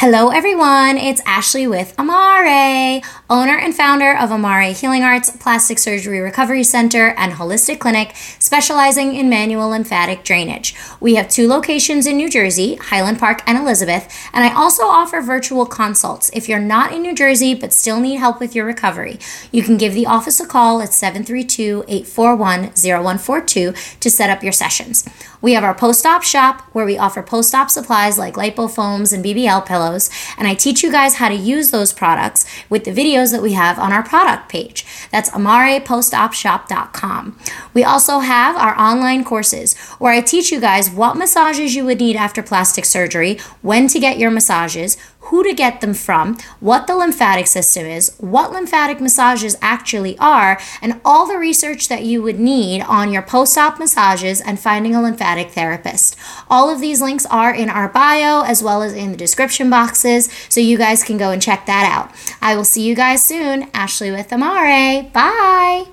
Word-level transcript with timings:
Hello, 0.00 0.30
everyone. 0.30 0.96
It's 0.96 1.20
Ashley 1.26 1.66
with 1.66 1.94
Amare, 1.98 3.02
owner 3.28 3.58
and 3.58 3.74
founder 3.74 4.16
of 4.16 4.30
Amare 4.30 4.72
Healing 4.72 5.02
Arts, 5.02 5.28
Plastic 5.28 5.78
Surgery 5.78 6.20
Recovery 6.20 6.64
Center, 6.64 7.08
and 7.18 7.34
Holistic 7.34 7.80
Clinic, 7.80 8.16
specializing 8.38 9.14
in 9.14 9.28
manual 9.28 9.68
lymphatic 9.68 10.24
drainage. 10.24 10.74
We 11.00 11.16
have 11.16 11.28
two 11.28 11.46
locations 11.46 12.06
in 12.06 12.16
New 12.16 12.30
Jersey, 12.30 12.76
Highland 12.76 13.18
Park 13.18 13.42
and 13.46 13.58
Elizabeth, 13.58 14.08
and 14.32 14.42
I 14.42 14.54
also 14.54 14.84
offer 14.84 15.20
virtual 15.20 15.66
consults. 15.66 16.30
If 16.32 16.48
you're 16.48 16.58
not 16.58 16.94
in 16.94 17.02
New 17.02 17.14
Jersey 17.14 17.52
but 17.52 17.74
still 17.74 18.00
need 18.00 18.16
help 18.16 18.40
with 18.40 18.54
your 18.54 18.64
recovery, 18.64 19.18
you 19.52 19.62
can 19.62 19.76
give 19.76 19.92
the 19.92 20.06
office 20.06 20.40
a 20.40 20.46
call 20.46 20.80
at 20.80 20.94
732 20.94 21.84
841 21.86 22.72
0142 22.74 23.74
to 24.00 24.10
set 24.10 24.30
up 24.30 24.42
your 24.42 24.52
sessions. 24.52 25.04
We 25.42 25.54
have 25.54 25.64
our 25.64 25.74
post 25.74 26.04
op 26.04 26.22
shop 26.22 26.60
where 26.72 26.84
we 26.84 26.98
offer 26.98 27.22
post 27.22 27.54
op 27.54 27.70
supplies 27.70 28.18
like 28.18 28.34
lipofoams 28.34 29.10
and 29.12 29.24
BBL 29.24 29.64
pillows, 29.64 30.10
and 30.36 30.46
I 30.46 30.52
teach 30.54 30.82
you 30.82 30.92
guys 30.92 31.14
how 31.14 31.28
to 31.28 31.34
use 31.34 31.70
those 31.70 31.94
products 31.94 32.44
with 32.68 32.84
the 32.84 32.90
videos 32.90 33.32
that 33.32 33.40
we 33.42 33.54
have 33.54 33.78
on 33.78 33.92
our 33.92 34.02
product 34.02 34.50
page. 34.50 34.84
That's 35.10 35.30
amarepostopshop.com. 35.30 37.38
We 37.72 37.84
also 37.84 38.18
have 38.18 38.56
our 38.56 38.78
online 38.78 39.24
courses 39.24 39.78
where 39.98 40.12
I 40.12 40.20
teach 40.20 40.52
you 40.52 40.60
guys 40.60 40.90
what 40.90 41.16
massages 41.16 41.74
you 41.74 41.86
would 41.86 42.00
need 42.00 42.16
after 42.16 42.42
plastic 42.42 42.84
surgery, 42.84 43.38
when 43.62 43.88
to 43.88 43.98
get 43.98 44.18
your 44.18 44.30
massages, 44.30 44.98
who 45.24 45.44
to 45.44 45.52
get 45.52 45.80
them 45.80 45.94
from, 45.94 46.36
what 46.60 46.86
the 46.86 46.96
lymphatic 46.96 47.46
system 47.46 47.86
is, 47.86 48.14
what 48.18 48.52
lymphatic 48.52 49.00
massages 49.00 49.56
actually 49.60 50.18
are, 50.18 50.60
and 50.82 51.00
all 51.04 51.26
the 51.26 51.36
research 51.36 51.88
that 51.88 52.02
you 52.02 52.22
would 52.22 52.38
need 52.40 52.82
on 52.82 53.12
your 53.12 53.22
post 53.22 53.56
op 53.56 53.78
massages 53.78 54.40
and 54.40 54.58
finding 54.58 54.94
a 54.94 55.02
lymphatic 55.02 55.50
therapist. 55.50 56.16
All 56.48 56.70
of 56.70 56.80
these 56.80 57.00
links 57.00 57.26
are 57.26 57.54
in 57.54 57.68
our 57.68 57.88
bio 57.88 58.42
as 58.42 58.62
well 58.62 58.82
as 58.82 58.94
in 58.94 59.12
the 59.12 59.16
description 59.16 59.70
boxes, 59.70 60.30
so 60.48 60.60
you 60.60 60.78
guys 60.78 61.04
can 61.04 61.18
go 61.18 61.30
and 61.30 61.40
check 61.40 61.66
that 61.66 61.90
out. 61.90 62.10
I 62.40 62.56
will 62.56 62.64
see 62.64 62.82
you 62.82 62.94
guys 62.94 63.24
soon. 63.24 63.70
Ashley 63.74 64.10
with 64.10 64.32
Amare. 64.32 65.10
Bye. 65.12 65.86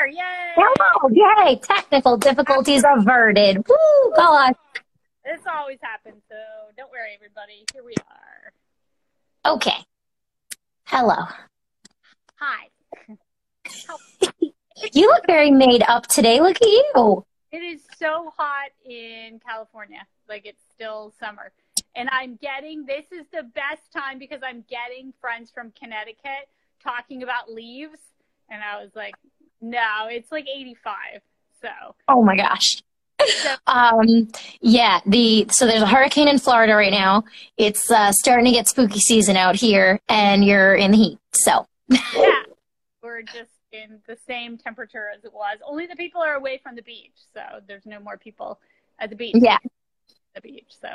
Yay! 0.00 0.52
Hello, 0.56 1.08
yay! 1.10 1.56
Technical 1.62 2.16
difficulties 2.16 2.84
averted. 2.84 3.56
Woo, 3.68 4.12
gosh. 4.16 4.54
This 5.24 5.40
always 5.46 5.78
happens, 5.80 6.20
so 6.28 6.36
don't 6.76 6.90
worry, 6.90 7.14
everybody. 7.14 7.64
Here 7.72 7.82
we 7.82 7.94
are. 8.10 8.13
Okay. 9.46 9.84
Hello. 10.84 11.26
Hi. 12.36 12.68
You 14.92 15.06
look 15.06 15.24
very 15.26 15.50
made 15.50 15.82
up 15.88 16.06
today. 16.08 16.40
Look 16.40 16.56
at 16.60 16.68
you. 16.68 17.24
It 17.52 17.58
is 17.58 17.80
so 17.96 18.32
hot 18.36 18.70
in 18.84 19.40
California. 19.44 20.00
Like 20.28 20.44
it's 20.44 20.62
still 20.74 21.14
summer. 21.18 21.52
And 21.94 22.08
I'm 22.10 22.36
getting 22.36 22.84
this 22.84 23.04
is 23.10 23.24
the 23.32 23.44
best 23.44 23.92
time 23.92 24.18
because 24.18 24.40
I'm 24.42 24.64
getting 24.68 25.14
friends 25.20 25.50
from 25.50 25.72
Connecticut 25.78 26.48
talking 26.82 27.22
about 27.22 27.50
leaves. 27.50 28.00
And 28.50 28.62
I 28.62 28.82
was 28.82 28.90
like, 28.94 29.14
no, 29.60 30.08
it's 30.08 30.30
like 30.30 30.46
85. 30.54 31.22
So, 31.62 31.68
Oh 32.08 32.22
my 32.22 32.36
gosh. 32.36 32.82
Um, 33.66 34.28
yeah, 34.60 35.00
the 35.06 35.46
so 35.50 35.66
there's 35.66 35.82
a 35.82 35.86
hurricane 35.86 36.28
in 36.28 36.38
Florida 36.38 36.74
right 36.74 36.92
now. 36.92 37.24
It's 37.56 37.90
uh, 37.90 38.12
starting 38.12 38.44
to 38.46 38.50
get 38.52 38.68
spooky 38.68 38.98
season 38.98 39.36
out 39.36 39.56
here, 39.56 40.00
and 40.08 40.44
you're 40.44 40.74
in 40.74 40.90
the 40.90 40.96
heat. 40.96 41.18
So 41.32 41.66
yeah, 41.88 42.42
we're 43.02 43.22
just 43.22 43.50
in 43.72 44.00
the 44.06 44.16
same 44.26 44.58
temperature 44.58 45.06
as 45.16 45.24
it 45.24 45.32
was. 45.32 45.58
Only 45.66 45.86
the 45.86 45.96
people 45.96 46.20
are 46.20 46.34
away 46.34 46.60
from 46.62 46.76
the 46.76 46.82
beach. 46.82 47.16
So 47.32 47.40
there's 47.66 47.86
no 47.86 48.00
more 48.00 48.16
people 48.16 48.60
at 48.98 49.10
the 49.10 49.16
beach. 49.16 49.34
yeah, 49.38 49.58
the 50.34 50.40
beach. 50.40 50.72
So 50.80 50.88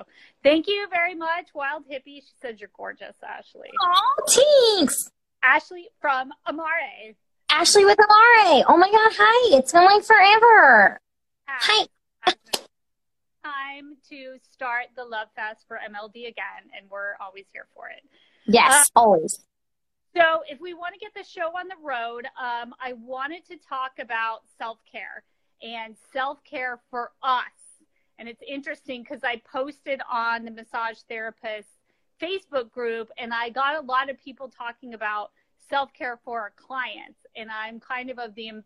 thank 0.44 0.67
you 0.67 0.88
very 0.89 1.16
much, 1.16 1.47
Wild 1.53 1.85
Hippie. 1.89 2.22
She 2.22 2.33
says 2.41 2.59
you're 2.59 2.69
gorgeous, 2.77 3.16
Ashley. 3.27 3.69
oh, 3.81 4.75
thanks. 4.77 5.11
Ashley 5.41 5.89
from 6.00 6.31
Amare. 6.45 7.16
Ashley 7.50 7.85
with 7.85 7.97
Amare. 7.97 8.63
Oh 8.67 8.77
my 8.77 8.91
God, 8.91 9.11
hi! 9.17 9.57
It's 9.57 9.72
been 9.72 9.85
like 9.85 10.03
forever. 10.03 11.00
Hi. 11.47 11.88
Time 13.44 13.97
to 14.09 14.38
start 14.51 14.88
the 14.95 15.03
Love 15.03 15.29
Fest 15.35 15.66
for 15.67 15.78
MLD 15.78 16.28
again, 16.28 16.69
and 16.78 16.90
we're 16.90 17.13
always 17.22 17.45
here 17.53 17.67
for 17.73 17.90
it. 17.90 18.03
Yes, 18.45 18.90
always. 18.95 19.40
So, 20.16 20.41
if 20.50 20.59
we 20.59 20.73
want 20.73 20.94
to 20.94 21.00
get 21.00 21.13
the 21.13 21.23
show 21.23 21.50
on 21.57 21.67
the 21.67 21.75
road, 21.81 22.25
um, 22.40 22.73
I 22.81 22.94
wanted 22.94 23.45
to 23.47 23.57
talk 23.57 23.94
about 24.00 24.40
self 24.57 24.79
care 24.91 25.23
and 25.62 25.95
self 26.12 26.44
care 26.44 26.79
for 26.90 27.12
us. 27.22 27.44
And 28.17 28.28
it's 28.28 28.41
interesting 28.46 29.03
because 29.03 29.23
I 29.23 29.41
posted 29.50 30.01
on 30.11 30.44
the 30.44 30.51
massage 30.51 30.97
therapist 31.07 31.69
Facebook 32.22 32.72
group, 32.72 33.09
and 33.17 33.34
I 33.34 33.50
got 33.50 33.81
a 33.81 33.85
lot 33.85 34.09
of 34.09 34.19
people 34.22 34.50
talking 34.50 34.94
about 34.94 35.31
self 35.69 35.94
care 35.94 36.19
for 36.25 36.41
our 36.41 36.53
clients. 36.56 37.19
And 37.35 37.50
I'm 37.50 37.79
kind 37.79 38.09
of 38.09 38.19
of 38.19 38.35
the 38.35 38.50
im- 38.50 38.63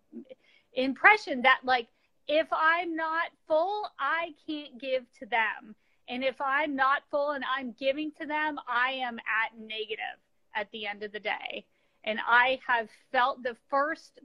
impression 0.74 1.42
that, 1.44 1.60
like, 1.64 1.88
if 2.28 2.48
I'm 2.52 2.96
not 2.96 3.28
full, 3.48 3.90
I 4.00 4.34
can't 4.48 4.80
give 4.80 5.04
to 5.20 5.26
them. 5.26 5.76
And 6.10 6.24
if 6.24 6.40
I'm 6.42 6.76
not 6.76 7.04
full 7.10 7.32
and 7.32 7.44
I'm 7.46 7.74
giving 7.80 8.12
to 8.20 8.26
them, 8.26 8.60
I 8.68 8.92
am 8.92 9.18
at 9.20 9.58
negative 9.58 10.20
at 10.56 10.70
the 10.72 10.86
end 10.86 11.04
of 11.04 11.12
the 11.12 11.20
day. 11.20 11.66
And 12.04 12.20
I 12.28 12.60
have 12.68 12.90
felt 13.12 13.44
the 13.44 13.56
first 13.70 14.20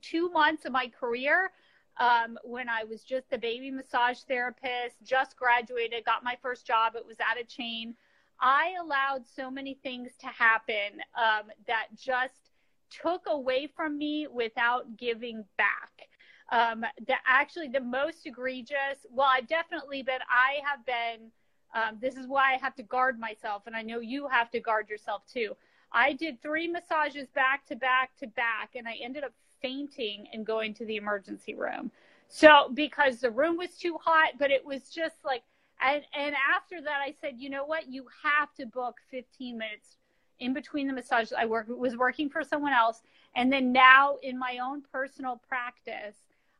two 0.00 0.30
months 0.30 0.64
of 0.64 0.72
my 0.72 0.88
career 0.88 1.50
um, 1.98 2.38
when 2.44 2.68
I 2.68 2.84
was 2.84 3.02
just 3.02 3.32
a 3.32 3.38
baby 3.38 3.70
massage 3.70 4.20
therapist, 4.20 4.96
just 5.04 5.36
graduated, 5.36 6.04
got 6.04 6.24
my 6.24 6.38
first 6.40 6.66
job. 6.66 6.94
It 6.96 7.06
was 7.06 7.16
at 7.20 7.40
a 7.40 7.44
chain. 7.44 7.94
I 8.40 8.74
allowed 8.80 9.26
so 9.26 9.50
many 9.50 9.74
things 9.82 10.12
to 10.20 10.28
happen 10.28 11.00
um, 11.16 11.50
that 11.66 11.88
just 11.96 12.50
took 12.90 13.22
away 13.26 13.66
from 13.66 13.98
me 13.98 14.28
without 14.32 14.96
giving 14.96 15.44
back. 15.56 16.07
Um, 16.50 16.84
the 17.06 17.14
actually 17.26 17.68
the 17.68 17.80
most 17.80 18.26
egregious. 18.26 19.06
Well, 19.10 19.28
I've 19.30 19.48
definitely 19.48 20.02
been. 20.02 20.20
I 20.30 20.60
have 20.64 20.84
been. 20.86 21.30
Um, 21.74 21.98
this 22.00 22.16
is 22.16 22.26
why 22.26 22.54
I 22.54 22.56
have 22.56 22.74
to 22.76 22.82
guard 22.82 23.20
myself, 23.20 23.64
and 23.66 23.76
I 23.76 23.82
know 23.82 24.00
you 24.00 24.26
have 24.28 24.50
to 24.52 24.60
guard 24.60 24.88
yourself 24.88 25.22
too. 25.30 25.54
I 25.92 26.12
did 26.14 26.40
three 26.42 26.68
massages 26.68 27.28
back 27.28 27.66
to 27.66 27.76
back 27.76 28.16
to 28.20 28.26
back, 28.26 28.70
and 28.74 28.88
I 28.88 28.94
ended 29.02 29.24
up 29.24 29.32
fainting 29.60 30.26
and 30.32 30.46
going 30.46 30.74
to 30.74 30.86
the 30.86 30.96
emergency 30.96 31.54
room. 31.54 31.90
So 32.28 32.70
because 32.72 33.20
the 33.20 33.30
room 33.30 33.56
was 33.56 33.76
too 33.76 33.98
hot, 34.02 34.34
but 34.38 34.50
it 34.50 34.64
was 34.64 34.90
just 34.90 35.16
like, 35.24 35.42
and 35.80 36.02
and 36.14 36.34
after 36.54 36.80
that, 36.82 37.00
I 37.04 37.14
said, 37.20 37.34
you 37.38 37.50
know 37.50 37.64
what, 37.64 37.90
you 37.90 38.06
have 38.22 38.52
to 38.54 38.66
book 38.66 38.96
15 39.10 39.56
minutes 39.56 39.96
in 40.40 40.52
between 40.52 40.86
the 40.86 40.92
massages. 40.92 41.32
I 41.36 41.46
work 41.46 41.66
was 41.68 41.96
working 41.96 42.28
for 42.28 42.42
someone 42.42 42.72
else, 42.72 43.02
and 43.34 43.52
then 43.52 43.72
now 43.72 44.16
in 44.22 44.38
my 44.38 44.58
own 44.62 44.82
personal 44.92 45.40
practice, 45.48 46.16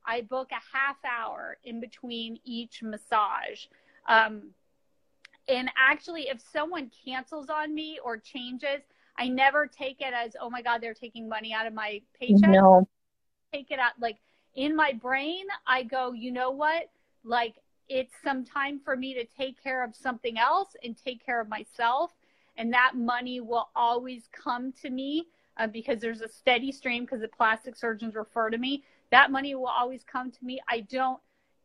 I 0.09 0.23
book 0.23 0.49
a 0.53 0.77
half 0.77 0.97
hour 1.05 1.59
in 1.65 1.81
between 1.81 2.41
each 2.45 2.83
massage. 2.83 3.67
Um, 4.09 4.55
and 5.49 5.71
actually, 5.77 6.29
if 6.29 6.41
someone 6.41 6.91
cancels 7.05 7.51
on 7.51 7.75
me 7.75 8.01
or 8.03 8.17
changes, 8.17 8.81
I 9.19 9.29
never 9.29 9.67
take 9.67 10.01
it 10.01 10.15
as, 10.15 10.35
oh 10.41 10.49
my 10.49 10.63
God, 10.63 10.81
they're 10.81 10.95
taking 10.95 11.29
money 11.29 11.53
out 11.53 11.67
of 11.67 11.75
my 11.75 12.01
paycheck. 12.19 12.49
No. 12.49 12.89
Take 13.53 13.71
it 13.71 13.79
out. 13.79 13.93
Like 14.01 14.17
in 14.55 14.75
my 14.75 14.93
brain, 14.93 15.45
I 15.67 15.83
go, 15.83 16.13
you 16.13 16.33
know 16.33 16.51
what? 16.51 16.91
Like 17.23 17.57
it's 17.89 18.15
some 18.25 18.45
time 18.45 18.81
for 18.83 18.97
me 18.97 19.13
to 19.15 19.25
take 19.25 19.63
care 19.63 19.85
of 19.85 19.95
something 19.95 20.39
else 20.39 20.71
and 20.83 20.97
take 20.97 21.25
care 21.25 21.41
of 21.41 21.49
myself. 21.49 22.13
And 22.57 22.73
that 22.73 22.93
money 22.95 23.41
will 23.41 23.69
always 23.77 24.29
come 24.33 24.73
to 24.83 24.91
me 24.91 25.27
uh, 25.59 25.67
because 25.67 26.01
there's 26.01 26.23
a 26.23 26.29
steady 26.29 26.73
stream 26.73 27.05
because 27.05 27.21
the 27.21 27.29
plastic 27.29 27.77
surgeons 27.77 28.15
refer 28.15 28.51
to 28.51 28.59
me. 28.59 28.85
That 29.11 29.31
money 29.31 29.55
will 29.55 29.67
always 29.67 30.05
come 30.05 30.31
to 30.31 30.45
me. 30.45 30.61
I 30.69 30.81
don't 30.81 31.19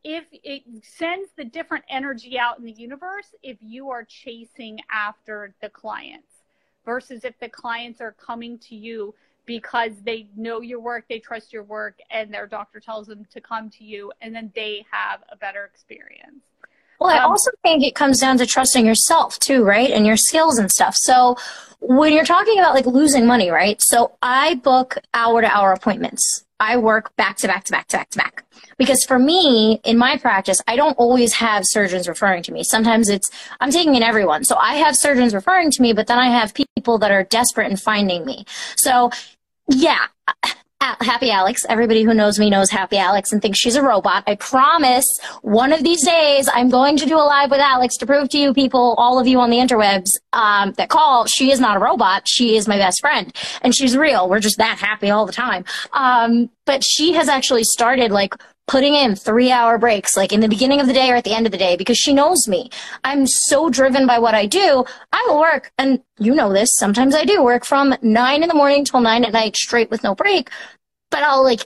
if 0.04 0.24
it 0.32 0.62
sends 0.82 1.30
the 1.36 1.44
different 1.44 1.84
energy 1.88 2.38
out 2.38 2.58
in 2.58 2.64
the 2.64 2.72
universe 2.72 3.34
if 3.42 3.56
you 3.60 3.90
are 3.90 4.04
chasing 4.04 4.78
after 4.90 5.54
the 5.62 5.68
clients 5.70 6.42
versus 6.84 7.24
if 7.24 7.38
the 7.40 7.48
clients 7.48 8.02
are 8.02 8.12
coming 8.12 8.58
to 8.58 8.76
you 8.76 9.14
because 9.46 9.92
they 10.04 10.28
know 10.36 10.60
your 10.60 10.80
work, 10.80 11.04
they 11.08 11.18
trust 11.18 11.52
your 11.52 11.64
work, 11.64 11.98
and 12.10 12.32
their 12.32 12.46
doctor 12.46 12.80
tells 12.80 13.06
them 13.06 13.26
to 13.30 13.40
come 13.40 13.68
to 13.68 13.84
you, 13.84 14.10
and 14.22 14.34
then 14.34 14.50
they 14.54 14.84
have 14.90 15.20
a 15.30 15.36
better 15.36 15.64
experience. 15.64 16.40
Well, 16.98 17.10
I 17.10 17.18
Um, 17.18 17.32
also 17.32 17.50
think 17.62 17.82
it 17.82 17.94
comes 17.94 18.20
down 18.20 18.38
to 18.38 18.46
trusting 18.46 18.86
yourself 18.86 19.38
too, 19.38 19.64
right? 19.64 19.90
And 19.90 20.06
your 20.06 20.16
skills 20.16 20.58
and 20.58 20.70
stuff. 20.70 20.94
So 20.96 21.36
when 21.80 22.12
you're 22.12 22.24
talking 22.24 22.58
about 22.58 22.74
like 22.74 22.86
losing 22.86 23.26
money, 23.26 23.50
right? 23.50 23.80
So 23.82 24.16
I 24.22 24.54
book 24.54 24.98
hour 25.12 25.42
to 25.42 25.48
hour 25.48 25.72
appointments. 25.72 26.44
I 26.60 26.76
work 26.76 27.14
back 27.16 27.36
to 27.38 27.46
back 27.46 27.64
to 27.64 27.72
back 27.72 27.88
to 27.88 27.96
back 27.96 28.10
to 28.10 28.18
back. 28.18 28.44
Because 28.78 29.04
for 29.04 29.18
me, 29.18 29.80
in 29.84 29.98
my 29.98 30.16
practice, 30.16 30.60
I 30.66 30.76
don't 30.76 30.94
always 30.94 31.34
have 31.34 31.64
surgeons 31.66 32.08
referring 32.08 32.42
to 32.44 32.52
me. 32.52 32.64
Sometimes 32.64 33.08
it's, 33.08 33.30
I'm 33.60 33.70
taking 33.70 33.94
in 33.94 34.02
everyone. 34.02 34.44
So 34.44 34.56
I 34.56 34.74
have 34.74 34.96
surgeons 34.96 35.34
referring 35.34 35.70
to 35.72 35.82
me, 35.82 35.92
but 35.92 36.06
then 36.06 36.18
I 36.18 36.28
have 36.28 36.54
people 36.54 36.98
that 36.98 37.10
are 37.10 37.24
desperate 37.24 37.70
in 37.70 37.76
finding 37.76 38.24
me. 38.24 38.44
So 38.76 39.10
yeah, 39.68 40.06
Happy 41.00 41.30
Alex. 41.30 41.64
Everybody 41.68 42.02
who 42.02 42.12
knows 42.12 42.38
me 42.38 42.50
knows 42.50 42.70
Happy 42.70 42.98
Alex 42.98 43.32
and 43.32 43.40
thinks 43.40 43.58
she's 43.58 43.74
a 43.74 43.82
robot. 43.82 44.22
I 44.26 44.34
promise 44.34 45.06
one 45.40 45.72
of 45.72 45.82
these 45.82 46.04
days 46.04 46.48
I'm 46.52 46.68
going 46.68 46.98
to 46.98 47.06
do 47.06 47.16
a 47.16 47.24
live 47.24 47.50
with 47.50 47.60
Alex 47.60 47.96
to 47.98 48.06
prove 48.06 48.28
to 48.30 48.38
you 48.38 48.52
people, 48.52 48.94
all 48.98 49.18
of 49.18 49.26
you 49.26 49.40
on 49.40 49.48
the 49.48 49.56
interwebs, 49.56 50.10
um, 50.34 50.72
that 50.72 50.90
call, 50.90 51.26
she 51.26 51.50
is 51.50 51.58
not 51.58 51.76
a 51.76 51.80
robot. 51.80 52.28
She 52.28 52.56
is 52.56 52.68
my 52.68 52.76
best 52.76 53.00
friend 53.00 53.34
and 53.62 53.74
she's 53.74 53.96
real. 53.96 54.28
We're 54.28 54.40
just 54.40 54.58
that 54.58 54.78
happy 54.78 55.10
all 55.10 55.24
the 55.24 55.32
time. 55.32 55.64
Um, 55.92 56.50
but 56.66 56.84
she 56.84 57.14
has 57.14 57.28
actually 57.28 57.64
started 57.64 58.10
like 58.10 58.34
putting 58.66 58.94
in 58.94 59.14
three 59.14 59.50
hour 59.50 59.78
breaks, 59.78 60.16
like 60.16 60.32
in 60.32 60.40
the 60.40 60.48
beginning 60.48 60.80
of 60.80 60.86
the 60.86 60.92
day 60.92 61.10
or 61.10 61.16
at 61.16 61.24
the 61.24 61.34
end 61.34 61.46
of 61.46 61.52
the 61.52 61.58
day, 61.58 61.76
because 61.76 61.98
she 61.98 62.14
knows 62.14 62.48
me. 62.48 62.70
I'm 63.04 63.26
so 63.26 63.68
driven 63.68 64.06
by 64.06 64.18
what 64.18 64.34
I 64.34 64.46
do. 64.46 64.84
I 65.12 65.24
will 65.28 65.38
work, 65.38 65.70
and 65.76 66.02
you 66.18 66.34
know 66.34 66.52
this, 66.52 66.70
sometimes 66.78 67.14
I 67.14 67.24
do 67.24 67.42
work 67.42 67.64
from 67.64 67.94
nine 68.00 68.42
in 68.42 68.48
the 68.48 68.54
morning 68.54 68.84
till 68.84 69.00
nine 69.00 69.24
at 69.24 69.32
night 69.32 69.56
straight 69.56 69.90
with 69.90 70.02
no 70.02 70.14
break, 70.14 70.50
but 71.14 71.22
I'll 71.22 71.44
like 71.44 71.64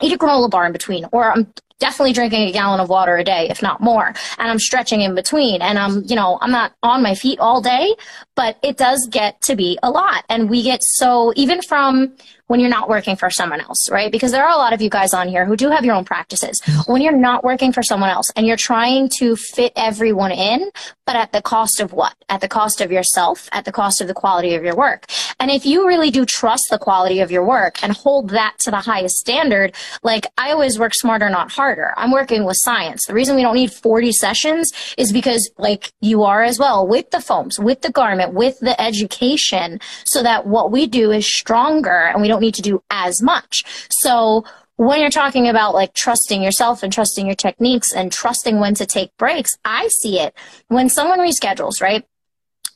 eat 0.00 0.12
a 0.12 0.16
granola 0.16 0.48
bar 0.48 0.64
in 0.64 0.72
between, 0.72 1.06
or 1.10 1.32
I'm 1.32 1.52
definitely 1.80 2.12
drinking 2.12 2.48
a 2.48 2.52
gallon 2.52 2.78
of 2.78 2.88
water 2.88 3.16
a 3.16 3.24
day, 3.24 3.48
if 3.50 3.60
not 3.60 3.80
more. 3.80 4.06
And 4.38 4.48
I'm 4.48 4.60
stretching 4.60 5.00
in 5.00 5.16
between. 5.16 5.60
And 5.60 5.76
I'm, 5.76 6.04
you 6.04 6.14
know, 6.14 6.38
I'm 6.40 6.52
not 6.52 6.72
on 6.84 7.02
my 7.02 7.16
feet 7.16 7.40
all 7.40 7.60
day, 7.60 7.96
but 8.36 8.58
it 8.62 8.76
does 8.76 9.08
get 9.10 9.40
to 9.42 9.56
be 9.56 9.78
a 9.82 9.90
lot. 9.90 10.24
And 10.28 10.48
we 10.48 10.62
get 10.62 10.82
so, 10.82 11.32
even 11.34 11.62
from 11.62 12.12
when 12.46 12.60
you're 12.60 12.70
not 12.70 12.88
working 12.88 13.16
for 13.16 13.28
someone 13.28 13.60
else, 13.60 13.90
right? 13.90 14.12
Because 14.12 14.30
there 14.30 14.44
are 14.44 14.54
a 14.54 14.56
lot 14.56 14.72
of 14.72 14.80
you 14.80 14.88
guys 14.88 15.12
on 15.12 15.28
here 15.28 15.44
who 15.44 15.56
do 15.56 15.68
have 15.70 15.84
your 15.84 15.94
own 15.94 16.04
practices. 16.04 16.60
When 16.86 17.02
you're 17.02 17.16
not 17.16 17.42
working 17.42 17.72
for 17.72 17.82
someone 17.82 18.10
else 18.10 18.30
and 18.36 18.46
you're 18.46 18.56
trying 18.56 19.10
to 19.18 19.36
fit 19.36 19.72
everyone 19.74 20.30
in, 20.30 20.70
but 21.06 21.16
at 21.16 21.32
the 21.32 21.42
cost 21.42 21.80
of 21.80 21.92
what? 21.92 22.14
At 22.28 22.40
the 22.40 22.48
cost 22.48 22.80
of 22.80 22.92
yourself, 22.92 23.48
at 23.52 23.64
the 23.64 23.72
cost 23.72 24.00
of 24.00 24.06
the 24.06 24.14
quality 24.14 24.54
of 24.54 24.62
your 24.62 24.76
work. 24.76 25.06
And 25.40 25.50
if 25.50 25.66
you 25.66 25.86
really 25.86 26.10
do 26.10 26.24
trust 26.24 26.64
the 26.70 26.78
quality 26.78 27.20
of 27.20 27.30
your 27.30 27.44
work 27.44 27.82
and 27.82 27.92
hold 27.92 28.30
that 28.30 28.56
to 28.60 28.70
the 28.70 28.76
highest 28.76 29.16
standard, 29.16 29.74
like 30.02 30.26
I 30.38 30.52
always 30.52 30.78
work 30.78 30.92
smarter, 30.94 31.28
not 31.28 31.50
harder. 31.50 31.92
I'm 31.96 32.12
working 32.12 32.44
with 32.44 32.56
science. 32.60 33.06
The 33.06 33.14
reason 33.14 33.36
we 33.36 33.42
don't 33.42 33.54
need 33.54 33.72
40 33.72 34.12
sessions 34.12 34.72
is 34.96 35.12
because 35.12 35.50
like 35.58 35.92
you 36.00 36.22
are 36.22 36.42
as 36.42 36.58
well 36.58 36.86
with 36.86 37.10
the 37.10 37.20
foams, 37.20 37.58
with 37.58 37.82
the 37.82 37.90
garment, 37.90 38.25
with 38.32 38.58
the 38.60 38.80
education 38.80 39.80
so 40.04 40.22
that 40.22 40.46
what 40.46 40.70
we 40.70 40.86
do 40.86 41.10
is 41.10 41.26
stronger 41.26 42.06
and 42.06 42.22
we 42.22 42.28
don't 42.28 42.40
need 42.40 42.54
to 42.54 42.62
do 42.62 42.82
as 42.90 43.22
much. 43.22 43.62
So 43.90 44.44
when 44.76 45.00
you're 45.00 45.10
talking 45.10 45.48
about 45.48 45.74
like 45.74 45.94
trusting 45.94 46.42
yourself 46.42 46.82
and 46.82 46.92
trusting 46.92 47.26
your 47.26 47.34
techniques 47.34 47.92
and 47.94 48.12
trusting 48.12 48.60
when 48.60 48.74
to 48.74 48.86
take 48.86 49.16
breaks, 49.16 49.50
I 49.64 49.88
see 49.88 50.20
it 50.20 50.34
when 50.68 50.88
someone 50.88 51.18
reschedules, 51.18 51.80
right? 51.80 52.04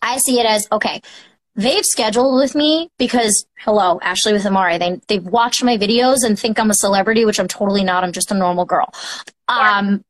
I 0.03 0.19
see 0.19 0.41
it 0.41 0.47
as, 0.47 0.67
okay, 0.73 1.03
they've 1.57 1.85
scheduled 1.85 2.41
with 2.41 2.55
me 2.55 2.91
because 2.99 3.45
hello, 3.59 3.99
Ashley 4.03 4.33
with 4.33 4.47
Amare 4.47 4.79
They 4.79 5.01
they've 5.09 5.25
watched 5.25 5.63
my 5.63 5.77
videos 5.77 6.25
and 6.25 6.39
think 6.39 6.59
I'm 6.59 6.71
a 6.71 6.75
celebrity, 6.75 7.25
which 7.25 7.39
I'm 7.39 7.49
totally 7.49 7.85
not. 7.85 8.03
I'm 8.03 8.13
just 8.13 8.31
a 8.31 8.35
normal 8.35 8.65
girl. 8.65 8.93
Um, 9.49 10.03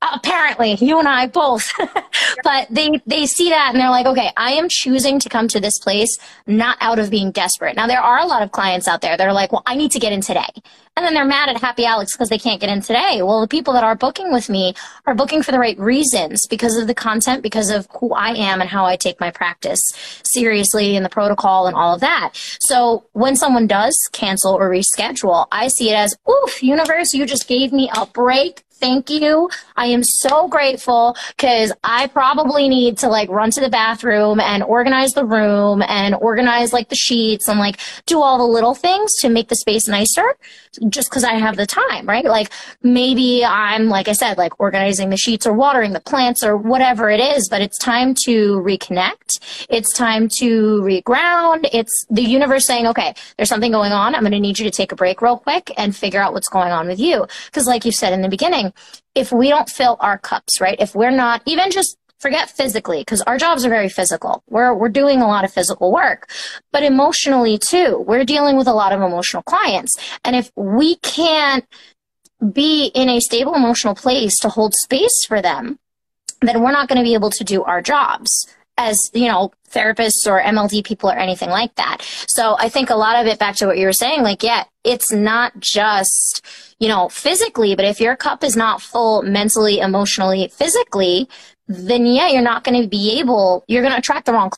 apparently 0.00 0.74
you 0.74 0.98
and 0.98 1.08
I 1.08 1.26
both, 1.26 1.70
but 2.44 2.68
they, 2.70 3.00
they 3.06 3.26
see 3.26 3.50
that 3.50 3.70
and 3.72 3.80
they're 3.80 3.90
like, 3.90 4.06
okay, 4.06 4.30
I 4.36 4.52
am 4.52 4.68
choosing 4.68 5.18
to 5.20 5.28
come 5.28 5.48
to 5.48 5.60
this 5.60 5.78
place 5.78 6.16
not 6.46 6.76
out 6.80 6.98
of 6.98 7.10
being 7.10 7.32
desperate. 7.32 7.76
Now 7.76 7.86
there 7.86 8.00
are 8.00 8.18
a 8.18 8.26
lot 8.26 8.42
of 8.42 8.52
clients 8.52 8.86
out 8.86 9.00
there 9.00 9.16
that 9.16 9.26
are 9.26 9.32
like, 9.32 9.52
well, 9.52 9.62
I 9.66 9.74
need 9.74 9.90
to 9.92 9.98
get 9.98 10.12
in 10.12 10.20
today. 10.20 10.48
And 10.96 11.06
then 11.06 11.14
they're 11.14 11.24
mad 11.24 11.48
at 11.48 11.60
Happy 11.60 11.84
Alex 11.84 12.16
because 12.16 12.28
they 12.28 12.38
can't 12.38 12.60
get 12.60 12.70
in 12.70 12.80
today. 12.80 13.22
Well, 13.22 13.40
the 13.40 13.46
people 13.46 13.72
that 13.74 13.84
are 13.84 13.94
booking 13.94 14.32
with 14.32 14.48
me 14.48 14.74
are 15.06 15.14
booking 15.14 15.44
for 15.44 15.52
the 15.52 15.58
right 15.58 15.78
reasons 15.78 16.44
because 16.48 16.76
of 16.76 16.88
the 16.88 16.94
content, 16.94 17.40
because 17.40 17.70
of 17.70 17.86
who 18.00 18.12
I 18.14 18.30
am 18.30 18.60
and 18.60 18.68
how 18.68 18.84
I 18.84 18.96
take 18.96 19.20
my 19.20 19.30
practice 19.30 19.80
seriously 20.24 20.96
and 20.96 21.04
the 21.04 21.08
protocol 21.08 21.68
and 21.68 21.76
all 21.76 21.94
of 21.94 22.00
that. 22.00 22.30
So 22.32 23.04
when 23.12 23.36
someone 23.36 23.68
does 23.68 23.96
cancel 24.12 24.54
or 24.54 24.68
reschedule, 24.68 25.46
I 25.52 25.68
see 25.68 25.90
it 25.90 25.94
as, 25.94 26.16
oof, 26.28 26.64
universe, 26.64 27.14
you 27.14 27.26
just 27.26 27.46
gave 27.46 27.72
me 27.72 27.88
a 27.96 28.04
break 28.04 28.64
thank 28.80 29.10
you. 29.10 29.50
I 29.76 29.86
am 29.86 30.02
so 30.02 30.48
grateful 30.48 31.16
because 31.36 31.72
I 31.84 32.06
probably 32.08 32.68
need 32.68 32.98
to 32.98 33.08
like 33.08 33.28
run 33.28 33.50
to 33.52 33.60
the 33.60 33.68
bathroom 33.68 34.40
and 34.40 34.62
organize 34.62 35.12
the 35.12 35.24
room 35.24 35.82
and 35.82 36.14
organize 36.14 36.72
like 36.72 36.88
the 36.88 36.96
sheets 36.96 37.48
and 37.48 37.58
like 37.58 37.80
do 38.06 38.20
all 38.20 38.38
the 38.38 38.44
little 38.44 38.74
things 38.74 39.12
to 39.20 39.28
make 39.28 39.48
the 39.48 39.56
space 39.56 39.88
nicer 39.88 40.36
just 40.88 41.10
because 41.10 41.24
I 41.24 41.34
have 41.34 41.56
the 41.56 41.66
time, 41.66 42.06
right? 42.06 42.24
Like 42.24 42.50
maybe 42.82 43.44
I'm, 43.44 43.88
like 43.88 44.08
I 44.08 44.12
said, 44.12 44.38
like 44.38 44.58
organizing 44.60 45.10
the 45.10 45.16
sheets 45.16 45.46
or 45.46 45.52
watering 45.52 45.92
the 45.92 46.00
plants 46.00 46.44
or 46.44 46.56
whatever 46.56 47.10
it 47.10 47.20
is, 47.20 47.48
but 47.48 47.60
it's 47.60 47.78
time 47.78 48.14
to 48.24 48.60
reconnect. 48.60 49.66
It's 49.68 49.92
time 49.92 50.28
to 50.38 50.80
reground. 50.82 51.68
It's 51.72 52.06
the 52.10 52.22
universe 52.22 52.66
saying, 52.66 52.86
okay, 52.86 53.14
there's 53.36 53.48
something 53.48 53.72
going 53.72 53.92
on. 53.92 54.14
I'm 54.14 54.22
going 54.22 54.32
to 54.32 54.40
need 54.40 54.58
you 54.58 54.64
to 54.64 54.76
take 54.76 54.92
a 54.92 54.96
break 54.96 55.22
real 55.22 55.38
quick 55.38 55.72
and 55.76 55.94
figure 55.94 56.20
out 56.20 56.32
what's 56.32 56.48
going 56.48 56.72
on 56.72 56.86
with 56.86 57.00
you. 57.00 57.26
Because 57.46 57.66
like 57.66 57.84
you 57.84 57.92
said 57.92 58.12
in 58.12 58.22
the 58.22 58.28
beginning, 58.28 58.67
if 59.14 59.32
we 59.32 59.48
don't 59.48 59.68
fill 59.68 59.96
our 60.00 60.18
cups, 60.18 60.60
right? 60.60 60.76
If 60.78 60.94
we're 60.94 61.10
not 61.10 61.42
even 61.46 61.70
just 61.70 61.96
forget 62.18 62.50
physically 62.50 63.00
because 63.00 63.22
our 63.22 63.38
jobs 63.38 63.64
are 63.64 63.68
very 63.68 63.88
physical. 63.88 64.42
We're 64.48 64.74
we're 64.74 64.88
doing 64.88 65.20
a 65.20 65.26
lot 65.26 65.44
of 65.44 65.52
physical 65.52 65.92
work, 65.92 66.28
but 66.72 66.82
emotionally 66.82 67.58
too. 67.58 68.04
We're 68.06 68.24
dealing 68.24 68.56
with 68.56 68.66
a 68.66 68.72
lot 68.72 68.92
of 68.92 69.00
emotional 69.00 69.42
clients. 69.42 69.96
And 70.24 70.34
if 70.34 70.50
we 70.56 70.96
can't 70.96 71.64
be 72.52 72.86
in 72.94 73.08
a 73.08 73.20
stable 73.20 73.54
emotional 73.54 73.94
place 73.94 74.38
to 74.40 74.48
hold 74.48 74.74
space 74.74 75.24
for 75.26 75.42
them, 75.42 75.78
then 76.40 76.62
we're 76.62 76.72
not 76.72 76.88
going 76.88 76.98
to 76.98 77.04
be 77.04 77.14
able 77.14 77.30
to 77.30 77.44
do 77.44 77.64
our 77.64 77.82
jobs 77.82 78.30
as, 78.76 78.96
you 79.12 79.26
know, 79.26 79.50
therapists 79.70 80.26
or 80.26 80.40
MLD 80.40 80.84
people 80.84 81.10
or 81.10 81.16
anything 81.16 81.50
like 81.50 81.74
that. 81.74 81.98
So 82.28 82.56
I 82.58 82.68
think 82.68 82.90
a 82.90 82.94
lot 82.94 83.16
of 83.16 83.26
it 83.26 83.38
back 83.38 83.56
to 83.56 83.66
what 83.66 83.76
you 83.76 83.86
were 83.86 83.92
saying, 83.92 84.22
like, 84.22 84.42
yeah, 84.42 84.64
it's 84.84 85.12
not 85.12 85.58
just, 85.58 86.44
you 86.78 86.88
know, 86.88 87.08
physically, 87.08 87.74
but 87.74 87.84
if 87.84 88.00
your 88.00 88.16
cup 88.16 88.44
is 88.44 88.56
not 88.56 88.80
full 88.80 89.22
mentally, 89.22 89.80
emotionally, 89.80 90.48
physically, 90.48 91.28
then 91.66 92.06
yeah, 92.06 92.28
you're 92.28 92.42
not 92.42 92.64
going 92.64 92.80
to 92.80 92.88
be 92.88 93.18
able, 93.18 93.64
you're 93.68 93.82
going 93.82 93.92
to 93.92 93.98
attract 93.98 94.26
the 94.26 94.32
wrong 94.32 94.50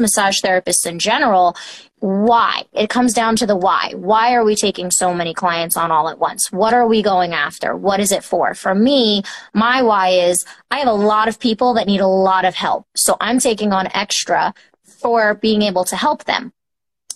massage 0.00 0.40
therapists 0.40 0.86
in 0.86 0.98
general, 0.98 1.56
why? 2.00 2.62
It 2.72 2.88
comes 2.88 3.12
down 3.12 3.36
to 3.36 3.46
the 3.46 3.56
why. 3.56 3.92
Why 3.94 4.34
are 4.34 4.44
we 4.44 4.54
taking 4.54 4.90
so 4.90 5.12
many 5.14 5.34
clients 5.34 5.76
on 5.76 5.90
all 5.90 6.08
at 6.08 6.18
once? 6.18 6.50
What 6.50 6.72
are 6.72 6.86
we 6.86 7.02
going 7.02 7.34
after? 7.34 7.76
What 7.76 8.00
is 8.00 8.10
it 8.10 8.24
for? 8.24 8.54
For 8.54 8.74
me, 8.74 9.22
my 9.52 9.82
why 9.82 10.08
is 10.08 10.44
I 10.70 10.78
have 10.78 10.88
a 10.88 10.92
lot 10.92 11.28
of 11.28 11.38
people 11.38 11.74
that 11.74 11.86
need 11.86 12.00
a 12.00 12.06
lot 12.06 12.44
of 12.44 12.54
help. 12.54 12.86
So 12.94 13.16
I'm 13.20 13.38
taking 13.38 13.72
on 13.72 13.88
extra 13.92 14.54
for 14.84 15.34
being 15.34 15.62
able 15.62 15.84
to 15.84 15.96
help 15.96 16.24
them. 16.24 16.52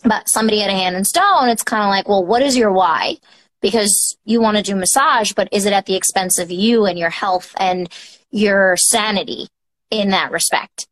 But 0.05 0.29
somebody 0.29 0.63
at 0.63 0.69
a 0.71 0.75
Hand 0.75 0.97
and 0.97 1.07
Stone, 1.07 1.49
it's 1.49 1.63
kind 1.63 1.83
of 1.83 1.89
like, 1.89 2.07
well, 2.07 2.25
what 2.25 2.43
is 2.43 2.57
your 2.57 2.73
why? 2.73 3.17
Because 3.63 4.17
you 4.27 4.43
want 4.43 4.59
to 4.59 4.63
do 4.63 4.77
massage, 4.77 5.33
but 5.33 5.49
is 5.51 5.65
it 5.65 5.73
at 5.73 5.87
the 5.87 5.97
expense 5.97 6.39
of 6.39 6.51
you 6.51 6.85
and 6.85 6.99
your 6.99 7.11
health 7.11 7.55
and 7.57 7.89
your 8.31 8.77
sanity 8.77 9.49
in 9.91 10.11
that 10.11 10.31
respect? 10.31 10.87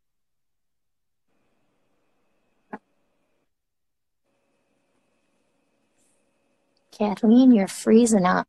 Kathleen, 6.92 7.52
you're 7.52 7.68
freezing 7.68 8.26
up. 8.26 8.46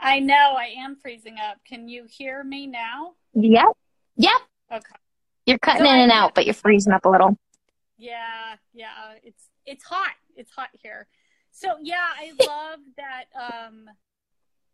I 0.00 0.20
know 0.20 0.54
I 0.56 0.74
am 0.78 0.96
freezing 0.96 1.36
up. 1.42 1.58
Can 1.64 1.88
you 1.88 2.04
hear 2.08 2.44
me 2.44 2.66
now? 2.66 3.14
Yep. 3.34 3.68
Yep. 4.16 4.40
Okay. 4.72 4.94
You're 5.46 5.58
cutting 5.58 5.86
so 5.86 5.92
in 5.92 6.00
and 6.00 6.12
out, 6.12 6.34
but 6.34 6.44
you're 6.44 6.54
freezing 6.54 6.92
up 6.92 7.04
a 7.04 7.08
little. 7.08 7.38
Yeah, 7.96 8.56
yeah. 8.72 9.14
It's 9.22 9.48
it's 9.66 9.84
hot. 9.84 10.14
It's 10.36 10.50
hot 10.50 10.68
here. 10.72 11.06
So 11.50 11.76
yeah, 11.82 12.06
I 12.16 12.32
love 12.46 12.80
that 12.96 13.24
um 13.34 13.86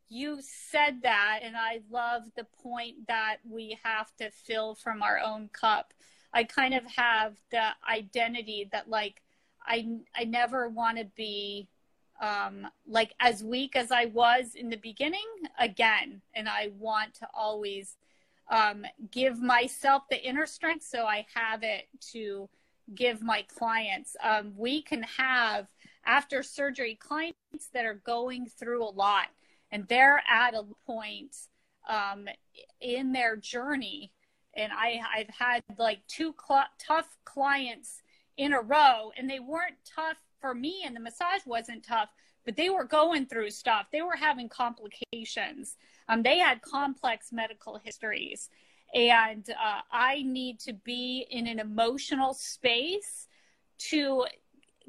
you 0.08 0.38
said 0.40 1.02
that 1.02 1.40
and 1.42 1.56
I 1.56 1.80
love 1.90 2.22
the 2.36 2.46
point 2.62 3.06
that 3.06 3.36
we 3.48 3.78
have 3.84 4.14
to 4.16 4.30
fill 4.30 4.74
from 4.74 5.02
our 5.02 5.20
own 5.24 5.48
cup. 5.52 5.94
I 6.32 6.44
kind 6.44 6.74
of 6.74 6.84
have 6.86 7.36
the 7.50 7.68
identity 7.88 8.68
that 8.72 8.88
like 8.88 9.22
I 9.64 9.98
I 10.16 10.24
never 10.24 10.68
want 10.68 10.98
to 10.98 11.04
be 11.16 11.68
um, 12.20 12.66
like 12.86 13.14
as 13.20 13.42
weak 13.42 13.76
as 13.76 13.90
I 13.90 14.06
was 14.06 14.54
in 14.54 14.68
the 14.68 14.76
beginning 14.76 15.26
again. 15.58 16.20
And 16.34 16.48
I 16.48 16.70
want 16.78 17.14
to 17.14 17.28
always 17.34 17.96
um, 18.50 18.84
give 19.10 19.40
myself 19.40 20.02
the 20.10 20.22
inner 20.22 20.46
strength 20.46 20.84
so 20.84 21.04
I 21.06 21.26
have 21.34 21.62
it 21.62 21.88
to 22.12 22.48
give 22.94 23.22
my 23.22 23.42
clients. 23.42 24.16
Um, 24.22 24.52
we 24.56 24.82
can 24.82 25.02
have 25.02 25.68
after 26.04 26.42
surgery 26.42 26.96
clients 26.96 27.68
that 27.72 27.84
are 27.84 28.00
going 28.04 28.46
through 28.46 28.84
a 28.84 28.90
lot 28.90 29.28
and 29.70 29.86
they're 29.88 30.22
at 30.28 30.54
a 30.54 30.64
point 30.86 31.36
um, 31.88 32.28
in 32.80 33.12
their 33.12 33.36
journey. 33.36 34.12
And 34.54 34.72
I, 34.72 35.00
I've 35.16 35.28
had 35.28 35.62
like 35.78 36.00
two 36.08 36.34
cl- 36.46 36.64
tough 36.78 37.16
clients 37.24 38.02
in 38.36 38.52
a 38.52 38.60
row, 38.60 39.12
and 39.16 39.28
they 39.28 39.38
weren't 39.38 39.76
tough 39.84 40.16
for 40.40 40.54
me 40.54 40.82
and 40.84 40.94
the 40.94 41.00
massage 41.00 41.44
wasn't 41.46 41.84
tough 41.84 42.10
but 42.44 42.56
they 42.56 42.70
were 42.70 42.84
going 42.84 43.26
through 43.26 43.50
stuff. 43.50 43.86
They 43.92 44.02
were 44.02 44.16
having 44.16 44.48
complications. 44.48 45.76
Um, 46.08 46.22
they 46.22 46.38
had 46.38 46.62
complex 46.62 47.32
medical 47.32 47.78
histories. 47.82 48.48
And 48.94 49.48
uh, 49.50 49.82
I 49.92 50.22
need 50.22 50.58
to 50.60 50.72
be 50.72 51.26
in 51.30 51.46
an 51.46 51.60
emotional 51.60 52.34
space 52.34 53.28
to 53.90 54.26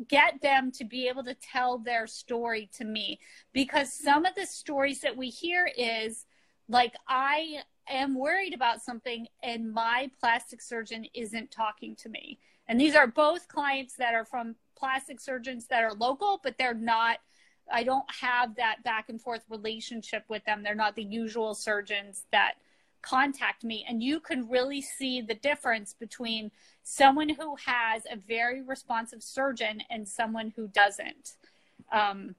get 0.07 0.41
them 0.41 0.71
to 0.71 0.83
be 0.83 1.07
able 1.07 1.23
to 1.25 1.35
tell 1.35 1.77
their 1.77 2.07
story 2.07 2.69
to 2.73 2.83
me 2.83 3.19
because 3.53 3.93
some 3.93 4.25
of 4.25 4.33
the 4.33 4.47
stories 4.47 5.01
that 5.01 5.15
we 5.15 5.29
hear 5.29 5.69
is 5.77 6.25
like 6.67 6.95
I 7.07 7.61
am 7.87 8.15
worried 8.15 8.55
about 8.55 8.81
something 8.81 9.27
and 9.43 9.71
my 9.71 10.09
plastic 10.19 10.61
surgeon 10.61 11.05
isn't 11.13 11.51
talking 11.51 11.95
to 11.97 12.09
me. 12.09 12.39
And 12.67 12.79
these 12.79 12.95
are 12.95 13.05
both 13.05 13.47
clients 13.47 13.95
that 13.97 14.15
are 14.15 14.25
from 14.25 14.55
plastic 14.81 15.19
surgeons 15.19 15.67
that 15.67 15.83
are 15.83 15.93
local, 15.93 16.39
but 16.43 16.57
they're 16.57 16.73
not, 16.73 17.19
I 17.71 17.83
don't 17.83 18.09
have 18.19 18.55
that 18.55 18.83
back 18.83 19.09
and 19.09 19.21
forth 19.21 19.43
relationship 19.47 20.23
with 20.27 20.43
them. 20.45 20.63
They're 20.63 20.73
not 20.73 20.95
the 20.95 21.03
usual 21.03 21.53
surgeons 21.53 22.25
that 22.31 22.55
contact 23.03 23.63
me. 23.63 23.85
And 23.87 24.01
you 24.01 24.19
can 24.19 24.49
really 24.49 24.81
see 24.81 25.21
the 25.21 25.35
difference 25.35 25.93
between 25.93 26.49
someone 26.81 27.29
who 27.29 27.55
has 27.63 28.01
a 28.11 28.15
very 28.17 28.63
responsive 28.63 29.21
surgeon 29.21 29.83
and 29.91 30.07
someone 30.07 30.51
who 30.55 30.67
doesn't. 30.67 31.35
Um, 31.91 32.33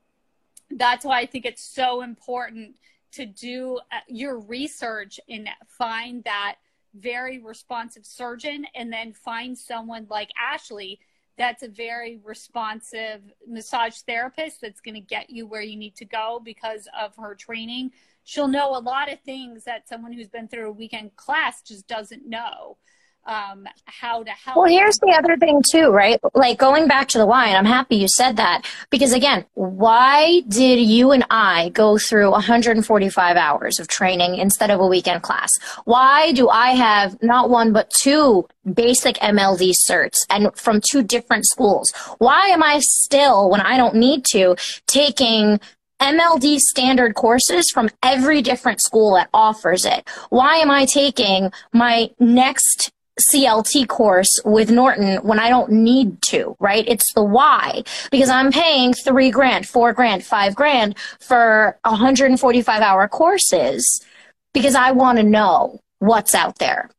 that's 0.68 1.04
why 1.04 1.20
I 1.20 1.26
think 1.26 1.46
it's 1.46 1.62
so 1.62 2.02
important 2.02 2.75
to 3.12 3.25
do 3.25 3.78
uh, 3.92 4.00
your 4.08 4.40
research 4.40 5.20
and 5.28 5.49
find 5.68 6.25
that 6.25 6.56
very 6.94 7.38
responsive 7.38 8.04
surgeon 8.04 8.66
and 8.75 8.92
then 8.92 9.12
find 9.12 9.56
someone 9.56 10.06
like 10.11 10.30
Ashley 10.37 10.99
that's 11.42 11.64
a 11.64 11.68
very 11.68 12.20
responsive 12.22 13.20
massage 13.49 13.96
therapist 14.06 14.61
that's 14.61 14.80
going 14.80 14.94
to 14.94 15.00
get 15.00 15.28
you 15.28 15.44
where 15.44 15.61
you 15.61 15.76
need 15.76 15.96
to 15.96 16.04
go 16.04 16.40
because 16.42 16.87
of 16.99 17.16
her 17.16 17.34
training. 17.34 17.90
She'll 18.22 18.46
know 18.46 18.76
a 18.76 18.78
lot 18.78 19.12
of 19.12 19.20
things 19.20 19.64
that 19.64 19.88
someone 19.88 20.12
who's 20.12 20.28
been 20.28 20.46
through 20.46 20.68
a 20.68 20.72
weekend 20.72 21.16
class 21.16 21.61
just 21.62 21.88
doesn't 21.88 22.25
know 22.25 22.76
um, 23.25 23.67
how 23.85 24.23
to 24.23 24.31
help. 24.31 24.57
Well, 24.57 24.67
here's 24.67 24.99
the 24.99 25.14
other 25.17 25.37
thing 25.37 25.62
too, 25.71 25.91
right? 25.91 26.19
Like 26.35 26.59
going 26.59 26.88
back 26.88 27.09
to 27.09 27.19
the 27.19 27.26
why, 27.26 27.49
and 27.49 27.57
I'm 27.57 27.64
happy 27.64 27.97
you 27.97 28.09
said 28.09 28.37
that 28.37 28.67
because 28.91 29.12
again, 29.12 29.45
why 29.55 30.43
did 30.49 30.81
you 30.81 31.12
and 31.12 31.25
I 31.31 31.71
go 31.71 31.99
through 31.99 32.31
145 32.31 33.37
hours 33.37 33.79
of 33.79 33.88
training 33.88 34.37
instead 34.37 34.71
of 34.71 34.81
a 34.81 34.87
weekend 34.87 35.23
class? 35.23 35.50
Why 35.85 36.33
do 36.33 36.49
I 36.49 36.71
have 36.71 37.23
not 37.23 37.50
one 37.50 37.73
but 37.73 37.91
two 38.02 38.49
basic 38.75 39.17
MLD 39.17 39.75
certs 39.88 40.19
and 40.31 40.55
from 40.57 40.81
two 40.81 41.02
different 41.02 41.47
schools? 41.47 41.93
Why 42.19 42.49
am 42.49 42.62
I 42.62 42.81
still, 42.81 43.50
when 43.50 43.61
I 43.61 43.76
don't 43.76 43.95
need 43.95 44.25
to, 44.33 44.57
taking 44.87 45.61
MLD 46.00 46.59
standard 46.59 47.14
courses 47.14 47.71
from 47.71 47.88
every 48.02 48.43
different 48.43 48.83
school 48.83 49.14
that 49.14 49.29
offers 49.33 49.85
it. 49.85 50.09
Why 50.31 50.57
am 50.57 50.69
I 50.69 50.85
taking 50.85 51.52
my 51.73 52.11
next 52.19 52.91
CLT 53.21 53.88
course 53.88 54.31
with 54.45 54.71
Norton 54.71 55.16
when 55.19 55.38
I 55.38 55.49
don't 55.49 55.71
need 55.71 56.23
to, 56.23 56.57
right? 56.59 56.85
It's 56.88 57.12
the 57.14 57.23
why 57.23 57.83
because 58.11 58.31
I'm 58.31 58.50
paying 58.50 58.95
three 58.95 59.31
grand, 59.31 59.69
four 59.69 59.92
grand, 59.92 60.25
five 60.25 60.54
grand 60.54 60.97
for 61.21 61.78
145 61.85 62.83
hour 62.83 63.09
courses 63.09 64.04
because 64.54 64.75
I 64.75 64.92
want 64.92 65.19
to 65.19 65.25
know 65.25 65.81
what's 65.99 66.35
out 66.35 66.59
there. 66.59 66.90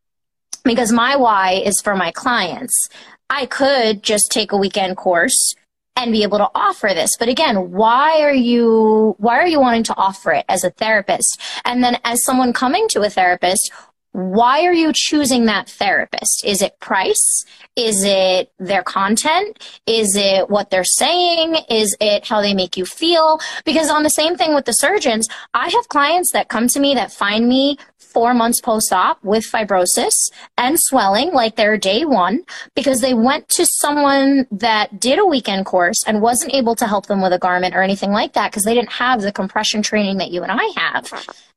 Because 0.63 0.91
my 0.91 1.15
why 1.15 1.61
is 1.65 1.81
for 1.83 1.95
my 1.95 2.11
clients. 2.11 2.89
I 3.29 3.47
could 3.47 4.03
just 4.03 4.31
take 4.31 4.51
a 4.51 4.57
weekend 4.57 4.95
course 4.95 5.55
and 5.95 6.11
be 6.11 6.23
able 6.23 6.37
to 6.37 6.49
offer 6.55 6.89
this. 6.93 7.11
But 7.19 7.29
again, 7.29 7.71
why 7.71 8.21
are 8.21 8.33
you, 8.33 9.15
why 9.17 9.39
are 9.39 9.47
you 9.47 9.59
wanting 9.59 9.83
to 9.83 9.95
offer 9.95 10.31
it 10.31 10.45
as 10.49 10.63
a 10.63 10.71
therapist? 10.71 11.41
And 11.65 11.83
then 11.83 11.97
as 12.03 12.23
someone 12.23 12.53
coming 12.53 12.87
to 12.89 13.01
a 13.01 13.09
therapist, 13.09 13.71
why 14.13 14.63
are 14.63 14.73
you 14.73 14.91
choosing 14.93 15.45
that 15.45 15.67
therapist? 15.67 16.45
Is 16.45 16.61
it 16.61 16.79
price? 16.79 17.45
Is 17.75 18.03
it 18.03 18.51
their 18.59 18.83
content? 18.83 19.59
Is 19.87 20.15
it 20.15 20.49
what 20.49 20.69
they're 20.69 20.83
saying? 20.83 21.55
Is 21.67 21.97
it 21.99 22.27
how 22.27 22.39
they 22.39 22.53
make 22.53 22.77
you 22.77 22.85
feel? 22.85 23.39
Because 23.65 23.89
on 23.89 24.03
the 24.03 24.11
same 24.11 24.35
thing 24.35 24.53
with 24.53 24.65
the 24.65 24.73
surgeons, 24.73 25.27
I 25.55 25.69
have 25.69 25.89
clients 25.89 26.31
that 26.33 26.47
come 26.47 26.67
to 26.69 26.79
me 26.79 26.93
that 26.93 27.11
find 27.11 27.49
me 27.49 27.77
four 27.97 28.35
months 28.35 28.61
post-op 28.61 29.23
with 29.23 29.43
fibrosis 29.51 30.13
and 30.59 30.77
swelling 30.79 31.33
like 31.33 31.55
they're 31.55 31.79
day 31.79 32.05
one 32.05 32.43
because 32.75 33.01
they 33.01 33.15
went 33.15 33.49
to 33.49 33.65
someone 33.65 34.45
that 34.51 34.99
did 34.99 35.17
a 35.17 35.25
weekend 35.25 35.65
course 35.65 36.03
and 36.05 36.21
wasn't 36.21 36.53
able 36.53 36.75
to 36.75 36.85
help 36.85 37.07
them 37.07 37.21
with 37.21 37.33
a 37.33 37.39
garment 37.39 37.75
or 37.75 37.81
anything 37.81 38.11
like 38.11 38.33
that 38.33 38.51
because 38.51 38.63
they 38.63 38.75
didn't 38.75 38.91
have 38.91 39.21
the 39.21 39.31
compression 39.31 39.81
training 39.81 40.17
that 40.17 40.29
you 40.29 40.43
and 40.43 40.51
I 40.51 40.71
have. 40.77 41.11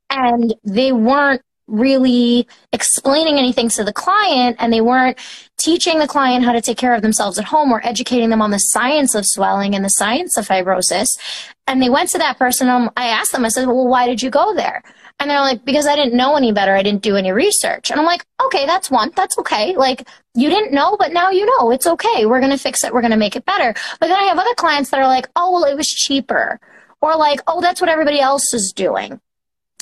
And 0.08 0.54
they 0.64 0.92
weren't 0.92 1.42
really 1.66 2.46
explaining 2.72 3.38
anything 3.38 3.68
to 3.68 3.84
the 3.84 3.92
client 3.92 4.56
and 4.58 4.72
they 4.72 4.80
weren't 4.80 5.18
teaching 5.56 5.98
the 5.98 6.06
client 6.06 6.44
how 6.44 6.52
to 6.52 6.60
take 6.60 6.78
care 6.78 6.94
of 6.94 7.02
themselves 7.02 7.38
at 7.38 7.44
home 7.44 7.72
or 7.72 7.84
educating 7.84 8.30
them 8.30 8.42
on 8.42 8.50
the 8.50 8.58
science 8.58 9.14
of 9.14 9.24
swelling 9.26 9.74
and 9.74 9.84
the 9.84 9.90
science 9.90 10.36
of 10.36 10.46
fibrosis. 10.46 11.08
And 11.66 11.82
they 11.82 11.90
went 11.90 12.10
to 12.10 12.18
that 12.18 12.38
person. 12.38 12.68
Um, 12.68 12.90
I 12.96 13.08
asked 13.08 13.32
them, 13.32 13.44
I 13.44 13.48
said, 13.48 13.66
well, 13.66 13.88
why 13.88 14.06
did 14.06 14.22
you 14.22 14.30
go 14.30 14.54
there? 14.54 14.82
And 15.18 15.30
they're 15.30 15.40
like, 15.40 15.64
because 15.64 15.86
I 15.86 15.96
didn't 15.96 16.16
know 16.16 16.36
any 16.36 16.52
better. 16.52 16.74
I 16.74 16.82
didn't 16.82 17.02
do 17.02 17.16
any 17.16 17.32
research. 17.32 17.90
And 17.90 17.98
I'm 17.98 18.04
like, 18.04 18.24
okay, 18.44 18.66
that's 18.66 18.90
one. 18.90 19.10
That's 19.16 19.38
okay. 19.38 19.74
Like, 19.74 20.06
you 20.34 20.50
didn't 20.50 20.72
know, 20.72 20.96
but 20.98 21.12
now 21.12 21.30
you 21.30 21.46
know. 21.46 21.70
It's 21.70 21.86
okay. 21.86 22.26
We're 22.26 22.40
going 22.40 22.52
to 22.52 22.58
fix 22.58 22.84
it. 22.84 22.92
We're 22.92 23.00
going 23.00 23.12
to 23.12 23.16
make 23.16 23.34
it 23.34 23.46
better. 23.46 23.74
But 23.98 24.08
then 24.08 24.18
I 24.18 24.24
have 24.24 24.38
other 24.38 24.54
clients 24.56 24.90
that 24.90 25.00
are 25.00 25.06
like, 25.06 25.28
oh, 25.34 25.52
well, 25.52 25.64
it 25.64 25.76
was 25.76 25.86
cheaper. 25.86 26.60
Or 27.00 27.16
like, 27.16 27.40
oh, 27.46 27.62
that's 27.62 27.80
what 27.80 27.88
everybody 27.88 28.20
else 28.20 28.52
is 28.52 28.72
doing. 28.76 29.18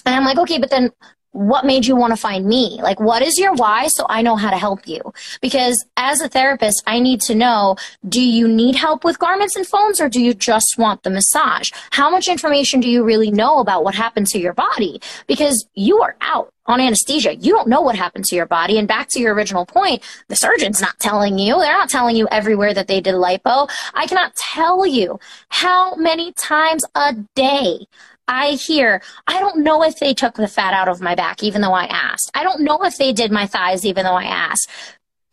And 0.06 0.14
I'm 0.14 0.24
like, 0.24 0.38
okay, 0.38 0.58
but 0.58 0.70
then 0.70 0.92
what 1.34 1.66
made 1.66 1.84
you 1.84 1.96
want 1.96 2.12
to 2.12 2.16
find 2.16 2.46
me? 2.46 2.78
Like, 2.80 3.00
what 3.00 3.20
is 3.20 3.38
your 3.38 3.54
why 3.54 3.88
so 3.88 4.06
I 4.08 4.22
know 4.22 4.36
how 4.36 4.50
to 4.50 4.56
help 4.56 4.86
you? 4.86 5.00
Because 5.42 5.84
as 5.96 6.20
a 6.20 6.28
therapist, 6.28 6.82
I 6.86 7.00
need 7.00 7.20
to 7.22 7.34
know, 7.34 7.76
do 8.08 8.22
you 8.22 8.46
need 8.46 8.76
help 8.76 9.02
with 9.02 9.18
garments 9.18 9.56
and 9.56 9.66
foams 9.66 10.00
or 10.00 10.08
do 10.08 10.22
you 10.22 10.32
just 10.32 10.76
want 10.78 11.02
the 11.02 11.10
massage? 11.10 11.70
How 11.90 12.08
much 12.08 12.28
information 12.28 12.78
do 12.78 12.88
you 12.88 13.02
really 13.02 13.32
know 13.32 13.58
about 13.58 13.82
what 13.82 13.96
happened 13.96 14.28
to 14.28 14.38
your 14.38 14.54
body? 14.54 15.00
Because 15.26 15.66
you 15.74 16.00
are 16.02 16.16
out 16.20 16.52
on 16.66 16.80
anesthesia. 16.80 17.34
You 17.34 17.52
don't 17.52 17.68
know 17.68 17.80
what 17.80 17.96
happened 17.96 18.24
to 18.26 18.36
your 18.36 18.46
body. 18.46 18.78
And 18.78 18.86
back 18.86 19.08
to 19.10 19.20
your 19.20 19.34
original 19.34 19.66
point, 19.66 20.02
the 20.28 20.36
surgeon's 20.36 20.80
not 20.80 20.98
telling 21.00 21.38
you. 21.38 21.58
They're 21.58 21.72
not 21.72 21.90
telling 21.90 22.14
you 22.14 22.28
everywhere 22.30 22.72
that 22.74 22.86
they 22.86 23.00
did 23.00 23.16
lipo. 23.16 23.68
I 23.92 24.06
cannot 24.06 24.36
tell 24.36 24.86
you 24.86 25.18
how 25.48 25.96
many 25.96 26.32
times 26.32 26.84
a 26.94 27.14
day 27.34 27.86
I 28.26 28.52
hear, 28.52 29.02
I 29.26 29.38
don't 29.38 29.62
know 29.62 29.82
if 29.82 29.98
they 29.98 30.14
took 30.14 30.34
the 30.34 30.48
fat 30.48 30.72
out 30.72 30.88
of 30.88 31.00
my 31.00 31.14
back, 31.14 31.42
even 31.42 31.60
though 31.60 31.74
I 31.74 31.84
asked. 31.84 32.30
I 32.34 32.42
don't 32.42 32.60
know 32.60 32.82
if 32.84 32.96
they 32.96 33.12
did 33.12 33.30
my 33.30 33.46
thighs, 33.46 33.84
even 33.84 34.04
though 34.04 34.14
I 34.14 34.24
asked. 34.24 34.70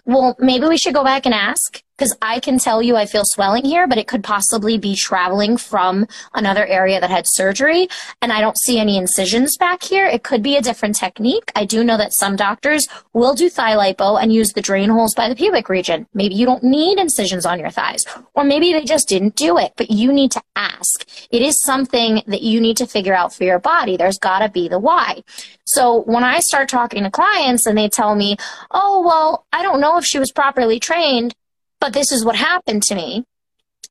Well, 0.05 0.36
maybe 0.39 0.67
we 0.67 0.77
should 0.77 0.93
go 0.93 1.03
back 1.03 1.25
and 1.25 1.33
ask 1.33 1.81
because 2.01 2.17
I 2.20 2.39
can 2.39 2.58
tell 2.58 2.81
you 2.81 2.96
I 2.96 3.05
feel 3.05 3.22
swelling 3.24 3.63
here, 3.63 3.86
but 3.86 4.00
it 4.00 4.08
could 4.08 4.24
possibly 4.24 4.79
be 4.79 4.96
traveling 4.96 5.55
from 5.55 6.08
another 6.34 6.65
area 6.65 7.00
that 7.00 7.12
had 7.12 7.25
surgery. 7.27 7.89
And 8.24 8.34
I 8.34 8.41
don't 8.41 8.58
see 8.58 8.79
any 8.79 8.98
incisions 8.98 9.55
back 9.55 9.84
here. 9.84 10.08
It 10.08 10.24
could 10.24 10.41
be 10.41 10.55
a 10.55 10.63
different 10.63 10.96
technique. 10.96 11.51
I 11.55 11.63
do 11.65 11.84
know 11.84 11.98
that 11.98 12.17
some 12.17 12.36
doctors 12.36 12.88
will 13.13 13.36
do 13.36 13.51
thigh 13.51 13.75
lipo 13.75 14.20
and 14.20 14.34
use 14.34 14.51
the 14.51 14.63
drain 14.63 14.89
holes 14.89 15.13
by 15.13 15.29
the 15.29 15.36
pubic 15.36 15.70
region. 15.70 16.08
Maybe 16.15 16.34
you 16.34 16.48
don't 16.48 16.63
need 16.63 16.98
incisions 16.98 17.46
on 17.46 17.60
your 17.60 17.70
thighs, 17.70 18.03
or 18.34 18.46
maybe 18.46 18.74
they 18.74 18.84
just 18.84 19.08
didn't 19.08 19.36
do 19.36 19.60
it, 19.60 19.74
but 19.77 19.91
you 19.91 20.12
need 20.12 20.31
to 20.31 20.41
ask. 20.55 21.08
It 21.29 21.43
is 21.43 21.62
something 21.63 22.24
that 22.25 22.41
you 22.41 22.60
need 22.60 22.77
to 22.77 22.88
figure 22.88 23.13
out 23.13 23.31
for 23.31 23.43
your 23.43 23.60
body. 23.60 23.96
There's 23.96 24.17
got 24.17 24.39
to 24.39 24.50
be 24.50 24.67
the 24.70 24.79
why. 24.79 25.22
So 25.65 26.01
when 26.01 26.24
I 26.24 26.39
start 26.39 26.67
talking 26.67 27.03
to 27.03 27.12
clients 27.12 27.67
and 27.67 27.77
they 27.77 27.89
tell 27.89 28.15
me, 28.15 28.38
oh, 28.72 29.03
well, 29.05 29.46
I 29.53 29.62
don't 29.62 29.79
know 29.79 29.98
if 29.98 30.05
she 30.05 30.17
was 30.17 30.31
properly 30.31 30.79
trained, 30.79 31.36
but 31.81 31.91
this 31.91 32.13
is 32.13 32.23
what 32.23 32.38
happened 32.38 32.83
to 32.83 32.95
me. 32.95 33.25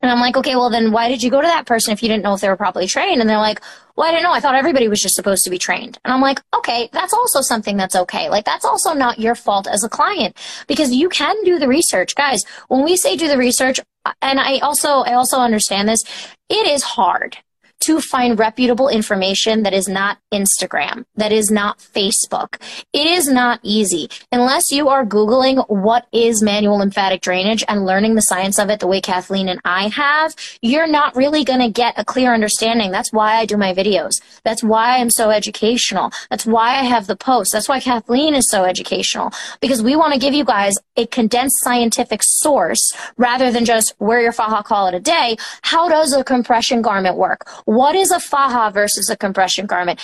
And 0.02 0.10
I'm 0.10 0.20
like, 0.20 0.36
okay, 0.38 0.56
well 0.56 0.70
then 0.70 0.92
why 0.92 1.08
did 1.08 1.22
you 1.22 1.30
go 1.30 1.42
to 1.42 1.46
that 1.46 1.66
person 1.66 1.92
if 1.92 2.02
you 2.02 2.08
didn't 2.08 2.22
know 2.22 2.32
if 2.32 2.40
they 2.40 2.48
were 2.48 2.56
properly 2.56 2.86
trained? 2.86 3.20
And 3.20 3.28
they're 3.28 3.36
like, 3.36 3.60
well, 3.96 4.08
I 4.08 4.12
didn't 4.12 4.22
know. 4.22 4.32
I 4.32 4.40
thought 4.40 4.54
everybody 4.54 4.88
was 4.88 5.02
just 5.02 5.14
supposed 5.14 5.44
to 5.44 5.50
be 5.50 5.58
trained. 5.58 5.98
And 6.04 6.14
I'm 6.14 6.22
like, 6.22 6.40
okay, 6.56 6.88
that's 6.90 7.12
also 7.12 7.42
something 7.42 7.76
that's 7.76 7.94
okay. 7.94 8.30
Like 8.30 8.46
that's 8.46 8.64
also 8.64 8.94
not 8.94 9.18
your 9.18 9.34
fault 9.34 9.66
as 9.66 9.84
a 9.84 9.90
client 9.90 10.38
because 10.66 10.90
you 10.94 11.10
can 11.10 11.36
do 11.44 11.58
the 11.58 11.68
research. 11.68 12.14
Guys, 12.14 12.42
when 12.68 12.82
we 12.82 12.96
say 12.96 13.14
do 13.14 13.28
the 13.28 13.36
research, 13.36 13.78
and 14.22 14.40
I 14.40 14.60
also, 14.60 15.00
I 15.00 15.12
also 15.14 15.38
understand 15.38 15.86
this, 15.86 16.02
it 16.48 16.66
is 16.66 16.82
hard 16.82 17.36
to 17.80 18.00
find 18.00 18.38
reputable 18.38 18.88
information 18.88 19.62
that 19.62 19.72
is 19.72 19.88
not 19.88 20.18
Instagram, 20.32 21.04
that 21.16 21.32
is 21.32 21.50
not 21.50 21.78
Facebook. 21.78 22.60
It 22.92 23.06
is 23.06 23.28
not 23.28 23.60
easy 23.62 24.08
unless 24.32 24.70
you 24.70 24.88
are 24.88 25.04
Googling 25.04 25.64
what 25.68 26.06
is 26.12 26.42
manual 26.42 26.78
lymphatic 26.78 27.20
drainage 27.20 27.64
and 27.68 27.86
learning 27.86 28.14
the 28.14 28.22
science 28.22 28.58
of 28.58 28.70
it 28.70 28.80
the 28.80 28.86
way 28.86 29.00
Kathleen 29.00 29.48
and 29.48 29.60
I 29.64 29.88
have. 29.88 30.34
You're 30.62 30.86
not 30.86 31.16
really 31.16 31.44
going 31.44 31.60
to 31.60 31.70
get 31.70 31.94
a 31.98 32.04
clear 32.04 32.34
understanding. 32.34 32.90
That's 32.90 33.12
why 33.12 33.36
I 33.36 33.46
do 33.46 33.56
my 33.56 33.72
videos. 33.72 34.20
That's 34.44 34.62
why 34.62 34.98
I'm 34.98 35.10
so 35.10 35.30
educational. 35.30 36.12
That's 36.28 36.46
why 36.46 36.78
I 36.78 36.84
have 36.84 37.06
the 37.06 37.16
posts. 37.16 37.52
That's 37.52 37.68
why 37.68 37.80
Kathleen 37.80 38.34
is 38.34 38.50
so 38.50 38.64
educational 38.64 39.32
because 39.60 39.82
we 39.82 39.96
want 39.96 40.12
to 40.12 40.18
give 40.18 40.34
you 40.34 40.44
guys 40.44 40.74
a 40.96 41.06
condensed 41.06 41.56
scientific 41.62 42.20
source 42.22 42.92
rather 43.16 43.50
than 43.50 43.64
just 43.64 43.94
wear 43.98 44.20
your 44.20 44.32
faja, 44.32 44.62
call 44.62 44.86
it 44.86 44.94
a 44.94 45.00
day. 45.00 45.36
How 45.62 45.88
does 45.88 46.12
a 46.12 46.22
compression 46.22 46.82
garment 46.82 47.16
work? 47.16 47.48
What 47.70 47.94
is 47.94 48.10
a 48.10 48.18
faja 48.18 48.72
versus 48.72 49.08
a 49.10 49.16
compression 49.16 49.66
garment? 49.66 50.00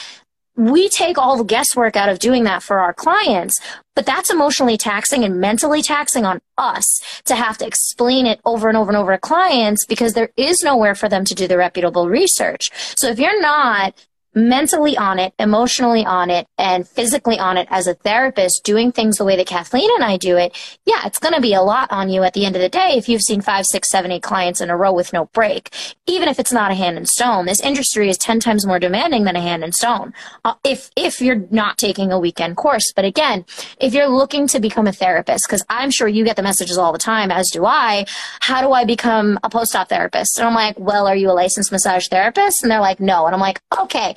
we 0.58 0.88
take 0.88 1.18
all 1.18 1.36
the 1.36 1.44
guesswork 1.44 1.96
out 1.96 2.08
of 2.08 2.18
doing 2.18 2.44
that 2.44 2.62
for 2.62 2.80
our 2.80 2.94
clients, 2.94 3.60
but 3.94 4.06
that's 4.06 4.30
emotionally 4.30 4.78
taxing 4.78 5.22
and 5.22 5.38
mentally 5.38 5.82
taxing 5.82 6.24
on 6.24 6.40
us 6.56 6.86
to 7.26 7.34
have 7.34 7.58
to 7.58 7.66
explain 7.66 8.24
it 8.24 8.40
over 8.46 8.68
and 8.68 8.78
over 8.78 8.88
and 8.88 8.96
over 8.96 9.12
to 9.12 9.18
clients 9.18 9.84
because 9.84 10.14
there 10.14 10.30
is 10.38 10.62
nowhere 10.62 10.94
for 10.94 11.10
them 11.10 11.26
to 11.26 11.34
do 11.34 11.46
the 11.46 11.58
reputable 11.58 12.08
research. 12.08 12.70
So 12.96 13.08
if 13.08 13.18
you're 13.18 13.38
not 13.42 14.02
mentally 14.36 14.96
on 14.98 15.18
it, 15.18 15.32
emotionally 15.38 16.04
on 16.04 16.30
it, 16.30 16.46
and 16.58 16.86
physically 16.86 17.38
on 17.38 17.56
it 17.56 17.66
as 17.70 17.86
a 17.86 17.94
therapist, 17.94 18.62
doing 18.64 18.92
things 18.92 19.16
the 19.16 19.24
way 19.24 19.34
that 19.34 19.46
Kathleen 19.46 19.88
and 19.94 20.04
I 20.04 20.18
do 20.18 20.36
it, 20.36 20.54
yeah, 20.84 21.06
it's 21.06 21.18
going 21.18 21.34
to 21.34 21.40
be 21.40 21.54
a 21.54 21.62
lot 21.62 21.90
on 21.90 22.10
you 22.10 22.22
at 22.22 22.34
the 22.34 22.44
end 22.44 22.54
of 22.54 22.62
the 22.62 22.68
day 22.68 22.94
if 22.96 23.08
you've 23.08 23.22
seen 23.22 23.40
five, 23.40 23.64
six, 23.70 23.88
seven, 23.88 24.12
eight 24.12 24.22
clients 24.22 24.60
in 24.60 24.68
a 24.68 24.76
row 24.76 24.92
with 24.92 25.12
no 25.12 25.24
break. 25.32 25.74
Even 26.06 26.28
if 26.28 26.38
it's 26.38 26.52
not 26.52 26.70
a 26.70 26.74
Hand 26.74 26.98
and 26.98 27.08
Stone, 27.08 27.46
this 27.46 27.60
industry 27.60 28.10
is 28.10 28.18
10 28.18 28.38
times 28.40 28.66
more 28.66 28.78
demanding 28.78 29.24
than 29.24 29.36
a 29.36 29.40
Hand 29.40 29.64
and 29.64 29.74
Stone. 29.74 30.12
Uh, 30.44 30.54
if, 30.62 30.90
if 30.96 31.20
you're 31.22 31.46
not 31.50 31.78
taking 31.78 32.12
a 32.12 32.20
weekend 32.20 32.56
course. 32.56 32.92
But 32.94 33.06
again, 33.06 33.46
if 33.80 33.94
you're 33.94 34.08
looking 34.08 34.46
to 34.48 34.60
become 34.60 34.86
a 34.86 34.92
therapist, 34.92 35.44
because 35.46 35.64
I'm 35.70 35.90
sure 35.90 36.08
you 36.08 36.24
get 36.24 36.36
the 36.36 36.42
messages 36.42 36.76
all 36.76 36.92
the 36.92 36.98
time, 36.98 37.30
as 37.30 37.48
do 37.50 37.64
I, 37.64 38.04
how 38.40 38.60
do 38.60 38.72
I 38.72 38.84
become 38.84 39.38
a 39.42 39.48
post-op 39.48 39.88
therapist? 39.88 40.38
And 40.38 40.46
I'm 40.46 40.54
like, 40.54 40.78
well, 40.78 41.06
are 41.06 41.16
you 41.16 41.30
a 41.30 41.32
licensed 41.32 41.72
massage 41.72 42.08
therapist? 42.08 42.62
And 42.62 42.70
they're 42.70 42.80
like, 42.80 43.00
no. 43.00 43.24
And 43.24 43.34
I'm 43.34 43.40
like, 43.40 43.62
okay, 43.80 44.14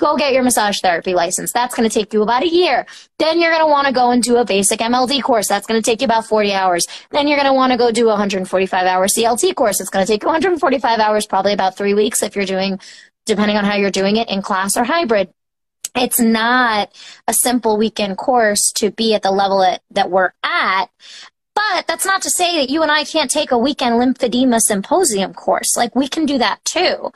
go 0.00 0.16
get 0.16 0.32
your 0.32 0.42
massage 0.42 0.80
therapy 0.80 1.14
license. 1.14 1.52
That's 1.52 1.74
going 1.74 1.88
to 1.88 1.92
take 1.92 2.12
you 2.12 2.22
about 2.22 2.42
a 2.42 2.48
year. 2.48 2.86
Then 3.18 3.38
you're 3.38 3.52
going 3.52 3.62
to 3.62 3.70
want 3.70 3.86
to 3.86 3.92
go 3.92 4.10
and 4.10 4.22
do 4.22 4.38
a 4.38 4.44
basic 4.44 4.80
MLD 4.80 5.22
course. 5.22 5.46
That's 5.46 5.66
going 5.66 5.80
to 5.80 5.84
take 5.84 6.00
you 6.00 6.06
about 6.06 6.26
40 6.26 6.52
hours. 6.52 6.86
Then 7.10 7.28
you're 7.28 7.36
going 7.36 7.48
to 7.48 7.54
want 7.54 7.72
to 7.72 7.78
go 7.78 7.92
do 7.92 8.06
a 8.06 8.12
145 8.12 8.86
hour 8.86 9.06
CLT 9.06 9.54
course. 9.54 9.80
It's 9.80 9.90
going 9.90 10.04
to 10.04 10.10
take 10.10 10.22
you 10.22 10.28
145 10.28 10.98
hours, 10.98 11.26
probably 11.26 11.52
about 11.52 11.76
three 11.76 11.94
weeks 11.94 12.22
if 12.22 12.34
you're 12.34 12.46
doing, 12.46 12.80
depending 13.26 13.56
on 13.56 13.64
how 13.64 13.76
you're 13.76 13.90
doing 13.90 14.16
it 14.16 14.28
in 14.30 14.42
class 14.42 14.76
or 14.76 14.84
hybrid. 14.84 15.32
It's 15.94 16.20
not 16.20 16.90
a 17.28 17.34
simple 17.34 17.76
weekend 17.76 18.16
course 18.16 18.72
to 18.76 18.90
be 18.90 19.14
at 19.14 19.22
the 19.22 19.30
level 19.30 19.60
that, 19.60 19.82
that 19.90 20.10
we're 20.10 20.32
at. 20.42 20.86
But 21.54 21.86
that's 21.86 22.06
not 22.06 22.22
to 22.22 22.30
say 22.30 22.58
that 22.58 22.70
you 22.70 22.82
and 22.82 22.90
I 22.90 23.04
can't 23.04 23.30
take 23.30 23.50
a 23.50 23.58
weekend 23.58 23.96
lymphedema 23.96 24.60
symposium 24.60 25.34
course. 25.34 25.76
Like 25.76 25.94
we 25.94 26.08
can 26.08 26.24
do 26.24 26.38
that 26.38 26.64
too, 26.64 27.12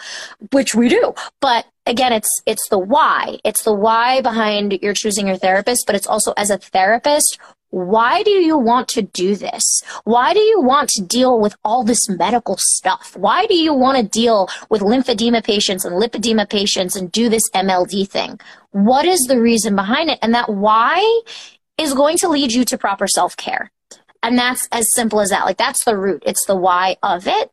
which 0.53 0.75
we 0.75 0.89
do. 0.89 1.15
But 1.41 1.67
again, 1.87 2.13
it's, 2.13 2.43
it's 2.47 2.69
the 2.69 2.79
why. 2.79 3.39
It's 3.45 3.63
the 3.63 3.75
why 3.75 4.21
behind 4.21 4.79
your 4.83 4.95
choosing 4.95 5.27
your 5.27 5.37
therapist, 5.37 5.85
but 5.87 5.95
it's 5.95 6.07
also 6.07 6.33
as 6.37 6.51
a 6.51 6.59
therapist, 6.59 7.39
why 7.71 8.23
do 8.23 8.31
you 8.31 8.57
want 8.57 8.87
to 8.89 9.03
do 9.03 9.35
this? 9.35 9.83
Why 10.05 10.33
do 10.33 10.39
you 10.39 10.61
want 10.61 10.91
to 10.91 11.03
deal 11.03 11.41
with 11.41 11.57
all 11.65 11.83
this 11.83 12.09
medical 12.09 12.57
stuff? 12.57 13.17
Why 13.17 13.47
do 13.47 13.55
you 13.55 13.75
want 13.75 13.99
to 13.99 14.05
deal 14.05 14.49
with 14.71 14.81
lymphedema 14.81 15.43
patients 15.43 15.85
and 15.85 16.01
lipedema 16.01 16.49
patients 16.49 16.95
and 16.95 17.11
do 17.11 17.29
this 17.29 17.43
MLD 17.53 18.09
thing? 18.09 18.39
What 18.71 19.05
is 19.05 19.23
the 19.23 19.41
reason 19.41 19.75
behind 19.75 20.09
it? 20.09 20.21
And 20.23 20.33
that 20.35 20.51
why 20.51 21.23
is 21.77 21.95
going 21.95 22.17
to 22.19 22.29
lead 22.29 22.53
you 22.53 22.65
to 22.65 22.79
proper 22.79 23.09
self 23.09 23.37
care. 23.37 23.73
And 24.23 24.39
that's 24.39 24.69
as 24.73 24.87
simple 24.95 25.21
as 25.21 25.31
that. 25.31 25.45
Like 25.45 25.59
that's 25.59 25.85
the 25.85 25.97
root. 25.97 26.23
It's 26.25 26.47
the 26.47 26.57
why 26.57 26.97
of 27.03 27.27
it. 27.27 27.51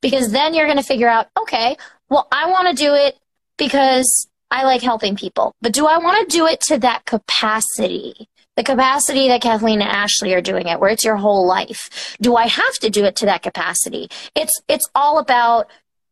Because 0.00 0.30
then 0.30 0.54
you're 0.54 0.66
going 0.66 0.78
to 0.78 0.84
figure 0.84 1.08
out, 1.08 1.28
okay, 1.38 1.76
well, 2.08 2.28
I 2.30 2.48
want 2.48 2.68
to 2.68 2.82
do 2.82 2.94
it 2.94 3.18
because 3.56 4.28
I 4.50 4.64
like 4.64 4.82
helping 4.82 5.16
people. 5.16 5.54
But 5.60 5.72
do 5.72 5.86
I 5.86 5.98
want 5.98 6.28
to 6.28 6.36
do 6.36 6.46
it 6.46 6.60
to 6.62 6.78
that 6.78 7.04
capacity? 7.04 8.28
The 8.56 8.62
capacity 8.62 9.28
that 9.28 9.42
Kathleen 9.42 9.82
and 9.82 9.90
Ashley 9.90 10.32
are 10.32 10.40
doing 10.40 10.68
it, 10.68 10.78
where 10.78 10.90
it's 10.90 11.04
your 11.04 11.16
whole 11.16 11.46
life. 11.46 12.16
Do 12.20 12.36
I 12.36 12.46
have 12.46 12.74
to 12.82 12.90
do 12.90 13.04
it 13.04 13.16
to 13.16 13.26
that 13.26 13.42
capacity? 13.42 14.08
It's, 14.36 14.52
it's 14.68 14.88
all 14.94 15.18
about 15.18 15.68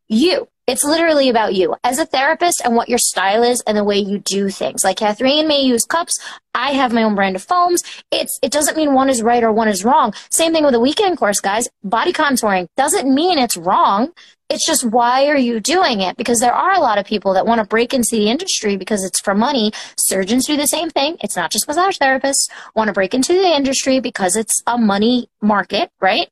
you. 0.09 0.49
It's 0.65 0.85
literally 0.85 1.27
about 1.27 1.55
you 1.55 1.75
as 1.83 1.99
a 1.99 2.05
therapist 2.05 2.61
and 2.63 2.73
what 2.73 2.87
your 2.87 2.97
style 2.97 3.43
is 3.43 3.61
and 3.67 3.77
the 3.77 3.83
way 3.83 3.97
you 3.97 4.19
do 4.19 4.49
things. 4.49 4.83
Like 4.83 4.97
Kathleen 4.97 5.45
may 5.45 5.59
use 5.61 5.83
cups. 5.83 6.17
I 6.55 6.71
have 6.71 6.93
my 6.93 7.03
own 7.03 7.15
brand 7.15 7.35
of 7.35 7.43
foams. 7.43 7.83
It's, 8.11 8.39
it 8.41 8.51
doesn't 8.51 8.77
mean 8.77 8.93
one 8.93 9.09
is 9.09 9.21
right 9.21 9.43
or 9.43 9.51
one 9.51 9.67
is 9.67 9.83
wrong. 9.83 10.13
Same 10.31 10.53
thing 10.53 10.63
with 10.63 10.73
a 10.73 10.79
weekend 10.79 11.17
course, 11.17 11.41
guys. 11.41 11.67
Body 11.83 12.13
contouring 12.13 12.67
doesn't 12.77 13.13
mean 13.13 13.39
it's 13.39 13.57
wrong. 13.57 14.13
It's 14.49 14.65
just 14.65 14.85
why 14.85 15.27
are 15.27 15.37
you 15.37 15.59
doing 15.59 15.99
it? 15.99 16.15
Because 16.15 16.39
there 16.39 16.53
are 16.53 16.73
a 16.73 16.79
lot 16.79 16.97
of 16.97 17.05
people 17.05 17.33
that 17.33 17.45
want 17.45 17.59
to 17.59 17.67
break 17.67 17.93
into 17.93 18.15
the 18.15 18.29
industry 18.29 18.77
because 18.77 19.03
it's 19.03 19.19
for 19.19 19.35
money. 19.35 19.73
Surgeons 19.97 20.45
do 20.45 20.55
the 20.55 20.67
same 20.67 20.89
thing. 20.89 21.17
It's 21.21 21.35
not 21.35 21.51
just 21.51 21.67
massage 21.67 21.97
therapists 21.97 22.49
want 22.73 22.87
to 22.87 22.93
break 22.93 23.13
into 23.13 23.33
the 23.33 23.53
industry 23.53 23.99
because 23.99 24.37
it's 24.37 24.61
a 24.65 24.77
money 24.77 25.27
market, 25.41 25.89
right? 25.99 26.29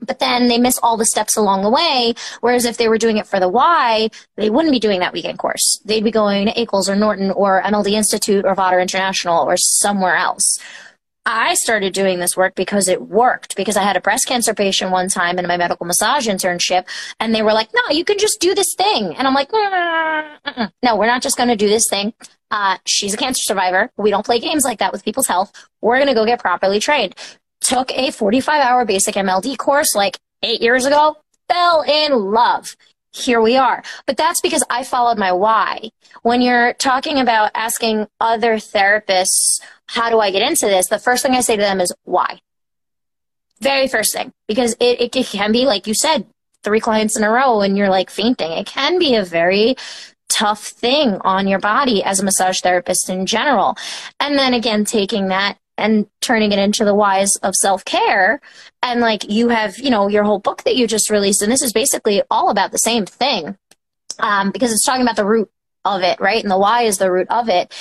But 0.00 0.20
then 0.20 0.48
they 0.48 0.58
miss 0.58 0.78
all 0.82 0.96
the 0.96 1.04
steps 1.04 1.36
along 1.36 1.62
the 1.62 1.70
way. 1.70 2.14
Whereas 2.40 2.64
if 2.64 2.76
they 2.76 2.88
were 2.88 2.98
doing 2.98 3.16
it 3.16 3.26
for 3.26 3.40
the 3.40 3.48
why, 3.48 4.10
they 4.36 4.50
wouldn't 4.50 4.72
be 4.72 4.78
doing 4.78 5.00
that 5.00 5.12
weekend 5.12 5.38
course. 5.38 5.80
They'd 5.84 6.04
be 6.04 6.10
going 6.10 6.46
to 6.46 6.68
or 6.88 6.96
Norton 6.96 7.30
or 7.30 7.62
MLD 7.62 7.92
Institute 7.92 8.44
or 8.44 8.54
Vodder 8.54 8.80
International 8.80 9.44
or 9.44 9.56
somewhere 9.56 10.16
else. 10.16 10.58
I 11.30 11.54
started 11.54 11.92
doing 11.92 12.20
this 12.20 12.38
work 12.38 12.54
because 12.54 12.88
it 12.88 13.02
worked 13.02 13.54
because 13.54 13.76
I 13.76 13.82
had 13.82 13.98
a 13.98 14.00
breast 14.00 14.26
cancer 14.26 14.54
patient 14.54 14.92
one 14.92 15.08
time 15.08 15.38
in 15.38 15.46
my 15.46 15.58
medical 15.58 15.84
massage 15.84 16.26
internship 16.26 16.86
and 17.20 17.34
they 17.34 17.42
were 17.42 17.52
like, 17.52 17.68
no, 17.74 17.94
you 17.94 18.02
can 18.02 18.18
just 18.18 18.40
do 18.40 18.54
this 18.54 18.74
thing. 18.78 19.14
And 19.14 19.26
I'm 19.26 19.34
like, 19.34 19.50
mm, 19.50 20.38
mm, 20.46 20.54
mm. 20.54 20.72
no, 20.82 20.96
we're 20.96 21.06
not 21.06 21.20
just 21.20 21.36
going 21.36 21.50
to 21.50 21.56
do 21.56 21.68
this 21.68 21.84
thing. 21.90 22.14
Uh, 22.50 22.78
she's 22.86 23.12
a 23.12 23.18
cancer 23.18 23.42
survivor. 23.42 23.90
We 23.98 24.10
don't 24.10 24.24
play 24.24 24.40
games 24.40 24.64
like 24.64 24.78
that 24.78 24.90
with 24.90 25.04
people's 25.04 25.26
health. 25.26 25.52
We're 25.82 25.96
going 25.96 26.08
to 26.08 26.14
go 26.14 26.24
get 26.24 26.40
properly 26.40 26.80
trained 26.80 27.14
took 27.60 27.90
a 27.92 28.10
45 28.10 28.62
hour 28.62 28.84
basic 28.84 29.14
MLD 29.14 29.58
course 29.58 29.94
like 29.94 30.18
eight 30.42 30.60
years 30.60 30.84
ago, 30.84 31.16
fell 31.48 31.82
in 31.82 32.12
love. 32.12 32.76
Here 33.12 33.40
we 33.40 33.56
are. 33.56 33.82
But 34.06 34.16
that's 34.16 34.40
because 34.40 34.62
I 34.70 34.84
followed 34.84 35.18
my 35.18 35.32
why. 35.32 35.90
When 36.22 36.40
you're 36.40 36.74
talking 36.74 37.18
about 37.18 37.50
asking 37.54 38.06
other 38.20 38.56
therapists, 38.56 39.60
how 39.86 40.10
do 40.10 40.20
I 40.20 40.30
get 40.30 40.42
into 40.42 40.66
this? 40.66 40.88
The 40.88 40.98
first 40.98 41.22
thing 41.22 41.32
I 41.32 41.40
say 41.40 41.56
to 41.56 41.62
them 41.62 41.80
is 41.80 41.92
why. 42.04 42.40
Very 43.60 43.88
first 43.88 44.12
thing, 44.12 44.32
because 44.46 44.76
it, 44.78 45.14
it, 45.16 45.26
can 45.26 45.50
be, 45.50 45.64
like 45.64 45.86
you 45.86 45.94
said, 45.94 46.26
three 46.62 46.80
clients 46.80 47.16
in 47.16 47.24
a 47.24 47.30
row 47.30 47.60
and 47.60 47.76
you're 47.76 47.88
like 47.88 48.10
fainting. 48.10 48.52
It 48.52 48.66
can 48.66 48.98
be 48.98 49.16
a 49.16 49.24
very 49.24 49.74
tough 50.28 50.64
thing 50.64 51.18
on 51.22 51.48
your 51.48 51.58
body 51.58 52.04
as 52.04 52.20
a 52.20 52.24
massage 52.24 52.60
therapist 52.60 53.10
in 53.10 53.26
general. 53.26 53.76
And 54.20 54.38
then 54.38 54.54
again, 54.54 54.84
taking 54.84 55.28
that 55.28 55.58
and 55.78 56.06
turning 56.20 56.52
it 56.52 56.58
into 56.58 56.84
the 56.84 56.94
whys 56.94 57.36
of 57.42 57.54
self 57.54 57.84
care. 57.84 58.40
And 58.82 59.00
like 59.00 59.30
you 59.30 59.48
have, 59.48 59.78
you 59.78 59.90
know, 59.90 60.08
your 60.08 60.24
whole 60.24 60.38
book 60.38 60.64
that 60.64 60.76
you 60.76 60.86
just 60.86 61.10
released, 61.10 61.42
and 61.42 61.50
this 61.50 61.62
is 61.62 61.72
basically 61.72 62.22
all 62.30 62.50
about 62.50 62.72
the 62.72 62.78
same 62.78 63.06
thing 63.06 63.56
um, 64.18 64.50
because 64.50 64.72
it's 64.72 64.84
talking 64.84 65.02
about 65.02 65.16
the 65.16 65.24
root 65.24 65.50
of 65.84 66.02
it, 66.02 66.20
right? 66.20 66.42
And 66.42 66.50
the 66.50 66.58
why 66.58 66.82
is 66.82 66.98
the 66.98 67.10
root 67.10 67.28
of 67.30 67.48
it. 67.48 67.74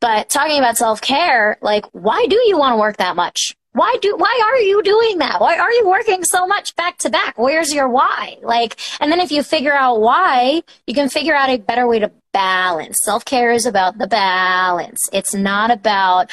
But 0.00 0.28
talking 0.30 0.58
about 0.58 0.76
self 0.76 1.00
care, 1.00 1.58
like, 1.60 1.84
why 1.92 2.26
do 2.28 2.36
you 2.46 2.58
want 2.58 2.74
to 2.74 2.78
work 2.78 2.98
that 2.98 3.16
much? 3.16 3.56
Why 3.72 3.96
do, 4.00 4.16
why 4.16 4.42
are 4.44 4.58
you 4.58 4.82
doing 4.82 5.18
that? 5.18 5.40
Why 5.40 5.58
are 5.58 5.70
you 5.70 5.88
working 5.88 6.24
so 6.24 6.46
much 6.46 6.74
back 6.74 6.98
to 6.98 7.10
back? 7.10 7.38
Where's 7.38 7.72
your 7.72 7.88
why? 7.88 8.38
Like, 8.42 8.76
and 8.98 9.12
then 9.12 9.20
if 9.20 9.30
you 9.30 9.42
figure 9.42 9.74
out 9.74 10.00
why, 10.00 10.62
you 10.86 10.94
can 10.94 11.08
figure 11.08 11.34
out 11.34 11.50
a 11.50 11.58
better 11.58 11.86
way 11.86 11.98
to 12.00 12.10
balance. 12.32 12.96
Self 13.04 13.24
care 13.24 13.52
is 13.52 13.66
about 13.66 13.98
the 13.98 14.06
balance. 14.06 15.00
It's 15.12 15.34
not 15.34 15.70
about, 15.70 16.30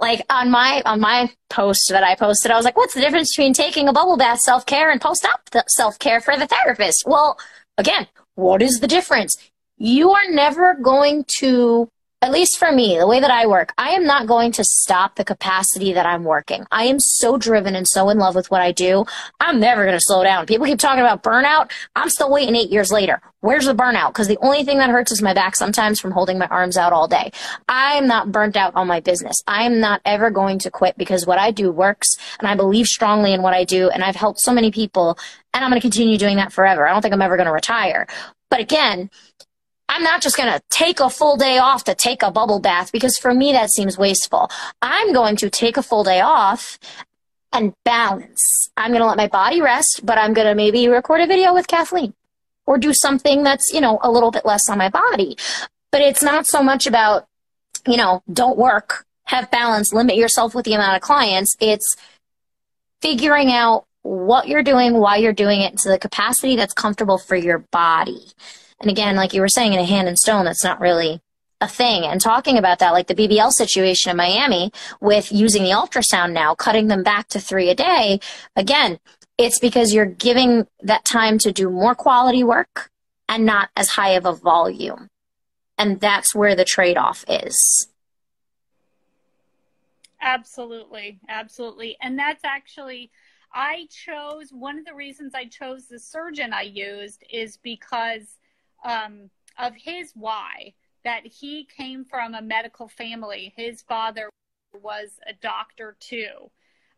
like 0.00 0.24
on 0.30 0.50
my 0.50 0.82
on 0.84 1.00
my 1.00 1.30
post 1.50 1.88
that 1.90 2.04
I 2.04 2.14
posted, 2.14 2.50
I 2.50 2.56
was 2.56 2.64
like, 2.64 2.76
"What's 2.76 2.94
the 2.94 3.00
difference 3.00 3.34
between 3.34 3.52
taking 3.52 3.88
a 3.88 3.92
bubble 3.92 4.16
bath 4.16 4.40
self 4.40 4.66
care 4.66 4.90
and 4.90 5.00
post 5.00 5.26
op 5.26 5.40
self 5.68 5.98
care 5.98 6.20
for 6.20 6.36
the 6.36 6.46
therapist?" 6.46 7.04
Well, 7.06 7.38
again, 7.76 8.06
what 8.34 8.62
is 8.62 8.80
the 8.80 8.86
difference? 8.86 9.36
You 9.76 10.10
are 10.10 10.30
never 10.30 10.74
going 10.74 11.24
to 11.40 11.88
at 12.20 12.32
least 12.32 12.58
for 12.58 12.72
me, 12.72 12.98
the 12.98 13.06
way 13.06 13.20
that 13.20 13.30
I 13.30 13.46
work, 13.46 13.72
I 13.78 13.90
am 13.90 14.04
not 14.04 14.26
going 14.26 14.50
to 14.52 14.64
stop 14.64 15.14
the 15.14 15.24
capacity 15.24 15.92
that 15.92 16.04
I'm 16.04 16.24
working. 16.24 16.66
I 16.72 16.84
am 16.84 16.98
so 16.98 17.38
driven 17.38 17.76
and 17.76 17.86
so 17.86 18.08
in 18.08 18.18
love 18.18 18.34
with 18.34 18.50
what 18.50 18.60
I 18.60 18.72
do. 18.72 19.04
I'm 19.38 19.60
never 19.60 19.84
going 19.84 19.96
to 19.96 20.04
slow 20.04 20.24
down. 20.24 20.44
People 20.46 20.66
keep 20.66 20.80
talking 20.80 21.00
about 21.00 21.22
burnout. 21.22 21.70
I'm 21.94 22.10
still 22.10 22.30
waiting 22.30 22.56
eight 22.56 22.70
years 22.70 22.90
later. 22.90 23.20
Where's 23.40 23.66
the 23.66 23.74
burnout? 23.74 24.08
Because 24.08 24.26
the 24.26 24.38
only 24.42 24.64
thing 24.64 24.78
that 24.78 24.90
hurts 24.90 25.12
is 25.12 25.22
my 25.22 25.32
back 25.32 25.54
sometimes 25.54 26.00
from 26.00 26.10
holding 26.10 26.38
my 26.38 26.48
arms 26.48 26.76
out 26.76 26.92
all 26.92 27.06
day. 27.06 27.30
I'm 27.68 28.08
not 28.08 28.32
burnt 28.32 28.56
out 28.56 28.74
on 28.74 28.88
my 28.88 28.98
business. 28.98 29.36
I'm 29.46 29.78
not 29.78 30.00
ever 30.04 30.28
going 30.30 30.58
to 30.60 30.72
quit 30.72 30.98
because 30.98 31.24
what 31.24 31.38
I 31.38 31.52
do 31.52 31.70
works 31.70 32.08
and 32.40 32.48
I 32.48 32.56
believe 32.56 32.86
strongly 32.86 33.32
in 33.32 33.42
what 33.42 33.54
I 33.54 33.62
do 33.62 33.90
and 33.90 34.02
I've 34.02 34.16
helped 34.16 34.40
so 34.40 34.52
many 34.52 34.72
people 34.72 35.16
and 35.54 35.64
I'm 35.64 35.70
going 35.70 35.80
to 35.80 35.88
continue 35.88 36.18
doing 36.18 36.36
that 36.38 36.52
forever. 36.52 36.88
I 36.88 36.92
don't 36.92 37.00
think 37.00 37.14
I'm 37.14 37.22
ever 37.22 37.36
going 37.36 37.46
to 37.46 37.52
retire. 37.52 38.08
But 38.50 38.60
again, 38.60 39.08
I'm 39.88 40.02
not 40.02 40.20
just 40.22 40.36
going 40.36 40.52
to 40.52 40.62
take 40.70 41.00
a 41.00 41.08
full 41.10 41.36
day 41.36 41.58
off 41.58 41.84
to 41.84 41.94
take 41.94 42.22
a 42.22 42.30
bubble 42.30 42.60
bath 42.60 42.92
because 42.92 43.16
for 43.16 43.32
me 43.32 43.52
that 43.52 43.70
seems 43.70 43.96
wasteful. 43.96 44.50
I'm 44.82 45.12
going 45.12 45.36
to 45.36 45.50
take 45.50 45.76
a 45.76 45.82
full 45.82 46.04
day 46.04 46.20
off 46.20 46.78
and 47.52 47.72
balance. 47.84 48.40
I'm 48.76 48.90
going 48.90 49.00
to 49.00 49.06
let 49.06 49.16
my 49.16 49.28
body 49.28 49.60
rest, 49.60 50.02
but 50.04 50.18
I'm 50.18 50.34
going 50.34 50.46
to 50.46 50.54
maybe 50.54 50.88
record 50.88 51.20
a 51.20 51.26
video 51.26 51.54
with 51.54 51.66
Kathleen 51.66 52.14
or 52.66 52.76
do 52.76 52.92
something 52.92 53.42
that's, 53.42 53.72
you 53.72 53.80
know, 53.80 53.98
a 54.02 54.10
little 54.10 54.30
bit 54.30 54.44
less 54.44 54.68
on 54.68 54.76
my 54.76 54.90
body. 54.90 55.36
But 55.90 56.02
it's 56.02 56.22
not 56.22 56.46
so 56.46 56.62
much 56.62 56.86
about, 56.86 57.26
you 57.86 57.96
know, 57.96 58.22
don't 58.30 58.58
work, 58.58 59.06
have 59.24 59.50
balance, 59.50 59.92
limit 59.92 60.16
yourself 60.16 60.54
with 60.54 60.66
the 60.66 60.74
amount 60.74 60.96
of 60.96 61.02
clients. 61.02 61.56
It's 61.60 61.96
figuring 63.00 63.50
out 63.50 63.86
what 64.02 64.48
you're 64.48 64.62
doing, 64.62 64.98
why 64.98 65.16
you're 65.16 65.32
doing 65.32 65.62
it 65.62 65.78
to 65.78 65.88
the 65.88 65.98
capacity 65.98 66.56
that's 66.56 66.74
comfortable 66.74 67.16
for 67.16 67.36
your 67.36 67.58
body. 67.70 68.26
And 68.80 68.90
again, 68.90 69.16
like 69.16 69.34
you 69.34 69.40
were 69.40 69.48
saying, 69.48 69.72
in 69.72 69.80
a 69.80 69.84
Hand 69.84 70.08
and 70.08 70.18
Stone, 70.18 70.44
that's 70.44 70.64
not 70.64 70.80
really 70.80 71.20
a 71.60 71.68
thing. 71.68 72.04
And 72.04 72.20
talking 72.20 72.56
about 72.56 72.78
that, 72.78 72.92
like 72.92 73.08
the 73.08 73.14
BBL 73.14 73.50
situation 73.50 74.10
in 74.10 74.16
Miami 74.16 74.70
with 75.00 75.32
using 75.32 75.64
the 75.64 75.70
ultrasound 75.70 76.32
now, 76.32 76.54
cutting 76.54 76.86
them 76.86 77.02
back 77.02 77.28
to 77.28 77.40
three 77.40 77.70
a 77.70 77.74
day, 77.74 78.20
again, 78.54 78.98
it's 79.36 79.58
because 79.58 79.92
you're 79.92 80.06
giving 80.06 80.66
that 80.82 81.04
time 81.04 81.38
to 81.38 81.52
do 81.52 81.70
more 81.70 81.94
quality 81.94 82.44
work 82.44 82.90
and 83.28 83.44
not 83.44 83.70
as 83.76 83.90
high 83.90 84.10
of 84.10 84.26
a 84.26 84.32
volume. 84.32 85.08
And 85.76 86.00
that's 86.00 86.34
where 86.34 86.56
the 86.56 86.64
trade 86.64 86.96
off 86.96 87.24
is. 87.28 87.88
Absolutely. 90.20 91.20
Absolutely. 91.28 91.96
And 92.00 92.18
that's 92.18 92.44
actually, 92.44 93.10
I 93.52 93.86
chose 93.90 94.50
one 94.50 94.78
of 94.78 94.84
the 94.84 94.94
reasons 94.94 95.34
I 95.34 95.44
chose 95.44 95.86
the 95.86 96.00
surgeon 96.00 96.52
I 96.52 96.62
used 96.62 97.22
is 97.30 97.56
because 97.58 98.37
um, 98.84 99.30
of 99.58 99.74
his 99.74 100.12
why 100.14 100.74
that 101.04 101.26
he 101.26 101.64
came 101.64 102.04
from 102.04 102.34
a 102.34 102.42
medical 102.42 102.88
family. 102.88 103.52
His 103.56 103.82
father 103.82 104.30
was 104.82 105.18
a 105.26 105.32
doctor 105.34 105.96
too. 106.00 106.50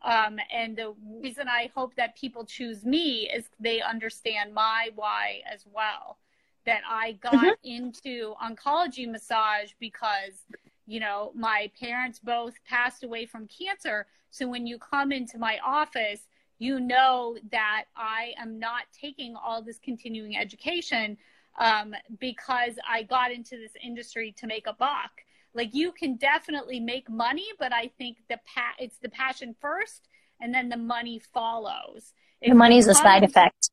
Um, 0.03 0.39
and 0.51 0.75
the 0.75 0.93
reason 1.21 1.47
I 1.47 1.69
hope 1.75 1.95
that 1.95 2.17
people 2.17 2.43
choose 2.43 2.83
me 2.83 3.29
is 3.33 3.45
they 3.59 3.81
understand 3.81 4.53
my 4.53 4.89
why 4.95 5.41
as 5.51 5.65
well. 5.71 6.17
That 6.65 6.81
I 6.89 7.13
got 7.13 7.33
mm-hmm. 7.33 7.49
into 7.63 8.33
oncology 8.43 9.09
massage 9.09 9.71
because, 9.79 10.45
you 10.87 10.99
know, 10.99 11.31
my 11.35 11.71
parents 11.79 12.19
both 12.19 12.55
passed 12.65 13.03
away 13.03 13.25
from 13.25 13.47
cancer. 13.47 14.07
So 14.31 14.47
when 14.47 14.65
you 14.65 14.77
come 14.77 15.11
into 15.11 15.37
my 15.37 15.59
office, 15.65 16.27
you 16.57 16.79
know 16.79 17.37
that 17.51 17.85
I 17.95 18.33
am 18.37 18.59
not 18.59 18.83
taking 18.99 19.35
all 19.35 19.61
this 19.63 19.79
continuing 19.79 20.37
education 20.37 21.17
um, 21.57 21.93
because 22.19 22.73
I 22.89 23.03
got 23.03 23.31
into 23.31 23.57
this 23.57 23.73
industry 23.83 24.33
to 24.37 24.47
make 24.47 24.67
a 24.67 24.73
buck. 24.73 25.11
Like 25.53 25.73
you 25.73 25.91
can 25.91 26.15
definitely 26.15 26.79
make 26.79 27.09
money, 27.09 27.47
but 27.59 27.73
I 27.73 27.91
think 27.97 28.17
the 28.29 28.39
pa- 28.45 28.75
it's 28.79 28.97
the 28.97 29.09
passion 29.09 29.55
first, 29.59 30.07
and 30.39 30.53
then 30.53 30.69
the 30.69 30.77
money 30.77 31.21
follows. 31.33 32.13
If 32.41 32.51
the 32.51 32.55
money 32.55 32.77
is 32.77 32.87
a 32.87 32.95
side 32.95 33.23
effect. 33.23 33.69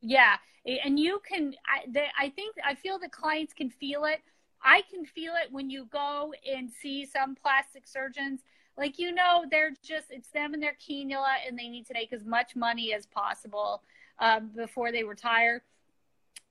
Yeah, 0.00 0.36
and 0.84 0.98
you 0.98 1.20
can. 1.26 1.54
I, 1.66 1.88
the, 1.90 2.02
I 2.18 2.28
think 2.30 2.56
I 2.64 2.74
feel 2.74 2.98
that 2.98 3.12
clients 3.12 3.52
can 3.52 3.70
feel 3.70 4.04
it. 4.04 4.20
I 4.64 4.82
can 4.90 5.04
feel 5.04 5.34
it 5.34 5.52
when 5.52 5.70
you 5.70 5.86
go 5.86 6.34
and 6.52 6.70
see 6.70 7.06
some 7.06 7.36
plastic 7.36 7.86
surgeons. 7.86 8.40
Like 8.76 8.98
you 8.98 9.12
know, 9.12 9.44
they're 9.48 9.74
just 9.82 10.06
it's 10.10 10.30
them 10.30 10.54
and 10.54 10.62
their 10.62 10.76
cannula, 10.76 11.36
and 11.46 11.56
they 11.56 11.68
need 11.68 11.86
to 11.86 11.94
make 11.94 12.12
as 12.12 12.24
much 12.24 12.56
money 12.56 12.92
as 12.92 13.06
possible 13.06 13.84
um, 14.18 14.50
before 14.56 14.90
they 14.90 15.04
retire 15.04 15.62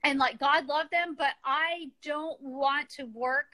and 0.04 0.20
like 0.20 0.40
God 0.40 0.68
love 0.68 0.88
them, 0.92 1.16
but 1.18 1.34
I 1.46 1.90
don't 2.04 2.42
want 2.42 2.90
to 2.92 3.06
work 3.06 3.48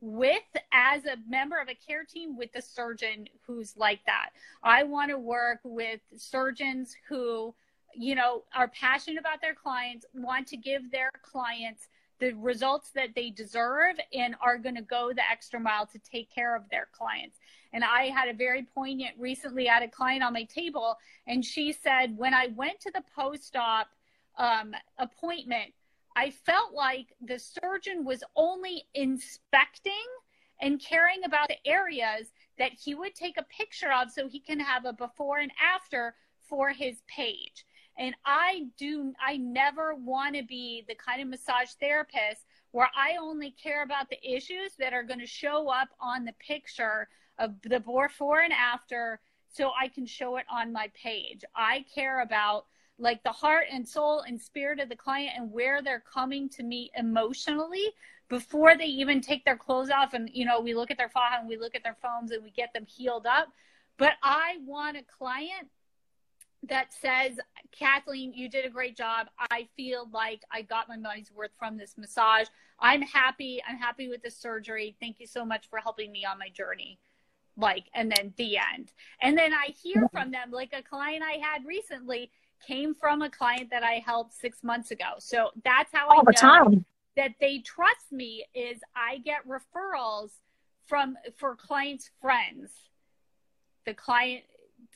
with 0.00 0.42
as 0.72 1.04
a 1.04 1.16
member 1.28 1.60
of 1.60 1.68
a 1.68 1.74
care 1.74 2.04
team 2.04 2.36
with 2.36 2.50
a 2.56 2.62
surgeon 2.62 3.28
who's 3.46 3.76
like 3.76 4.00
that. 4.06 4.30
I 4.62 4.82
want 4.82 5.10
to 5.10 5.18
work 5.18 5.60
with 5.62 6.00
surgeons 6.16 6.96
who, 7.08 7.54
you 7.94 8.16
know, 8.16 8.42
are 8.54 8.68
passionate 8.68 9.20
about 9.20 9.40
their 9.40 9.54
clients, 9.54 10.04
want 10.12 10.48
to 10.48 10.56
give 10.56 10.90
their 10.90 11.10
clients 11.22 11.88
the 12.18 12.32
results 12.32 12.90
that 12.94 13.10
they 13.14 13.30
deserve 13.30 13.96
and 14.12 14.34
are 14.40 14.58
going 14.58 14.74
to 14.74 14.82
go 14.82 15.12
the 15.14 15.28
extra 15.30 15.58
mile 15.58 15.86
to 15.86 15.98
take 16.00 16.32
care 16.32 16.56
of 16.56 16.62
their 16.70 16.88
clients. 16.92 17.38
And 17.72 17.84
I 17.84 18.06
had 18.06 18.28
a 18.28 18.34
very 18.34 18.66
poignant 18.74 19.14
recently 19.18 19.66
had 19.66 19.82
a 19.82 19.88
client 19.88 20.22
on 20.22 20.32
my 20.32 20.44
table 20.44 20.96
and 21.26 21.44
she 21.44 21.72
said 21.72 22.16
when 22.16 22.34
I 22.34 22.48
went 22.54 22.80
to 22.80 22.90
the 22.92 23.02
post-op 23.14 23.88
um, 24.38 24.74
appointment 24.98 25.72
I 26.16 26.30
felt 26.30 26.74
like 26.74 27.14
the 27.20 27.38
surgeon 27.38 28.04
was 28.04 28.22
only 28.36 28.84
inspecting 28.94 29.92
and 30.60 30.80
caring 30.80 31.24
about 31.24 31.48
the 31.48 31.66
areas 31.66 32.32
that 32.58 32.72
he 32.72 32.94
would 32.94 33.14
take 33.14 33.36
a 33.38 33.44
picture 33.44 33.90
of 33.92 34.10
so 34.10 34.28
he 34.28 34.38
can 34.38 34.60
have 34.60 34.84
a 34.84 34.92
before 34.92 35.38
and 35.38 35.52
after 35.60 36.14
for 36.48 36.70
his 36.70 37.02
page. 37.08 37.64
And 37.98 38.14
I 38.24 38.66
do, 38.78 39.12
I 39.24 39.36
never 39.36 39.94
want 39.94 40.36
to 40.36 40.42
be 40.42 40.84
the 40.88 40.94
kind 40.94 41.20
of 41.20 41.28
massage 41.28 41.70
therapist 41.80 42.46
where 42.70 42.88
I 42.96 43.16
only 43.20 43.50
care 43.50 43.82
about 43.82 44.08
the 44.08 44.18
issues 44.24 44.72
that 44.78 44.94
are 44.94 45.02
going 45.02 45.20
to 45.20 45.26
show 45.26 45.68
up 45.68 45.88
on 46.00 46.24
the 46.24 46.34
picture 46.34 47.08
of 47.38 47.60
the 47.62 47.80
before 47.80 48.40
and 48.40 48.52
after 48.52 49.20
so 49.52 49.72
I 49.78 49.88
can 49.88 50.06
show 50.06 50.36
it 50.36 50.46
on 50.50 50.72
my 50.72 50.90
page. 50.94 51.44
I 51.54 51.84
care 51.94 52.22
about 52.22 52.66
like 53.02 53.22
the 53.24 53.32
heart 53.32 53.66
and 53.70 53.86
soul 53.86 54.20
and 54.20 54.40
spirit 54.40 54.78
of 54.78 54.88
the 54.88 54.96
client 54.96 55.32
and 55.36 55.50
where 55.50 55.82
they're 55.82 56.04
coming 56.12 56.48
to 56.48 56.62
me 56.62 56.90
emotionally 56.96 57.92
before 58.28 58.78
they 58.78 58.86
even 58.86 59.20
take 59.20 59.44
their 59.44 59.56
clothes 59.56 59.90
off. 59.90 60.14
And 60.14 60.30
you 60.32 60.46
know 60.46 60.60
we 60.60 60.72
look 60.72 60.90
at 60.90 60.96
their 60.96 61.08
file 61.08 61.40
and 61.40 61.48
we 61.48 61.58
look 61.58 61.74
at 61.74 61.82
their 61.82 61.96
foams 62.00 62.30
and 62.30 62.42
we 62.42 62.50
get 62.50 62.72
them 62.72 62.86
healed 62.86 63.26
up. 63.26 63.48
But 63.98 64.12
i 64.22 64.56
want 64.64 64.96
a 64.96 65.02
client 65.02 65.68
that 66.68 66.94
says 66.94 67.40
kathleen 67.72 68.32
you 68.32 68.48
did 68.48 68.64
a 68.64 68.70
great 68.70 68.96
job. 68.96 69.26
I 69.50 69.68
feel 69.76 70.08
like 70.12 70.42
i 70.52 70.62
got 70.62 70.88
my 70.88 70.96
money's 70.96 71.32
worth 71.34 71.50
from 71.58 71.76
this 71.76 71.98
massage. 71.98 72.46
I'm 72.78 73.02
happy. 73.02 73.60
I'm 73.68 73.78
happy 73.78 74.08
with 74.08 74.22
the 74.22 74.30
surgery. 74.30 74.96
Thank 75.00 75.18
you 75.18 75.26
so 75.26 75.44
much 75.44 75.68
for 75.68 75.80
helping 75.80 76.12
me 76.12 76.24
on 76.24 76.38
my 76.38 76.48
journey. 76.48 77.00
Like 77.56 77.86
and 77.94 78.12
then 78.16 78.32
the 78.36 78.58
end. 78.58 78.92
And 79.20 79.36
then 79.36 79.52
i 79.52 79.74
hear 79.82 80.08
from 80.12 80.30
them 80.30 80.52
like 80.52 80.72
a 80.72 80.82
client 80.82 81.24
i 81.24 81.44
had 81.44 81.66
recently 81.66 82.30
came 82.66 82.94
from 82.94 83.22
a 83.22 83.30
client 83.30 83.70
that 83.70 83.82
I 83.82 84.02
helped 84.04 84.34
six 84.34 84.62
months 84.62 84.90
ago. 84.90 85.14
So 85.18 85.50
that's 85.64 85.90
how 85.92 86.08
All 86.08 86.20
I 86.20 86.22
know 86.22 86.32
time. 86.32 86.84
that 87.16 87.32
they 87.40 87.58
trust 87.58 88.12
me 88.12 88.44
is 88.54 88.78
I 88.96 89.18
get 89.18 89.46
referrals 89.46 90.30
from 90.86 91.16
for 91.36 91.56
clients' 91.56 92.10
friends. 92.20 92.70
The 93.86 93.94
client 93.94 94.44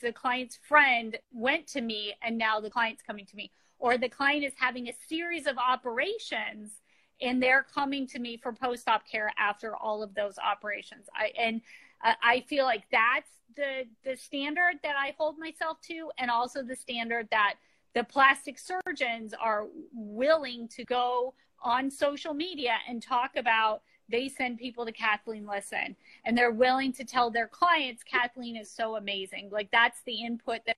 the 0.01 0.13
client's 0.13 0.59
friend 0.67 1.17
went 1.31 1.65
to 1.67 1.81
me 1.81 2.13
and 2.21 2.37
now 2.37 2.59
the 2.59 2.69
client's 2.69 3.01
coming 3.01 3.25
to 3.25 3.35
me. 3.35 3.51
Or 3.79 3.97
the 3.97 4.09
client 4.09 4.43
is 4.43 4.53
having 4.57 4.87
a 4.87 4.93
series 5.07 5.47
of 5.47 5.57
operations 5.57 6.81
and 7.19 7.41
they're 7.41 7.65
coming 7.73 8.05
to 8.07 8.19
me 8.19 8.37
for 8.37 8.53
post-op 8.53 9.07
care 9.09 9.31
after 9.39 9.75
all 9.75 10.03
of 10.03 10.13
those 10.13 10.37
operations. 10.37 11.07
I 11.15 11.31
and 11.39 11.61
I 12.01 12.43
feel 12.47 12.65
like 12.65 12.83
that's 12.91 13.29
the 13.55 13.85
the 14.03 14.15
standard 14.15 14.79
that 14.83 14.95
I 14.97 15.15
hold 15.17 15.37
myself 15.37 15.81
to, 15.87 16.11
and 16.17 16.29
also 16.29 16.63
the 16.63 16.75
standard 16.75 17.27
that 17.31 17.55
the 17.93 18.03
plastic 18.03 18.59
surgeons 18.59 19.33
are 19.33 19.65
willing 19.93 20.67
to 20.69 20.85
go 20.85 21.33
on 21.63 21.89
social 21.89 22.33
media 22.33 22.75
and 22.87 23.01
talk 23.01 23.35
about 23.35 23.81
they 24.09 24.29
send 24.29 24.57
people 24.57 24.85
to 24.85 24.91
Kathleen 24.91 25.47
Lisson 25.47 25.95
and 26.23 26.37
they're 26.37 26.51
willing 26.51 26.93
to 26.93 27.03
tell 27.03 27.31
their 27.31 27.47
clients 27.47 28.03
Kathleen 28.03 28.55
is 28.55 28.71
so 28.71 28.95
amazing. 28.95 29.49
Like 29.51 29.69
that's 29.71 30.01
the 30.05 30.23
input 30.23 30.61
that 30.65 30.77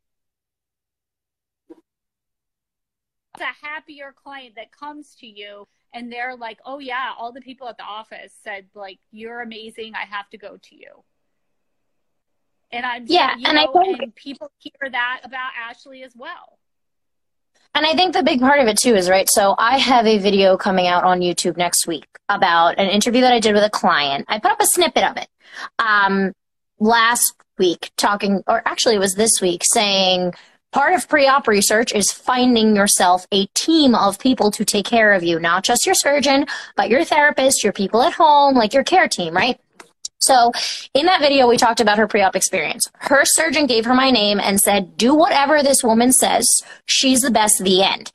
a 3.40 3.66
happier 3.66 4.14
client 4.22 4.56
that 4.56 4.72
comes 4.72 5.16
to 5.16 5.28
you 5.28 5.68
and 5.94 6.12
they're 6.12 6.36
like, 6.36 6.60
"Oh 6.66 6.80
yeah, 6.80 7.12
all 7.18 7.32
the 7.32 7.42
people 7.42 7.68
at 7.68 7.78
the 7.78 7.84
office 7.84 8.34
said 8.44 8.68
like 8.74 9.00
you're 9.12 9.42
amazing. 9.42 9.94
I 9.96 10.06
have 10.06 10.30
to 10.30 10.38
go 10.38 10.58
to 10.62 10.76
you." 10.76 11.04
And 12.72 12.86
I'm 12.86 13.06
yeah, 13.08 13.34
and 13.34 13.56
know, 13.56 13.74
I 13.74 13.84
think 13.84 14.02
and 14.02 14.16
people 14.16 14.52
hear 14.58 14.90
that 14.90 15.22
about 15.24 15.52
Ashley 15.70 16.04
as 16.04 16.14
well. 16.16 16.60
And 17.76 17.86
I 17.86 17.94
think 17.94 18.14
the 18.14 18.24
big 18.24 18.40
part 18.40 18.60
of 18.60 18.68
it 18.68 18.78
too 18.78 18.96
is 18.96 19.10
right. 19.10 19.30
So 19.30 19.56
I 19.58 19.78
have 19.78 20.06
a 20.06 20.18
video 20.18 20.58
coming 20.58 20.88
out 20.88 21.04
on 21.04 21.20
YouTube 21.20 21.58
next 21.58 21.88
week 21.88 22.08
about 22.28 22.78
an 22.80 22.90
interview 22.90 23.22
that 23.22 23.34
I 23.34 23.40
did 23.40 23.54
with 23.54 23.64
a 23.64 23.70
client. 23.70 24.26
I 24.28 24.40
put 24.40 24.52
up 24.52 24.60
a 24.60 24.66
snippet 24.66 25.04
of 25.04 25.18
it 25.18 25.28
um, 25.78 26.34
last 26.80 27.34
week, 27.58 27.92
talking, 27.96 28.44
or 28.48 28.62
actually 28.68 28.96
it 28.96 29.00
was 29.00 29.16
this 29.16 29.40
week, 29.42 29.62
saying 29.64 30.34
part 30.72 30.94
of 30.94 31.08
pre-op 31.08 31.48
research 31.48 31.94
is 31.94 32.12
finding 32.12 32.76
yourself 32.76 33.26
a 33.32 33.46
team 33.48 33.96
of 33.96 34.20
people 34.20 34.52
to 34.52 34.66
take 34.66 34.86
care 34.86 35.14
of 35.14 35.24
you, 35.24 35.40
not 35.40 35.64
just 35.64 35.86
your 35.86 35.96
surgeon, 35.96 36.46
but 36.76 36.90
your 36.90 37.04
therapist, 37.04 37.64
your 37.64 37.74
people 37.74 38.02
at 38.02 38.14
home, 38.14 38.56
like 38.56 38.74
your 38.74 38.84
care 38.84 39.08
team, 39.08 39.36
right? 39.36 39.60
So 40.20 40.52
in 40.94 41.06
that 41.06 41.22
video, 41.22 41.48
we 41.48 41.58
talked 41.58 41.80
about 41.80 41.98
her 41.98 42.08
pre-op 42.08 42.36
experience. 42.36 42.90
Her 42.96 43.22
surgeon 43.24 43.68
gave 43.68 43.86
her 43.86 43.94
my 43.94 44.12
name 44.12 44.40
and 44.40 44.60
said, 44.60 44.98
do 44.98 45.16
whatever 45.16 45.64
this 45.64 45.84
woman 45.84 46.12
says. 46.12 46.46
She's 46.86 47.22
the 47.22 47.32
best, 47.32 47.64
the 47.64 47.84
end. 47.84 48.12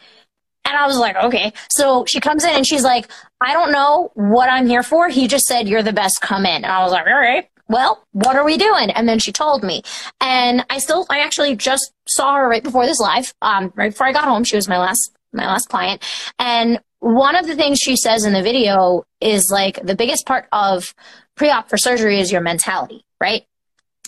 And 0.67 0.77
I 0.77 0.87
was 0.87 0.99
like, 0.99 1.17
okay. 1.17 1.53
So 1.71 2.05
she 2.07 2.21
comes 2.21 2.45
in 2.45 2.51
and 2.51 2.67
she's 2.67 2.85
like, 2.85 3.11
I 3.41 3.53
don't 3.53 3.73
know 3.73 4.11
what 4.15 4.49
I'm 4.49 4.67
here 4.67 4.83
for. 4.83 5.09
He 5.09 5.29
just 5.29 5.45
said, 5.45 5.69
you're 5.69 5.83
the 5.83 5.93
best, 5.93 6.21
come 6.21 6.47
in. 6.47 6.65
And 6.65 6.67
I 6.67 6.83
was 6.83 6.93
like, 6.93 7.07
all 7.07 7.13
right, 7.19 7.49
well, 7.69 8.05
what 8.13 8.37
are 8.37 8.45
we 8.45 8.57
doing? 8.57 8.91
And 8.91 9.09
then 9.09 9.19
she 9.19 9.33
told 9.33 9.63
me. 9.63 9.83
And 10.21 10.65
I 10.71 10.79
still, 10.79 11.07
I 11.11 11.21
actually 11.21 11.57
just 11.57 11.93
saw 12.07 12.37
her 12.37 12.49
right 12.49 12.63
before 12.63 12.87
this 12.87 13.01
live, 13.01 13.33
um, 13.43 13.73
right 13.75 13.93
before 13.93 14.07
I 14.07 14.13
got 14.13 14.25
home. 14.25 14.45
She 14.45 14.57
was 14.57 14.69
my 14.69 14.79
last, 14.79 15.13
my 15.33 15.47
last 15.47 15.69
client. 15.69 16.03
And 16.39 16.81
one 17.01 17.37
of 17.37 17.47
the 17.47 17.57
things 17.57 17.79
she 17.79 17.97
says 17.97 18.25
in 18.25 18.33
the 18.33 18.43
video 18.43 19.05
is 19.21 19.51
like 19.51 19.85
the 19.85 19.95
biggest 19.95 20.27
part 20.27 20.47
of 20.53 20.95
pre-op 21.35 21.69
for 21.69 21.77
surgery 21.77 22.21
is 22.21 22.31
your 22.31 22.41
mentality, 22.41 23.05
right? 23.21 23.47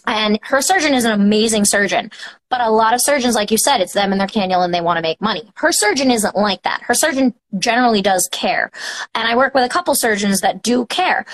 And 0.07 0.39
her 0.43 0.63
surgeon 0.63 0.95
is 0.95 1.05
an 1.05 1.13
amazing 1.13 1.65
surgeon. 1.65 2.11
But 2.49 2.61
a 2.61 2.71
lot 2.71 2.95
of 2.95 3.01
surgeons, 3.03 3.35
like 3.35 3.51
you 3.51 3.59
said, 3.59 3.81
it's 3.81 3.93
them 3.93 4.13
and 4.13 4.21
their 4.21 4.29
cannula 4.29 4.65
and 4.65 4.73
they 4.73 4.81
want 4.81 4.99
to 4.99 5.03
make 5.03 5.21
money. 5.21 5.51
Her 5.57 5.73
surgeon 5.73 6.11
isn't 6.11 6.37
like 6.37 6.63
that. 6.63 6.83
Her 6.83 6.95
surgeon 6.95 7.35
generally 7.59 8.03
does 8.03 8.29
care. 8.31 8.71
And 9.15 9.27
I 9.27 9.37
work 9.37 9.53
with 9.53 9.65
a 9.65 9.69
couple 9.69 9.95
surgeons 9.97 10.41
that 10.43 10.63
do 10.63 10.87
care. 10.87 11.27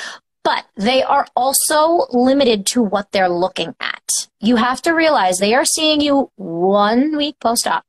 But 0.44 0.64
they 0.76 1.02
are 1.02 1.26
also 1.36 2.06
limited 2.10 2.66
to 2.66 2.82
what 2.82 3.12
they're 3.12 3.28
looking 3.28 3.74
at. 3.80 4.02
You 4.40 4.56
have 4.56 4.82
to 4.82 4.92
realize 4.92 5.38
they 5.38 5.54
are 5.54 5.64
seeing 5.64 6.00
you 6.00 6.30
one 6.36 7.16
week 7.16 7.36
post-op, 7.40 7.84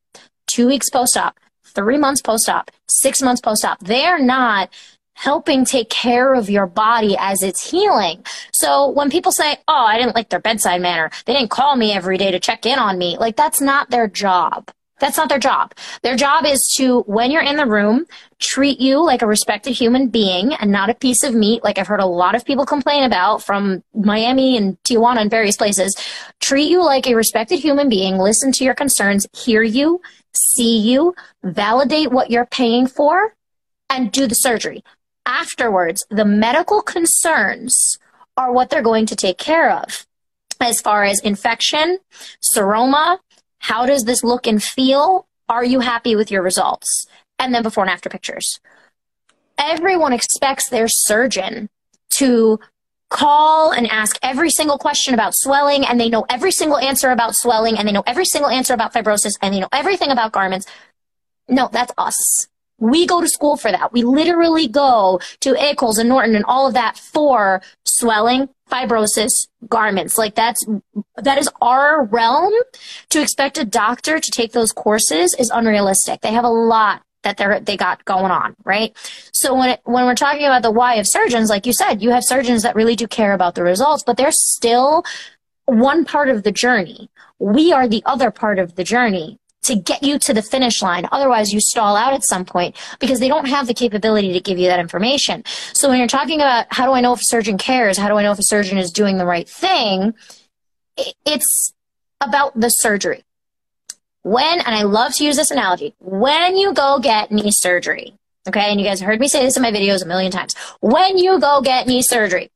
two 0.46 0.68
weeks 0.68 0.90
post-op, 0.90 1.40
three 1.64 1.98
months 1.98 2.22
post-op, 2.22 2.70
six 2.88 3.22
months 3.22 3.42
post-op. 3.42 3.80
They're 3.80 4.20
not 4.20 4.70
helping 5.16 5.64
take 5.66 5.90
care 5.90 6.34
of 6.34 6.50
your 6.50 6.68
body 6.68 7.16
as 7.18 7.44
it's 7.44 7.70
healing. 7.70 8.24
So 8.52 8.90
when 8.90 9.10
people 9.10 9.32
say, 9.32 9.58
Oh, 9.68 9.86
I 9.86 9.98
didn't 9.98 10.16
like 10.16 10.30
their 10.30 10.40
bedside 10.40 10.82
manner. 10.82 11.12
They 11.26 11.34
didn't 11.34 11.52
call 11.52 11.76
me 11.76 11.92
every 11.92 12.18
day 12.18 12.32
to 12.32 12.40
check 12.40 12.66
in 12.66 12.80
on 12.80 12.98
me. 12.98 13.18
Like 13.18 13.36
that's 13.36 13.62
not 13.62 13.90
their 13.90 14.08
job. 14.08 14.70
That's 15.04 15.18
not 15.18 15.28
their 15.28 15.38
job. 15.40 15.74
Their 16.02 16.16
job 16.16 16.46
is 16.46 16.74
to, 16.78 17.02
when 17.02 17.30
you're 17.30 17.44
in 17.44 17.58
the 17.58 17.66
room, 17.66 18.06
treat 18.40 18.80
you 18.80 19.04
like 19.04 19.22
a 19.22 19.28
respected 19.28 19.74
human 19.74 20.08
being 20.08 20.54
and 20.54 20.72
not 20.72 20.90
a 20.90 20.94
piece 20.94 21.24
of 21.24 21.36
meat, 21.36 21.62
like 21.62 21.78
I've 21.78 21.88
heard 21.88 22.00
a 22.00 22.06
lot 22.06 22.36
of 22.36 22.46
people 22.46 22.66
complain 22.66 23.04
about 23.04 23.44
from 23.44 23.84
Miami 23.94 24.56
and 24.56 24.82
Tijuana 24.84 25.18
and 25.18 25.30
various 25.30 25.58
places. 25.58 25.94
Treat 26.40 26.72
you 26.72 26.82
like 26.82 27.06
a 27.06 27.16
respected 27.16 27.60
human 27.60 27.90
being, 27.90 28.18
listen 28.18 28.54
to 28.54 28.64
your 28.64 28.76
concerns, 28.76 29.28
hear 29.34 29.62
you, 29.62 30.00
see 30.34 30.78
you, 30.78 31.14
validate 31.44 32.12
what 32.12 32.32
you're 32.32 32.46
paying 32.46 32.88
for, 32.88 33.36
and 33.90 34.10
do 34.10 34.26
the 34.26 34.36
surgery 34.36 34.84
afterwards, 35.26 36.06
the 36.10 36.26
medical 36.26 36.82
concerns 36.82 37.98
are 38.38 38.52
what 38.52 38.70
they're 38.70 38.82
going 38.82 39.06
to 39.08 39.16
take 39.16 39.38
care 39.38 39.72
of 39.72 40.06
as 40.60 40.80
far 40.80 41.04
as 41.04 41.20
infection, 41.20 42.00
seroma, 42.56 43.20
how 43.64 43.86
does 43.86 44.04
this 44.04 44.26
look 44.26 44.46
and 44.46 44.62
feel? 44.62 45.26
Are 45.48 45.64
you 45.64 45.80
happy 45.80 46.18
with 46.18 46.30
your 46.30 46.42
results? 46.44 47.06
And 47.40 47.56
then 47.56 47.64
before 47.64 47.86
and 47.86 47.92
after 47.92 48.10
pictures. 48.10 48.60
Everyone 49.58 50.12
expects 50.12 50.68
their 50.68 50.90
surgeon 50.90 51.70
to 52.18 52.60
call 53.10 53.72
and 53.72 53.90
ask 53.90 54.20
every 54.22 54.50
single 54.50 54.78
question 54.78 55.14
about 55.14 55.34
swelling 55.34 55.86
and 55.86 55.98
they 55.98 56.10
know 56.10 56.26
every 56.30 56.52
single 56.52 56.78
answer 56.78 57.12
about 57.12 57.36
swelling 57.36 57.78
and 57.78 57.88
they 57.88 57.94
know 57.94 58.04
every 58.06 58.26
single 58.26 58.50
answer 58.50 58.74
about 58.74 58.94
fibrosis 58.94 59.34
and 59.42 59.54
they 59.54 59.62
know 59.62 59.70
everything 59.72 60.12
about 60.12 60.34
garments. 60.34 60.66
No, 61.48 61.70
that's 61.72 61.94
us. 61.98 62.48
We 62.80 63.06
go 63.08 63.22
to 63.22 63.30
school 63.30 63.56
for 63.56 63.72
that. 63.72 63.94
We 63.94 64.04
literally 64.04 64.68
go 64.68 65.22
to 65.40 65.54
ACOLS 65.54 66.00
and 66.00 66.10
Norton 66.10 66.36
and 66.36 66.44
all 66.46 66.68
of 66.68 66.74
that 66.74 66.98
for 66.98 67.62
swelling, 67.86 68.50
fibrosis, 68.74 69.48
garments. 69.70 70.18
Like 70.18 70.36
that's, 70.36 70.66
that 71.18 71.38
is 71.38 71.50
our 71.62 72.06
realm. 72.06 72.54
To 73.10 73.22
expect 73.22 73.58
a 73.58 73.66
doctor 73.66 74.20
to 74.20 74.32
take 74.32 74.54
those 74.54 74.72
courses 74.72 75.36
is 75.38 75.52
unrealistic. 75.54 76.22
They 76.22 76.34
have 76.34 76.46
a 76.46 76.50
lot 76.50 77.04
that 77.24 77.38
they're 77.38 77.60
they 77.60 77.78
got 77.78 78.04
going 78.06 78.32
on, 78.32 78.56
right? 78.64 78.96
So 79.34 79.56
when 79.56 79.70
it, 79.70 79.82
when 79.86 80.06
we're 80.06 80.16
talking 80.16 80.46
about 80.46 80.62
the 80.62 80.72
why 80.72 80.96
of 80.96 81.08
surgeons, 81.08 81.50
like 81.50 81.66
you 81.66 81.74
said, 81.74 82.02
you 82.02 82.10
have 82.12 82.24
surgeons 82.26 82.64
that 82.64 82.76
really 82.76 82.96
do 82.96 83.08
care 83.08 83.34
about 83.34 83.56
the 83.56 83.64
results, 83.64 84.04
but 84.06 84.18
they're 84.18 84.32
still 84.32 85.04
one 85.66 86.04
part 86.06 86.30
of 86.30 86.44
the 86.44 86.52
journey. 86.52 87.10
We 87.40 87.72
are 87.72 87.88
the 87.88 88.04
other 88.06 88.32
part 88.32 88.60
of 88.60 88.76
the 88.76 88.84
journey 88.84 89.40
to 89.64 89.76
get 89.76 90.04
you 90.04 90.20
to 90.20 90.34
the 90.34 90.42
finish 90.42 90.82
line. 90.82 91.08
Otherwise, 91.12 91.52
you 91.52 91.60
stall 91.60 91.96
out 91.96 92.14
at 92.14 92.24
some 92.24 92.46
point 92.46 92.76
because 93.00 93.20
they 93.20 93.28
don't 93.28 93.48
have 93.48 93.68
the 93.68 93.74
capability 93.74 94.34
to 94.34 94.40
give 94.40 94.58
you 94.58 94.68
that 94.68 94.80
information. 94.80 95.44
So 95.74 95.90
when 95.90 95.98
you're 96.00 96.08
talking 96.08 96.40
about 96.40 96.68
how 96.70 96.86
do 96.86 96.92
I 96.92 97.02
know 97.02 97.14
if 97.14 97.20
a 97.20 97.26
surgeon 97.26 97.58
cares? 97.58 97.98
How 97.98 98.08
do 98.08 98.16
I 98.16 98.24
know 98.24 98.32
if 98.32 98.40
a 98.40 98.44
surgeon 98.44 98.78
is 98.78 98.92
doing 98.92 99.18
the 99.18 99.26
right 99.26 99.48
thing? 99.48 100.14
It's 101.26 101.74
about 102.22 102.60
the 102.60 102.70
surgery. 102.70 103.24
When, 104.24 104.60
and 104.62 104.76
I 104.76 104.84
love 104.84 105.14
to 105.16 105.26
use 105.26 105.36
this 105.36 105.52
analogy, 105.52 105.96
when 106.00 106.56
you 106.56 106.74
go 106.74 107.00
get 107.00 107.32
knee 107.32 107.52
surgery, 107.52 108.14
okay, 108.48 108.72
and 108.72 108.80
you 108.80 108.86
guys 108.86 109.02
heard 109.02 109.20
me 109.20 109.28
say 109.28 109.44
this 109.44 109.58
in 109.58 109.64
my 109.64 109.72
videos 109.72 110.02
a 110.02 110.06
million 110.06 110.32
times, 110.32 110.56
when 110.80 111.18
you 111.18 111.40
go 111.40 111.62
get 111.62 111.88
knee 111.88 112.02
surgery, 112.02 112.50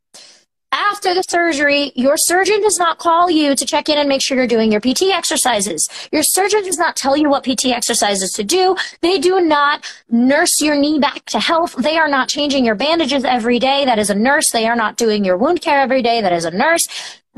after 0.71 1.13
the 1.13 1.23
surgery, 1.23 1.91
your 1.95 2.15
surgeon 2.17 2.62
does 2.62 2.77
not 2.77 2.97
call 2.97 3.32
you 3.32 3.56
to 3.56 3.65
check 3.65 3.88
in 3.89 3.97
and 3.97 4.10
make 4.10 4.21
sure 4.21 4.36
you're 4.36 4.47
doing 4.47 4.71
your 4.71 4.82
PT 4.82 5.03
exercises. 5.13 5.88
Your 6.12 6.23
surgeon 6.23 6.63
does 6.63 6.77
not 6.77 6.95
tell 6.95 7.15
you 7.15 7.30
what 7.30 7.43
PT 7.43 7.67
exercises 7.67 8.32
to 8.32 8.43
do. 8.43 8.75
They 9.01 9.17
do 9.17 9.39
not 9.39 9.89
nurse 10.10 10.62
your 10.62 10.75
knee 10.75 10.99
back 10.99 11.25
to 11.25 11.39
health. 11.39 11.75
They 11.77 11.97
are 11.97 12.10
not 12.10 12.27
changing 12.27 12.65
your 12.65 12.75
bandages 12.75 13.23
every 13.23 13.60
day. 13.60 13.86
That 13.86 13.99
is 13.99 14.10
a 14.10 14.15
nurse. 14.15 14.49
They 14.51 14.67
are 14.67 14.75
not 14.75 14.97
doing 14.97 15.23
your 15.23 15.38
wound 15.38 15.62
care 15.62 15.80
every 15.80 16.01
day. 16.01 16.21
That 16.21 16.34
is 16.34 16.45
a 16.45 16.51
nurse. 16.51 16.86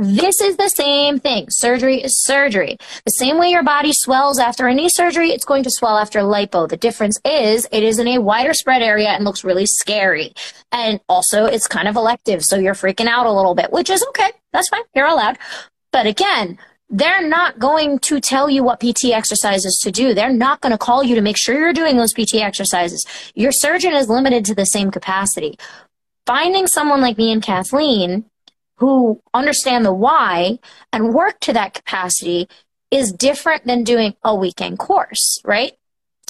This 0.01 0.39
is 0.39 0.55
the 0.55 0.69
same 0.69 1.19
thing. 1.19 1.47
Surgery 1.49 2.01
is 2.01 2.23
surgery. 2.23 2.77
The 3.03 3.11
same 3.11 3.37
way 3.37 3.49
your 3.49 3.63
body 3.63 3.91
swells 3.91 4.39
after 4.39 4.65
a 4.65 4.73
knee 4.73 4.87
surgery, 4.87 5.31
it's 5.31 5.43
going 5.43 5.63
to 5.63 5.69
swell 5.69 5.97
after 5.97 6.21
lipo. 6.21 6.69
The 6.69 6.77
difference 6.77 7.19
is 7.25 7.67
it 7.69 7.83
is 7.83 7.99
in 7.99 8.07
a 8.07 8.19
wider 8.19 8.53
spread 8.53 8.81
area 8.81 9.09
and 9.09 9.25
looks 9.25 9.43
really 9.43 9.65
scary. 9.65 10.31
And 10.71 11.01
also 11.09 11.47
it's 11.47 11.67
kind 11.67 11.89
of 11.89 11.97
elective. 11.97 12.45
So 12.45 12.57
you're 12.57 12.75
freaking 12.75 13.07
out 13.07 13.25
a 13.25 13.31
little 13.31 13.55
bit, 13.55 13.73
which 13.73 13.89
is 13.89 14.01
okay. 14.07 14.31
That's 14.53 14.69
fine. 14.69 14.83
You're 14.95 15.05
allowed. 15.05 15.37
But 15.91 16.07
again, 16.07 16.57
they're 16.89 17.27
not 17.27 17.59
going 17.59 17.99
to 17.99 18.21
tell 18.21 18.49
you 18.49 18.63
what 18.63 18.79
PT 18.79 19.11
exercises 19.11 19.81
to 19.83 19.91
do. 19.91 20.13
They're 20.13 20.31
not 20.31 20.61
going 20.61 20.71
to 20.71 20.77
call 20.77 21.03
you 21.03 21.15
to 21.15 21.21
make 21.21 21.37
sure 21.37 21.59
you're 21.59 21.73
doing 21.73 21.97
those 21.97 22.13
PT 22.13 22.35
exercises. 22.35 23.05
Your 23.35 23.51
surgeon 23.51 23.93
is 23.93 24.07
limited 24.07 24.45
to 24.45 24.55
the 24.55 24.63
same 24.63 24.91
capacity. 24.91 25.59
Finding 26.25 26.67
someone 26.67 27.01
like 27.01 27.17
me 27.17 27.33
and 27.33 27.43
Kathleen 27.43 28.23
who 28.79 29.21
understand 29.33 29.85
the 29.85 29.93
why 29.93 30.57
and 30.93 31.13
work 31.13 31.39
to 31.41 31.53
that 31.53 31.73
capacity 31.73 32.47
is 32.91 33.11
different 33.11 33.65
than 33.65 33.83
doing 33.83 34.15
a 34.23 34.35
weekend 34.35 34.79
course, 34.79 35.39
right? 35.43 35.73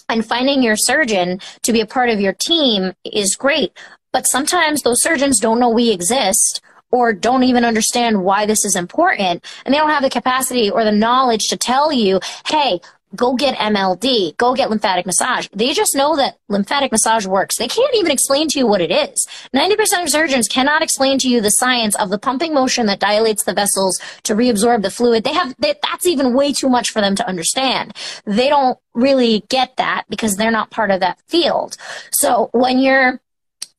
And 0.10 0.26
finding 0.26 0.64
your 0.64 0.76
surgeon 0.76 1.40
to 1.62 1.72
be 1.72 1.82
a 1.82 1.86
part 1.86 2.10
of 2.10 2.20
your 2.20 2.34
team 2.34 2.94
is 3.06 3.36
great. 3.36 3.72
But 4.12 4.28
sometimes 4.28 4.82
those 4.82 5.02
surgeons 5.02 5.40
don't 5.40 5.60
know 5.60 5.70
we 5.70 5.92
exist 5.92 6.62
or 6.92 7.14
don't 7.14 7.44
even 7.44 7.64
understand 7.64 8.24
why 8.24 8.48
this 8.48 8.66
is 8.66 8.76
important. 8.76 9.46
And 9.64 9.74
they 9.74 9.78
don't 9.78 9.92
have 9.92 10.02
the 10.02 10.10
capacity 10.10 10.72
or 10.72 10.84
the 10.84 10.92
knowledge 10.92 11.48
to 11.50 11.58
tell 11.58 11.92
you, 11.92 12.20
hey, 12.48 12.82
go 13.16 13.36
get 13.36 13.56
MLD, 13.58 14.38
go 14.38 14.54
get 14.54 14.70
lymphatic 14.70 15.06
massage. 15.06 15.48
They 15.54 15.74
just 15.74 15.96
know 15.96 16.16
that 16.16 16.38
lymphatic 16.48 16.92
massage 16.92 17.26
works. 17.26 17.58
They 17.58 17.68
can't 17.68 17.96
even 17.96 18.12
explain 18.12 18.48
to 18.50 18.60
you 18.60 18.68
what 18.68 18.82
it 18.82 18.92
is. 18.92 19.28
90% 19.56 20.04
of 20.04 20.10
surgeons 20.10 20.48
cannot 20.48 20.82
explain 20.82 21.18
to 21.20 21.30
you 21.30 21.42
the 21.42 21.50
science 21.50 21.96
of 21.96 22.10
the 22.10 22.20
pumping 22.20 22.54
motion 22.54 22.86
that 22.86 23.00
dilates 23.00 23.44
the 23.44 23.54
vessels 23.54 24.00
to 24.24 24.36
reabsorb 24.36 24.82
the 24.82 24.92
fluid. 24.92 25.24
They 25.24 25.34
have, 25.34 25.56
they, 25.60 25.76
that's 25.82 26.06
even 26.06 26.34
way 26.34 26.54
too 26.54 26.70
much 26.70 26.92
for 26.92 27.02
them 27.02 27.16
to 27.16 27.28
understand. 27.28 27.96
They 28.26 28.50
don't 28.50 28.78
really 28.94 29.44
get 29.50 29.78
that 29.78 30.06
because 30.10 30.36
they're 30.36 30.52
not 30.52 30.72
part 30.72 30.92
of 30.92 31.00
that 31.00 31.20
field. 31.28 31.78
So 32.12 32.50
when 32.54 32.80
you're 32.80 33.22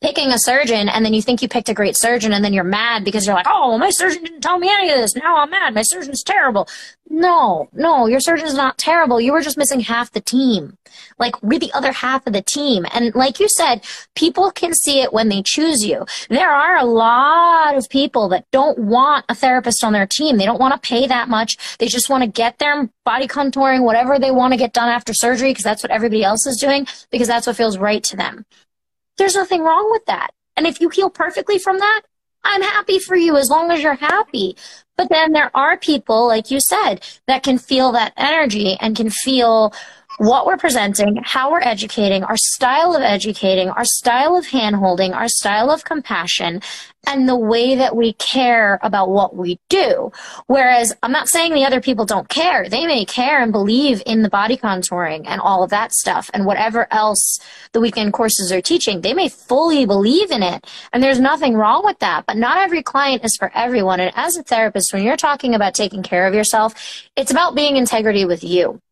picking 0.00 0.30
a 0.30 0.38
surgeon 0.38 0.88
and 0.88 1.04
then 1.04 1.12
you 1.12 1.20
think 1.20 1.42
you 1.42 1.48
picked 1.48 1.68
a 1.68 1.74
great 1.74 1.96
surgeon 1.98 2.32
and 2.32 2.44
then 2.44 2.52
you're 2.52 2.64
mad 2.64 3.04
because 3.04 3.26
you're 3.26 3.34
like, 3.34 3.46
oh, 3.48 3.76
my 3.76 3.90
surgeon 3.90 4.24
didn't 4.24 4.40
tell 4.40 4.58
me 4.58 4.70
any 4.70 4.90
of 4.90 4.98
this. 4.98 5.14
Now 5.14 5.36
I'm 5.36 5.50
mad. 5.50 5.74
My 5.74 5.82
surgeon's 5.82 6.22
terrible. 6.22 6.68
No, 7.08 7.68
no, 7.72 8.06
your 8.06 8.20
surgeon's 8.20 8.54
not 8.54 8.78
terrible. 8.78 9.20
You 9.20 9.32
were 9.32 9.42
just 9.42 9.58
missing 9.58 9.80
half 9.80 10.12
the 10.12 10.20
team. 10.20 10.78
Like 11.18 11.42
we're 11.42 11.58
the 11.58 11.72
other 11.72 11.92
half 11.92 12.26
of 12.26 12.32
the 12.32 12.40
team. 12.40 12.86
And 12.94 13.14
like 13.14 13.40
you 13.40 13.48
said, 13.48 13.84
people 14.14 14.50
can 14.52 14.72
see 14.72 15.00
it 15.00 15.12
when 15.12 15.28
they 15.28 15.42
choose 15.44 15.84
you. 15.84 16.06
There 16.28 16.50
are 16.50 16.76
a 16.76 16.84
lot 16.84 17.76
of 17.76 17.88
people 17.90 18.28
that 18.30 18.50
don't 18.52 18.78
want 18.78 19.26
a 19.28 19.34
therapist 19.34 19.84
on 19.84 19.92
their 19.92 20.06
team. 20.06 20.38
They 20.38 20.46
don't 20.46 20.60
want 20.60 20.80
to 20.80 20.88
pay 20.88 21.06
that 21.08 21.28
much. 21.28 21.76
They 21.78 21.88
just 21.88 22.08
want 22.08 22.22
to 22.22 22.30
get 22.30 22.58
their 22.58 22.88
body 23.04 23.26
contouring, 23.26 23.82
whatever 23.82 24.18
they 24.18 24.30
want 24.30 24.52
to 24.52 24.58
get 24.58 24.72
done 24.72 24.88
after 24.88 25.12
surgery 25.12 25.50
because 25.50 25.64
that's 25.64 25.82
what 25.82 25.92
everybody 25.92 26.22
else 26.22 26.46
is 26.46 26.58
doing 26.58 26.86
because 27.10 27.28
that's 27.28 27.46
what 27.46 27.56
feels 27.56 27.76
right 27.76 28.02
to 28.04 28.16
them. 28.16 28.46
There's 29.20 29.34
nothing 29.34 29.62
wrong 29.62 29.90
with 29.90 30.06
that. 30.06 30.30
And 30.56 30.66
if 30.66 30.80
you 30.80 30.88
heal 30.88 31.10
perfectly 31.10 31.58
from 31.58 31.78
that, 31.78 32.00
I'm 32.42 32.62
happy 32.62 32.98
for 32.98 33.16
you 33.16 33.36
as 33.36 33.50
long 33.50 33.70
as 33.70 33.82
you're 33.82 33.92
happy. 33.92 34.56
But 34.96 35.10
then 35.10 35.32
there 35.32 35.50
are 35.54 35.76
people, 35.76 36.26
like 36.26 36.50
you 36.50 36.58
said, 36.58 37.04
that 37.26 37.42
can 37.42 37.58
feel 37.58 37.92
that 37.92 38.14
energy 38.16 38.78
and 38.80 38.96
can 38.96 39.10
feel 39.10 39.74
what 40.20 40.44
we're 40.44 40.58
presenting, 40.58 41.18
how 41.24 41.50
we're 41.50 41.62
educating, 41.62 42.22
our 42.24 42.36
style 42.36 42.94
of 42.94 43.00
educating, 43.00 43.70
our 43.70 43.86
style 43.86 44.36
of 44.36 44.44
handholding, 44.48 45.16
our 45.16 45.28
style 45.28 45.70
of 45.70 45.82
compassion, 45.84 46.60
and 47.06 47.26
the 47.26 47.38
way 47.38 47.74
that 47.74 47.96
we 47.96 48.12
care 48.12 48.78
about 48.82 49.08
what 49.08 49.34
we 49.34 49.58
do. 49.70 50.12
Whereas 50.46 50.94
I'm 51.02 51.10
not 51.10 51.30
saying 51.30 51.54
the 51.54 51.64
other 51.64 51.80
people 51.80 52.04
don't 52.04 52.28
care. 52.28 52.68
They 52.68 52.84
may 52.84 53.06
care 53.06 53.42
and 53.42 53.50
believe 53.50 54.02
in 54.04 54.20
the 54.20 54.28
body 54.28 54.58
contouring 54.58 55.24
and 55.26 55.40
all 55.40 55.62
of 55.64 55.70
that 55.70 55.94
stuff 55.94 56.28
and 56.34 56.44
whatever 56.44 56.86
else 56.90 57.38
the 57.72 57.80
weekend 57.80 58.12
courses 58.12 58.52
are 58.52 58.60
teaching. 58.60 59.00
They 59.00 59.14
may 59.14 59.30
fully 59.30 59.86
believe 59.86 60.30
in 60.30 60.42
it. 60.42 60.66
And 60.92 61.02
there's 61.02 61.18
nothing 61.18 61.54
wrong 61.54 61.82
with 61.82 61.98
that. 62.00 62.26
But 62.26 62.36
not 62.36 62.58
every 62.58 62.82
client 62.82 63.24
is 63.24 63.38
for 63.38 63.50
everyone. 63.54 64.00
And 64.00 64.12
as 64.14 64.36
a 64.36 64.42
therapist, 64.42 64.92
when 64.92 65.02
you're 65.02 65.16
talking 65.16 65.54
about 65.54 65.72
taking 65.72 66.02
care 66.02 66.26
of 66.26 66.34
yourself, 66.34 66.74
it's 67.16 67.30
about 67.30 67.54
being 67.54 67.78
integrity 67.78 68.26
with 68.26 68.44
you. 68.44 68.82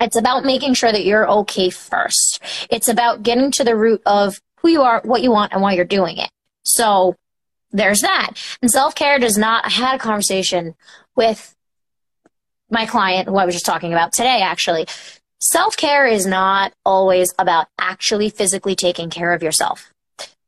It's 0.00 0.16
about 0.16 0.44
making 0.44 0.74
sure 0.74 0.92
that 0.92 1.04
you're 1.04 1.28
okay 1.28 1.70
first. 1.70 2.40
It's 2.70 2.88
about 2.88 3.22
getting 3.22 3.50
to 3.52 3.64
the 3.64 3.76
root 3.76 4.02
of 4.06 4.40
who 4.60 4.68
you 4.68 4.82
are, 4.82 5.00
what 5.04 5.22
you 5.22 5.30
want, 5.30 5.52
and 5.52 5.62
why 5.62 5.72
you're 5.72 5.84
doing 5.84 6.18
it. 6.18 6.30
So 6.64 7.16
there's 7.72 8.00
that. 8.00 8.32
And 8.62 8.70
self 8.70 8.94
care 8.94 9.18
does 9.18 9.36
not, 9.36 9.66
I 9.66 9.70
had 9.70 9.96
a 9.96 9.98
conversation 9.98 10.74
with 11.16 11.54
my 12.70 12.86
client 12.86 13.28
who 13.28 13.36
I 13.36 13.44
was 13.44 13.54
just 13.54 13.66
talking 13.66 13.92
about 13.92 14.12
today, 14.12 14.40
actually. 14.42 14.86
Self 15.40 15.76
care 15.76 16.06
is 16.06 16.26
not 16.26 16.72
always 16.84 17.32
about 17.38 17.66
actually 17.78 18.30
physically 18.30 18.74
taking 18.74 19.10
care 19.10 19.32
of 19.32 19.42
yourself. 19.42 19.92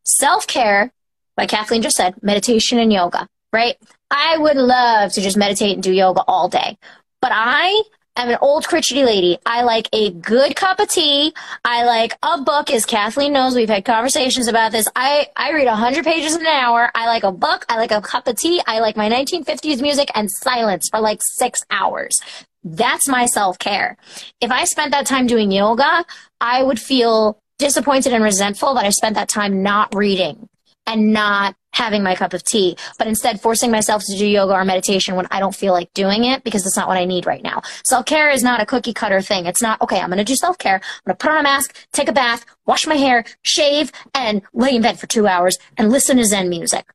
Self 0.04 0.46
care, 0.46 0.92
like 1.36 1.50
Kathleen 1.50 1.82
just 1.82 1.96
said, 1.96 2.22
meditation 2.22 2.78
and 2.78 2.92
yoga, 2.92 3.28
right? 3.52 3.76
I 4.10 4.38
would 4.38 4.56
love 4.56 5.12
to 5.12 5.20
just 5.20 5.36
meditate 5.36 5.74
and 5.74 5.82
do 5.82 5.92
yoga 5.92 6.22
all 6.26 6.48
day, 6.48 6.76
but 7.20 7.30
I 7.32 7.82
I'm 8.20 8.28
an 8.28 8.36
old 8.42 8.66
crotchety 8.66 9.02
lady. 9.02 9.38
I 9.46 9.62
like 9.62 9.88
a 9.94 10.10
good 10.10 10.54
cup 10.54 10.78
of 10.78 10.90
tea. 10.90 11.32
I 11.64 11.84
like 11.84 12.18
a 12.22 12.38
book, 12.42 12.70
as 12.70 12.84
Kathleen 12.84 13.32
knows. 13.32 13.56
We've 13.56 13.66
had 13.66 13.86
conversations 13.86 14.46
about 14.46 14.72
this. 14.72 14.86
I, 14.94 15.28
I 15.38 15.52
read 15.52 15.64
100 15.64 16.04
pages 16.04 16.34
an 16.34 16.44
hour. 16.44 16.90
I 16.94 17.06
like 17.06 17.22
a 17.22 17.32
book. 17.32 17.64
I 17.70 17.78
like 17.78 17.92
a 17.92 18.02
cup 18.02 18.28
of 18.28 18.36
tea. 18.36 18.60
I 18.66 18.80
like 18.80 18.94
my 18.94 19.08
1950s 19.08 19.80
music 19.80 20.10
and 20.14 20.30
silence 20.30 20.90
for 20.90 21.00
like 21.00 21.20
six 21.22 21.62
hours. 21.70 22.20
That's 22.62 23.08
my 23.08 23.24
self 23.24 23.58
care. 23.58 23.96
If 24.42 24.50
I 24.50 24.64
spent 24.66 24.90
that 24.90 25.06
time 25.06 25.26
doing 25.26 25.50
yoga, 25.50 26.04
I 26.42 26.62
would 26.62 26.78
feel 26.78 27.38
disappointed 27.58 28.12
and 28.12 28.22
resentful 28.22 28.74
that 28.74 28.84
I 28.84 28.90
spent 28.90 29.14
that 29.14 29.30
time 29.30 29.62
not 29.62 29.94
reading 29.94 30.46
and 30.86 31.12
not 31.12 31.54
having 31.72 32.02
my 32.02 32.14
cup 32.14 32.32
of 32.32 32.42
tea, 32.42 32.76
but 32.98 33.06
instead 33.06 33.40
forcing 33.40 33.70
myself 33.70 34.02
to 34.04 34.18
do 34.18 34.26
yoga 34.26 34.52
or 34.52 34.64
meditation 34.64 35.14
when 35.14 35.26
I 35.30 35.40
don't 35.40 35.54
feel 35.54 35.72
like 35.72 35.92
doing 35.94 36.24
it 36.24 36.42
because 36.42 36.66
it's 36.66 36.76
not 36.76 36.88
what 36.88 36.96
I 36.96 37.04
need 37.04 37.26
right 37.26 37.42
now. 37.42 37.62
Self 37.84 38.06
care 38.06 38.30
is 38.30 38.42
not 38.42 38.60
a 38.60 38.66
cookie 38.66 38.92
cutter 38.92 39.22
thing. 39.22 39.46
It's 39.46 39.62
not, 39.62 39.80
okay, 39.80 40.00
I'm 40.00 40.08
going 40.08 40.18
to 40.18 40.24
do 40.24 40.36
self 40.36 40.58
care. 40.58 40.76
I'm 40.76 41.00
going 41.06 41.16
to 41.16 41.22
put 41.22 41.30
on 41.30 41.38
a 41.38 41.42
mask, 41.42 41.86
take 41.92 42.08
a 42.08 42.12
bath, 42.12 42.44
wash 42.66 42.86
my 42.86 42.96
hair, 42.96 43.24
shave, 43.42 43.92
and 44.14 44.42
lay 44.52 44.74
in 44.74 44.82
bed 44.82 44.98
for 44.98 45.06
two 45.06 45.26
hours 45.26 45.58
and 45.76 45.90
listen 45.90 46.16
to 46.16 46.24
Zen 46.24 46.48
music. 46.48 46.86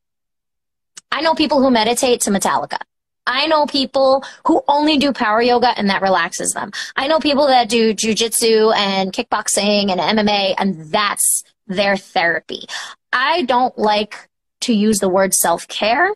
I 1.12 1.22
know 1.22 1.34
people 1.34 1.62
who 1.62 1.72
meditate 1.72 2.22
to 2.22 2.32
Metallica. 2.32 2.80
I 3.28 3.48
know 3.48 3.66
people 3.66 4.24
who 4.46 4.62
only 4.68 4.98
do 4.98 5.12
power 5.12 5.42
yoga 5.42 5.70
and 5.78 5.90
that 5.90 6.02
relaxes 6.02 6.52
them. 6.52 6.72
I 6.96 7.08
know 7.08 7.20
people 7.20 7.48
that 7.48 7.70
do 7.70 7.94
jujitsu 7.94 8.76
and 8.76 9.12
kickboxing 9.12 9.90
and 9.92 10.00
MMA 10.00 10.56
and 10.58 10.92
that's 10.92 11.44
their 11.68 11.98
therapy. 11.98 12.66
I 13.16 13.44
don't 13.44 13.78
like 13.78 14.28
to 14.62 14.74
use 14.74 14.98
the 14.98 15.08
word 15.08 15.34
self 15.34 15.68
care 15.70 16.14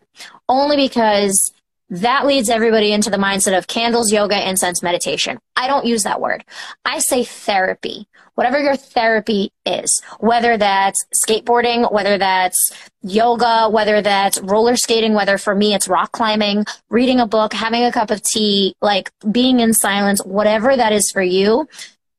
only 0.48 0.76
because 0.76 1.50
that 1.88 2.26
leads 2.26 2.50
everybody 2.50 2.92
into 2.92 3.10
the 3.10 3.16
mindset 3.16 3.56
of 3.56 3.66
candles, 3.66 4.12
yoga, 4.12 4.48
incense, 4.48 4.82
meditation. 4.82 5.38
I 5.56 5.66
don't 5.66 5.86
use 5.86 6.04
that 6.04 6.20
word. 6.20 6.44
I 6.84 6.98
say 7.00 7.24
therapy. 7.24 8.06
Whatever 8.34 8.60
your 8.60 8.76
therapy 8.76 9.50
is, 9.66 10.00
whether 10.18 10.56
that's 10.56 11.04
skateboarding, 11.26 11.90
whether 11.90 12.16
that's 12.16 12.70
yoga, 13.02 13.68
whether 13.70 14.02
that's 14.02 14.40
roller 14.40 14.76
skating, 14.76 15.14
whether 15.14 15.36
for 15.36 15.54
me 15.54 15.74
it's 15.74 15.88
rock 15.88 16.12
climbing, 16.12 16.64
reading 16.90 17.18
a 17.18 17.26
book, 17.26 17.52
having 17.54 17.82
a 17.82 17.92
cup 17.92 18.10
of 18.10 18.22
tea, 18.22 18.76
like 18.80 19.10
being 19.30 19.60
in 19.60 19.72
silence, 19.74 20.22
whatever 20.24 20.76
that 20.76 20.92
is 20.92 21.10
for 21.12 21.22
you, 21.22 21.68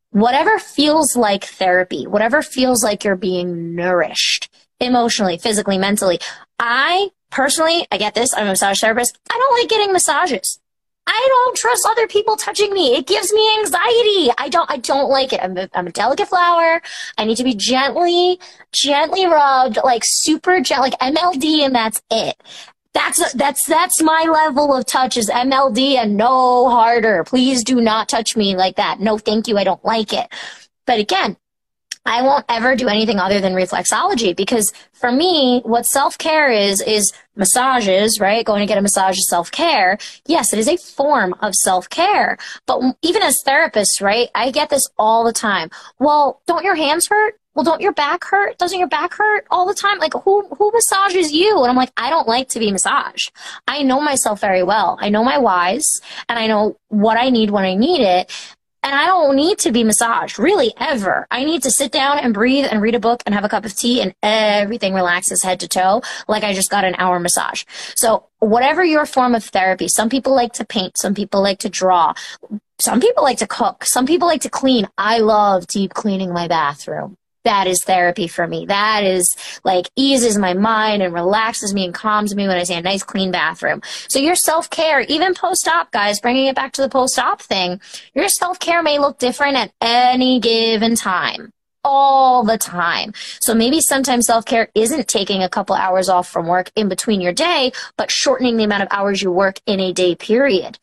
whatever 0.10 0.60
feels 0.60 1.16
like 1.16 1.46
therapy, 1.46 2.06
whatever 2.08 2.42
feels 2.42 2.84
like 2.84 3.04
you're 3.04 3.16
being 3.16 3.74
nourished 3.74 4.50
emotionally, 4.82 5.38
physically, 5.38 5.78
mentally. 5.78 6.20
I 6.60 7.10
personally, 7.30 7.88
I 7.92 7.98
get 7.98 8.14
this, 8.14 8.34
I'm 8.34 8.46
a 8.46 8.50
massage 8.50 8.80
therapist. 8.80 9.18
I 9.30 9.38
don't 9.38 9.60
like 9.60 9.70
getting 9.70 9.94
massages. 9.94 10.60
I 11.08 11.26
don't 11.30 11.58
trust 11.58 11.86
other 11.90 12.08
people 12.08 12.36
touching 12.36 12.72
me. 12.74 12.96
It 12.96 13.08
gives 13.08 13.34
me 13.34 13.58
anxiety. 13.58 14.30
I 14.38 14.50
don't, 14.50 14.70
I 14.70 14.78
don't 14.78 15.10
like 15.10 15.34
it. 15.34 15.42
I'm 15.44 15.58
a, 15.58 15.68
I'm 15.74 15.88
a 15.88 15.92
delicate 15.92 16.28
flower. 16.28 16.82
I 17.18 17.26
need 17.26 17.38
to 17.38 17.44
be 17.44 17.56
gently, 17.56 18.40
gently 18.72 19.26
rubbed, 19.26 19.80
like 19.84 20.04
super 20.06 20.62
gentle, 20.62 20.84
like 20.84 21.00
MLD 21.00 21.66
and 21.66 21.74
that's 21.74 22.02
it. 22.12 22.42
That's, 22.94 23.34
that's, 23.34 23.66
that's 23.68 24.02
my 24.02 24.28
level 24.32 24.76
of 24.76 24.86
touch 24.86 25.18
is 25.18 25.30
MLD 25.30 25.96
and 25.96 26.18
no 26.18 26.70
harder. 26.70 27.24
Please 27.24 27.64
do 27.64 27.82
not 27.82 28.10
touch 28.10 28.36
me 28.36 28.56
like 28.56 28.76
that. 28.76 29.00
No, 29.00 29.18
thank 29.18 29.48
you. 29.48 29.58
I 29.58 29.64
don't 29.64 29.84
like 29.84 30.14
it. 30.14 30.28
But 30.86 31.00
again, 31.00 31.38
I 32.06 32.24
won't 32.24 32.46
ever 32.50 32.76
do 32.76 32.88
anything 32.88 33.20
other 33.20 33.40
than 33.40 33.54
reflexology 33.54 34.36
because 34.36 34.72
for 34.94 35.12
me, 35.12 35.62
what 35.64 35.86
self 35.86 36.18
care 36.18 36.52
is, 36.52 36.82
is 36.82 37.12
massages, 37.36 38.20
right? 38.20 38.46
Going 38.46 38.62
to 38.62 38.66
get 38.66 38.78
a 38.78 38.82
massage 38.82 39.18
is 39.18 39.30
self 39.30 39.52
care. 39.52 39.98
Yes, 40.26 40.52
it 40.52 40.60
is 40.60 40.68
a 40.68 40.78
form 40.78 41.36
of 41.42 41.54
self 41.54 41.90
care. 41.90 42.38
But 42.66 42.82
even 43.02 43.22
as 43.22 43.38
therapists, 43.46 44.02
right? 44.02 44.30
I 44.34 44.52
get 44.52 44.70
this 44.70 44.88
all 44.98 45.24
the 45.24 45.34
time. 45.34 45.70
Well, 46.00 46.42
don't 46.48 46.64
your 46.66 46.76
hands 46.76 47.08
hurt? 47.08 47.36
Well, 47.54 47.66
don't 47.66 47.82
your 47.82 47.92
back 47.92 48.24
hurt? 48.24 48.58
Doesn't 48.58 48.80
your 48.80 48.88
back 48.88 49.14
hurt 49.14 49.46
all 49.52 49.68
the 49.68 49.74
time? 49.74 50.00
Like, 50.00 50.14
who, 50.14 50.48
who 50.58 50.72
massages 50.72 51.34
you? 51.34 51.60
And 51.62 51.70
I'm 51.70 51.76
like, 51.76 51.92
I 51.98 52.10
don't 52.10 52.28
like 52.28 52.48
to 52.50 52.60
be 52.60 52.72
massaged. 52.72 53.32
I 53.68 53.84
know 53.84 54.00
myself 54.00 54.40
very 54.40 54.64
well. 54.64 54.98
I 55.02 55.10
know 55.10 55.24
my 55.24 55.38
whys 55.38 56.00
and 56.30 56.40
I 56.40 56.48
know 56.48 56.78
what 56.88 57.18
I 57.18 57.30
need 57.30 57.50
when 57.50 57.66
I 57.66 57.76
need 57.76 58.02
it. 58.02 58.32
And 58.84 58.96
I 58.96 59.06
don't 59.06 59.36
need 59.36 59.60
to 59.60 59.72
be 59.72 59.84
massaged, 59.84 60.40
really, 60.40 60.74
ever. 60.78 61.28
I 61.30 61.44
need 61.44 61.62
to 61.64 61.72
sit 61.72 61.92
down 61.92 62.18
and 62.18 62.34
breathe 62.34 62.66
and 62.70 62.82
read 62.82 62.96
a 62.96 63.00
book 63.00 63.22
and 63.26 63.36
have 63.36 63.46
a 63.46 63.50
cup 63.50 63.64
of 63.64 63.76
tea 63.76 64.02
and 64.02 64.16
everything 64.24 64.94
relaxes 64.94 65.44
head 65.44 65.60
to 65.60 65.68
toe 65.68 66.02
like 66.28 66.44
I 66.44 66.54
just 66.54 66.72
got 66.72 66.84
an 66.84 66.96
hour 66.98 67.20
massage. 67.20 67.64
So 67.96 68.26
whatever 68.40 68.84
your 68.84 69.06
form 69.06 69.36
of 69.36 69.44
therapy, 69.44 69.88
some 69.88 70.10
people 70.10 70.34
like 70.34 70.54
to 70.54 70.66
paint, 70.66 70.98
some 70.98 71.14
people 71.14 71.42
like 71.42 71.60
to 71.60 71.70
draw, 71.70 72.14
some 72.80 73.00
people 73.00 73.24
like 73.24 73.38
to 73.38 73.48
cook, 73.48 73.86
some 73.86 74.08
people 74.08 74.28
like 74.28 74.42
to 74.42 74.50
clean. 74.50 74.88
I 74.98 75.20
love 75.20 75.68
deep 75.68 75.94
cleaning 75.94 76.34
my 76.34 76.48
bathroom 76.48 77.18
that 77.44 77.68
is 77.68 77.84
therapy 77.86 78.28
for 78.28 78.48
me. 78.48 78.66
That 78.66 79.04
is 79.04 79.36
like 79.64 79.90
eases 79.96 80.38
my 80.38 80.54
mind 80.54 81.02
and 81.02 81.14
relaxes 81.14 81.74
me 81.74 81.86
and 81.86 81.94
calms 81.94 82.36
me 82.36 82.48
when 82.48 82.58
I 82.58 82.64
see 82.64 82.76
a 82.76 82.82
nice 82.82 83.04
clean 83.04 83.32
bathroom. 83.32 83.82
So 84.10 84.20
your 84.20 84.36
self 84.36 84.70
care, 84.70 85.02
even 85.02 85.34
post 85.34 85.68
op, 85.68 85.92
guys, 85.92 86.20
bringing 86.20 86.48
it 86.48 86.56
back 86.56 86.74
to 86.74 86.82
the 86.82 86.90
post 86.90 87.18
op 87.18 87.42
thing, 87.42 87.82
your 88.14 88.30
self 88.30 88.60
care 88.60 88.84
may 88.84 89.00
look 89.00 89.18
different 89.18 89.58
at 89.58 89.72
any 89.82 90.40
given 90.40 90.96
time. 90.96 91.52
All 91.84 92.44
the 92.44 92.60
time. 92.60 93.14
So 93.42 93.56
maybe 93.56 93.82
sometimes 93.82 94.28
self 94.28 94.46
care 94.46 94.70
isn't 94.76 95.08
taking 95.08 95.42
a 95.42 95.50
couple 95.50 95.76
hours 95.76 96.10
off 96.10 96.30
from 96.30 96.46
work 96.46 96.72
in 96.76 96.90
between 96.90 97.22
your 97.22 97.34
day, 97.34 97.72
but 97.98 98.12
shortening 98.12 98.58
the 98.58 98.66
amount 98.66 98.84
of 98.84 98.90
hours 98.92 99.22
you 99.22 99.32
work 99.32 99.60
in 99.66 99.80
a 99.80 99.92
day 99.92 100.14
period. 100.14 100.78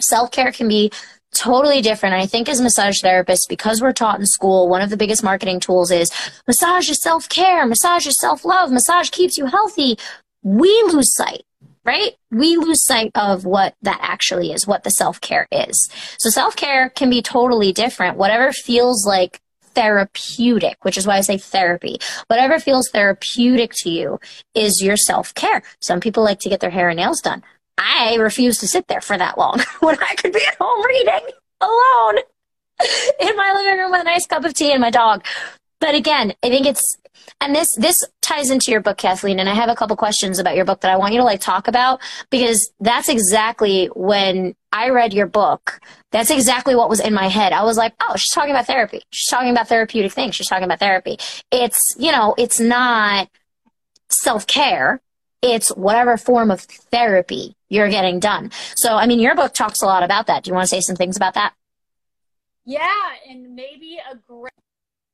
Self 0.00 0.30
care 0.30 0.50
can 0.50 0.66
be 0.66 0.90
totally 1.34 1.80
different. 1.80 2.14
I 2.14 2.26
think 2.26 2.48
as 2.48 2.60
massage 2.60 3.02
therapists, 3.02 3.48
because 3.48 3.82
we're 3.82 3.92
taught 3.92 4.18
in 4.18 4.26
school, 4.26 4.68
one 4.68 4.80
of 4.82 4.90
the 4.90 4.96
biggest 4.96 5.22
marketing 5.22 5.60
tools 5.60 5.90
is 5.90 6.10
massage 6.46 6.88
is 6.88 7.02
self 7.02 7.28
care, 7.28 7.66
massage 7.66 8.06
is 8.06 8.18
self 8.18 8.44
love, 8.44 8.70
massage 8.70 9.10
keeps 9.10 9.36
you 9.36 9.46
healthy. 9.46 9.98
We 10.42 10.70
lose 10.92 11.14
sight, 11.14 11.44
right? 11.84 12.12
We 12.30 12.56
lose 12.56 12.84
sight 12.84 13.10
of 13.14 13.44
what 13.44 13.74
that 13.82 13.98
actually 14.00 14.52
is, 14.52 14.66
what 14.66 14.84
the 14.84 14.90
self 14.90 15.20
care 15.20 15.46
is. 15.50 15.90
So 16.18 16.30
self 16.30 16.56
care 16.56 16.90
can 16.90 17.10
be 17.10 17.22
totally 17.22 17.72
different. 17.72 18.16
Whatever 18.16 18.52
feels 18.52 19.06
like 19.06 19.40
therapeutic, 19.74 20.76
which 20.82 20.96
is 20.96 21.06
why 21.06 21.16
I 21.16 21.20
say 21.20 21.38
therapy. 21.38 21.98
Whatever 22.28 22.58
feels 22.58 22.88
therapeutic 22.90 23.72
to 23.78 23.90
you 23.90 24.20
is 24.54 24.80
your 24.82 24.96
self 24.96 25.34
care. 25.34 25.62
Some 25.80 26.00
people 26.00 26.22
like 26.22 26.40
to 26.40 26.48
get 26.48 26.60
their 26.60 26.70
hair 26.70 26.88
and 26.88 26.96
nails 26.96 27.20
done. 27.20 27.42
I 27.78 28.16
refuse 28.16 28.58
to 28.58 28.68
sit 28.68 28.86
there 28.88 29.00
for 29.00 29.16
that 29.16 29.38
long 29.38 29.60
when 29.80 29.96
I 30.02 30.14
could 30.14 30.32
be 30.32 30.44
at 30.46 30.56
home 30.60 30.84
reading 30.84 31.28
alone 31.60 32.18
in 33.20 33.36
my 33.36 33.52
living 33.56 33.78
room 33.78 33.90
with 33.90 34.02
a 34.02 34.04
nice 34.04 34.26
cup 34.26 34.44
of 34.44 34.54
tea 34.54 34.72
and 34.72 34.80
my 34.80 34.90
dog. 34.90 35.24
But 35.80 35.94
again, 35.94 36.34
I 36.42 36.48
think 36.48 36.66
it's 36.66 36.96
and 37.40 37.54
this 37.54 37.68
this 37.76 37.96
ties 38.20 38.50
into 38.50 38.70
your 38.70 38.80
book 38.80 38.98
kathleen 38.98 39.38
and 39.38 39.48
i 39.48 39.54
have 39.54 39.70
a 39.70 39.74
couple 39.74 39.96
questions 39.96 40.38
about 40.38 40.56
your 40.56 40.64
book 40.64 40.80
that 40.80 40.90
i 40.90 40.96
want 40.96 41.14
you 41.14 41.18
to 41.18 41.24
like 41.24 41.40
talk 41.40 41.68
about 41.68 42.00
because 42.28 42.70
that's 42.80 43.08
exactly 43.08 43.86
when 43.94 44.54
i 44.72 44.90
read 44.90 45.14
your 45.14 45.26
book 45.26 45.80
that's 46.14 46.30
exactly 46.30 46.76
what 46.76 46.88
was 46.88 47.00
in 47.00 47.12
my 47.12 47.26
head. 47.26 47.52
I 47.52 47.64
was 47.64 47.76
like 47.76 47.92
oh 48.00 48.14
she's 48.14 48.30
talking 48.32 48.52
about 48.52 48.68
therapy. 48.68 49.02
She's 49.10 49.28
talking 49.28 49.50
about 49.50 49.66
therapeutic 49.66 50.12
things. 50.12 50.36
She's 50.36 50.46
talking 50.46 50.64
about 50.64 50.78
therapy. 50.78 51.18
It's 51.50 51.80
you 51.98 52.12
know 52.12 52.36
it's 52.38 52.60
not 52.60 53.28
self-care 54.10 55.00
it's 55.44 55.68
whatever 55.70 56.16
form 56.16 56.50
of 56.50 56.60
therapy 56.60 57.54
you're 57.68 57.88
getting 57.88 58.20
done. 58.20 58.50
So 58.76 58.96
i 58.96 59.06
mean 59.06 59.20
your 59.20 59.34
book 59.34 59.54
talks 59.54 59.82
a 59.82 59.86
lot 59.86 60.02
about 60.02 60.26
that. 60.26 60.44
Do 60.44 60.48
you 60.50 60.54
want 60.54 60.68
to 60.68 60.74
say 60.74 60.80
some 60.80 60.96
things 60.96 61.16
about 61.16 61.34
that? 61.34 61.54
Yeah 62.64 62.88
and 63.28 63.54
maybe 63.54 63.98
a 64.10 64.16
great 64.16 64.52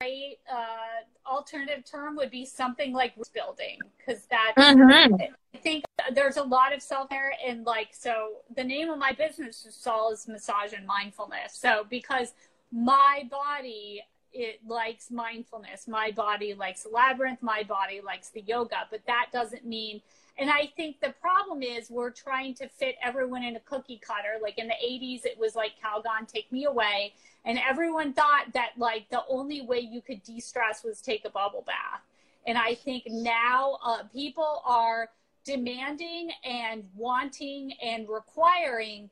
great 0.01 0.38
uh, 0.51 1.31
alternative 1.31 1.85
term 1.85 2.16
would 2.16 2.31
be 2.31 2.47
something 2.47 2.93
like 2.93 3.12
building 3.35 3.79
because 3.99 4.25
that 4.27 4.55
mm-hmm. 4.57 5.14
I 5.55 5.59
think 5.59 5.85
there's 6.15 6.38
a 6.38 6.42
lot 6.42 6.73
of 6.73 6.81
self 6.81 7.11
care 7.11 7.33
and 7.46 7.67
like 7.67 7.88
so 7.92 8.37
the 8.57 8.65
name 8.65 8.88
of 8.88 8.98
my 8.98 9.13
business 9.13 9.67
is 9.67 9.75
Solace 9.75 10.27
Massage 10.27 10.73
and 10.73 10.87
Mindfulness. 10.87 11.52
So 11.52 11.85
because 11.88 12.33
my 12.73 13.29
body 13.31 14.02
it 14.33 14.61
likes 14.67 15.11
mindfulness, 15.11 15.88
my 15.88 16.13
body 16.13 16.54
likes 16.54 16.87
labyrinth, 16.90 17.42
my 17.42 17.65
body 17.65 18.00
likes 18.00 18.31
the 18.31 18.42
yoga, 18.42 18.87
but 18.90 19.00
that 19.07 19.27
doesn't 19.33 19.67
mean 19.67 20.00
and 20.41 20.49
I 20.49 20.71
think 20.75 21.01
the 21.01 21.15
problem 21.21 21.63
is 21.63 21.91
we're 21.91 22.11
trying 22.11 22.55
to 22.55 22.69
fit 22.69 22.97
everyone 23.03 23.45
in 23.45 23.57
a 23.57 23.61
cookie 23.61 24.01
cutter. 24.03 24.38
Like 24.43 24.59
in 24.59 24.69
the 24.69 24.75
80s, 24.75 25.27
it 25.27 25.38
was 25.38 25.55
like 25.55 25.73
Calgon, 25.85 26.27
take 26.27 26.51
me 26.51 26.65
away. 26.65 27.13
And 27.45 27.59
everyone 27.59 28.15
thought 28.15 28.47
that 28.55 28.71
like 28.79 29.07
the 29.11 29.23
only 29.29 29.61
way 29.61 29.81
you 29.81 30.01
could 30.01 30.23
de 30.23 30.41
stress 30.41 30.83
was 30.83 31.03
take 31.03 31.27
a 31.27 31.31
bubble 31.31 31.63
bath. 31.67 32.01
And 32.47 32.57
I 32.57 32.75
think 32.75 33.05
now 33.07 33.79
uh, 33.85 34.05
people 34.05 34.63
are 34.65 35.11
demanding 35.45 36.31
and 36.43 36.85
wanting 36.97 37.73
and 37.83 38.09
requiring 38.09 39.11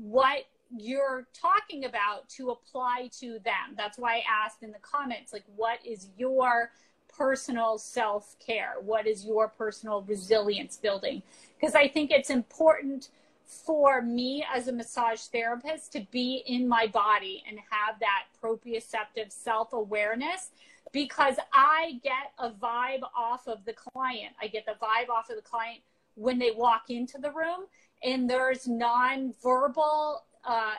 what 0.00 0.44
you're 0.76 1.26
talking 1.34 1.84
about 1.84 2.28
to 2.28 2.50
apply 2.50 3.10
to 3.18 3.40
them. 3.44 3.74
That's 3.76 3.98
why 3.98 4.18
I 4.18 4.22
asked 4.44 4.62
in 4.62 4.70
the 4.70 4.78
comments, 4.82 5.32
like, 5.32 5.44
what 5.56 5.84
is 5.84 6.10
your 6.16 6.70
personal 7.16 7.78
self 7.78 8.36
care? 8.38 8.74
What 8.80 9.06
is 9.06 9.24
your 9.24 9.48
personal 9.48 10.02
resilience 10.02 10.76
building? 10.76 11.22
Because 11.58 11.74
I 11.74 11.88
think 11.88 12.10
it's 12.10 12.30
important 12.30 13.08
for 13.44 14.00
me 14.00 14.44
as 14.54 14.68
a 14.68 14.72
massage 14.72 15.22
therapist 15.22 15.92
to 15.92 16.06
be 16.12 16.44
in 16.46 16.68
my 16.68 16.86
body 16.86 17.42
and 17.48 17.58
have 17.70 17.98
that 18.00 18.24
proprioceptive 18.42 19.32
self 19.32 19.72
awareness 19.72 20.50
because 20.92 21.36
I 21.52 22.00
get 22.02 22.32
a 22.38 22.50
vibe 22.50 23.02
off 23.16 23.46
of 23.48 23.64
the 23.64 23.72
client. 23.72 24.34
I 24.40 24.48
get 24.48 24.66
the 24.66 24.72
vibe 24.72 25.08
off 25.08 25.30
of 25.30 25.36
the 25.36 25.42
client 25.42 25.80
when 26.14 26.38
they 26.38 26.50
walk 26.50 26.90
into 26.90 27.18
the 27.18 27.30
room, 27.30 27.66
and 28.02 28.28
there's 28.28 28.66
non-verbal. 28.66 30.24
Uh, 30.44 30.72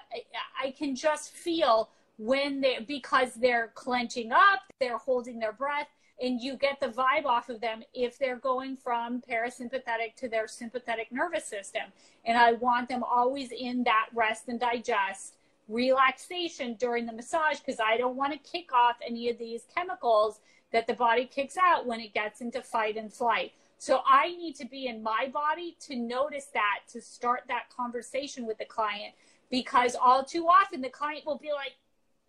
I 0.62 0.72
can 0.72 0.96
just 0.96 1.32
feel 1.32 1.90
when 2.18 2.62
they 2.62 2.80
because 2.88 3.34
they're 3.36 3.72
clenching 3.74 4.32
up, 4.32 4.60
they're 4.80 4.98
holding 4.98 5.40
their 5.40 5.54
breath, 5.54 5.88
and 6.22 6.40
you 6.40 6.56
get 6.56 6.80
the 6.80 6.88
vibe 6.88 7.26
off 7.26 7.50
of 7.50 7.60
them 7.62 7.84
if 7.94 8.20
they're 8.20 8.38
going 8.38 8.78
from 8.78 9.22
parasympathetic 9.22 10.16
to 10.18 10.30
their 10.30 10.48
sympathetic 10.48 11.12
nervous 11.12 11.46
system. 11.46 11.82
And 12.26 12.38
I 12.38 12.54
want 12.54 12.90
them 12.90 13.04
always 13.04 13.52
in 13.52 13.84
that 13.86 14.08
rest 14.14 14.48
and 14.48 14.60
digest 14.60 15.34
relaxation 15.68 16.76
during 16.76 17.06
the 17.06 17.14
massage 17.14 17.60
because 17.60 17.80
I 17.80 17.98
don't 17.98 18.16
want 18.16 18.34
to 18.34 18.52
kick 18.52 18.74
off 18.74 18.98
any 19.06 19.30
of 19.30 19.38
these 19.40 19.64
chemicals 19.76 20.40
that 20.72 20.86
the 20.86 20.94
body 20.94 21.26
kicks 21.26 21.58
out 21.58 21.86
when 21.86 22.00
it 22.00 22.14
gets 22.14 22.42
into 22.42 22.62
fight 22.62 22.98
and 22.98 23.12
flight. 23.12 23.54
So 23.78 24.02
I 24.08 24.28
need 24.36 24.56
to 24.58 24.66
be 24.66 24.88
in 24.88 25.02
my 25.02 25.30
body 25.34 25.76
to 25.88 25.96
notice 25.96 26.46
that, 26.54 26.82
to 26.90 27.02
start 27.02 27.44
that 27.48 27.76
conversation 27.76 28.46
with 28.46 28.60
the 28.60 28.66
client 28.66 29.16
because 29.50 29.96
all 30.00 30.24
too 30.24 30.46
often 30.48 30.82
the 30.82 30.90
client 30.90 31.26
will 31.26 31.38
be 31.38 31.52
like, 31.52 31.74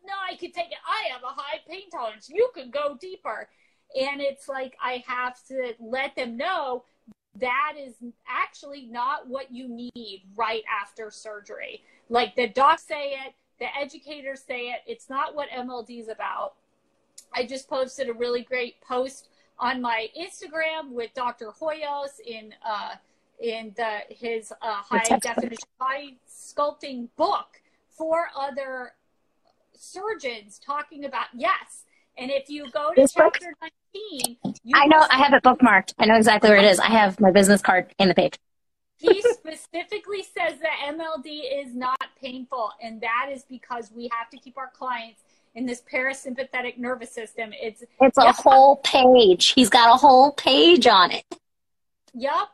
no, 0.04 0.14
I 0.28 0.34
can 0.36 0.50
take 0.50 0.72
it. 0.72 0.78
I 0.86 1.12
have 1.12 1.22
a 1.22 1.26
high 1.26 1.60
pain 1.68 1.90
tolerance. 1.90 2.28
You 2.28 2.50
can 2.54 2.70
go 2.70 2.96
deeper. 3.00 3.48
And 4.00 4.20
it's 4.20 4.48
like 4.48 4.76
I 4.82 5.02
have 5.06 5.44
to 5.48 5.74
let 5.80 6.16
them 6.16 6.36
know 6.36 6.84
that 7.38 7.74
is 7.78 7.94
actually 8.28 8.86
not 8.86 9.26
what 9.26 9.50
you 9.50 9.68
need 9.68 10.22
right 10.36 10.62
after 10.82 11.10
surgery. 11.10 11.82
Like 12.08 12.36
the 12.36 12.48
docs 12.48 12.84
say 12.84 13.12
it, 13.26 13.34
the 13.58 13.66
educators 13.78 14.42
say 14.42 14.70
it, 14.70 14.80
it's 14.86 15.08
not 15.08 15.34
what 15.34 15.48
MLD 15.50 16.00
is 16.00 16.08
about. 16.08 16.54
I 17.34 17.46
just 17.46 17.68
posted 17.68 18.08
a 18.08 18.12
really 18.12 18.42
great 18.42 18.80
post 18.82 19.28
on 19.58 19.80
my 19.80 20.08
Instagram 20.18 20.90
with 20.90 21.14
Dr. 21.14 21.52
Hoyos 21.60 22.20
in 22.26 22.54
uh, 22.66 22.96
in 23.40 23.72
the, 23.76 24.00
his 24.08 24.52
uh, 24.62 24.82
high 24.82 25.18
definition 25.18 25.68
body 25.78 26.18
sculpting 26.28 27.08
book 27.16 27.60
for 27.90 28.28
other 28.36 28.92
surgeons 29.74 30.60
talking 30.64 31.04
about 31.04 31.26
yes. 31.34 31.84
And 32.18 32.30
if 32.30 32.48
you 32.48 32.70
go 32.70 32.90
to 32.94 33.00
this 33.00 33.12
chapter 33.12 33.54
book? 33.60 33.70
19, 33.94 34.36
I 34.74 34.86
know 34.86 35.06
I 35.10 35.18
have 35.18 35.32
it 35.32 35.42
bookmarked. 35.42 35.94
I 35.98 36.06
know 36.06 36.16
exactly 36.16 36.50
where 36.50 36.58
it 36.58 36.64
is. 36.64 36.78
I 36.78 36.86
have 36.86 37.18
my 37.20 37.30
business 37.30 37.62
card 37.62 37.92
in 37.98 38.08
the 38.08 38.14
page. 38.14 38.38
he 38.98 39.22
specifically 39.22 40.22
says 40.22 40.58
that 40.60 40.94
MLD 40.94 41.64
is 41.64 41.74
not 41.74 41.98
painful, 42.20 42.70
and 42.82 43.00
that 43.00 43.30
is 43.32 43.44
because 43.44 43.90
we 43.94 44.08
have 44.12 44.30
to 44.30 44.36
keep 44.36 44.56
our 44.58 44.70
clients 44.74 45.22
in 45.54 45.66
this 45.66 45.82
parasympathetic 45.82 46.78
nervous 46.78 47.12
system. 47.12 47.50
It's 47.52 47.82
it's 48.00 48.18
a 48.18 48.32
whole 48.32 48.76
page. 48.76 49.52
He's 49.54 49.68
got 49.68 49.94
a 49.94 49.96
whole 49.96 50.32
page 50.32 50.86
on 50.86 51.10
it. 51.10 51.24
Yep. 52.14 52.48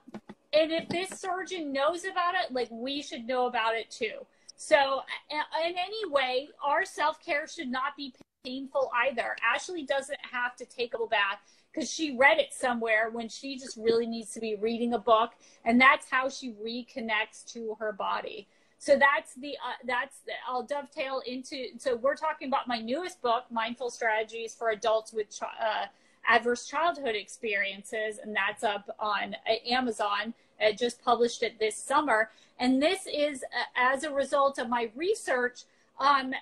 And 0.52 0.72
if 0.72 0.88
this 0.88 1.10
surgeon 1.20 1.72
knows 1.72 2.04
about 2.04 2.34
it, 2.34 2.52
like 2.52 2.68
we 2.70 3.02
should 3.02 3.26
know 3.26 3.46
about 3.46 3.74
it 3.74 3.90
too. 3.90 4.26
So, 4.56 5.02
in 5.30 5.74
any 5.76 6.10
way, 6.10 6.48
our 6.64 6.84
self 6.84 7.24
care 7.24 7.46
should 7.46 7.68
not 7.68 7.96
be 7.96 8.12
painful 8.44 8.90
either. 9.08 9.36
Ashley 9.42 9.82
doesn't 9.82 10.18
have 10.32 10.56
to 10.56 10.64
take 10.64 10.94
a 10.94 11.06
bath 11.06 11.38
because 11.72 11.90
she 11.90 12.16
read 12.16 12.38
it 12.38 12.52
somewhere 12.52 13.10
when 13.10 13.28
she 13.28 13.56
just 13.56 13.76
really 13.76 14.06
needs 14.06 14.32
to 14.32 14.40
be 14.40 14.56
reading 14.56 14.94
a 14.94 14.98
book, 14.98 15.32
and 15.64 15.80
that's 15.80 16.10
how 16.10 16.28
she 16.28 16.52
reconnects 16.52 17.44
to 17.52 17.76
her 17.78 17.92
body. 17.92 18.48
So 18.78 18.96
that's 18.96 19.34
the 19.34 19.56
uh, 19.56 19.74
that's 19.84 20.20
the, 20.20 20.32
I'll 20.48 20.62
dovetail 20.62 21.22
into. 21.26 21.66
So 21.78 21.96
we're 21.96 22.14
talking 22.14 22.48
about 22.48 22.68
my 22.68 22.78
newest 22.78 23.20
book, 23.20 23.44
Mindful 23.50 23.90
Strategies 23.90 24.54
for 24.54 24.70
Adults 24.70 25.12
with 25.12 25.26
uh, 25.42 25.86
Adverse 26.26 26.66
Childhood 26.66 27.16
Experiences, 27.16 28.18
and 28.22 28.34
that's 28.34 28.62
up 28.62 28.88
on 29.00 29.34
uh, 29.34 29.68
Amazon. 29.68 30.32
I 30.60 30.72
just 30.72 31.02
published 31.04 31.42
it 31.42 31.58
this 31.58 31.76
summer, 31.76 32.30
and 32.58 32.80
this 32.80 33.06
is 33.12 33.42
uh, 33.42 33.64
as 33.76 34.04
a 34.04 34.12
result 34.12 34.58
of 34.58 34.68
my 34.68 34.90
research 34.94 35.64
um, 36.00 36.32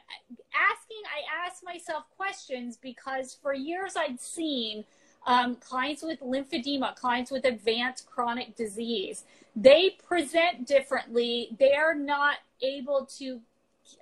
asking, 0.55 1.03
I 1.07 1.47
asked 1.47 1.65
myself 1.65 2.05
questions 2.17 2.77
because 2.77 3.37
for 3.41 3.55
years 3.55 3.95
I'd 3.97 4.21
seen 4.21 4.85
um, 5.27 5.57
clients 5.57 6.03
with 6.03 6.21
lymphedema, 6.21 6.95
clients 6.95 7.31
with 7.31 7.45
advanced 7.45 8.09
chronic 8.09 8.55
disease. 8.55 9.25
They 9.55 9.97
present 10.07 10.67
differently. 10.67 11.57
They're 11.59 11.95
not 11.95 12.37
able 12.63 13.07
to 13.19 13.41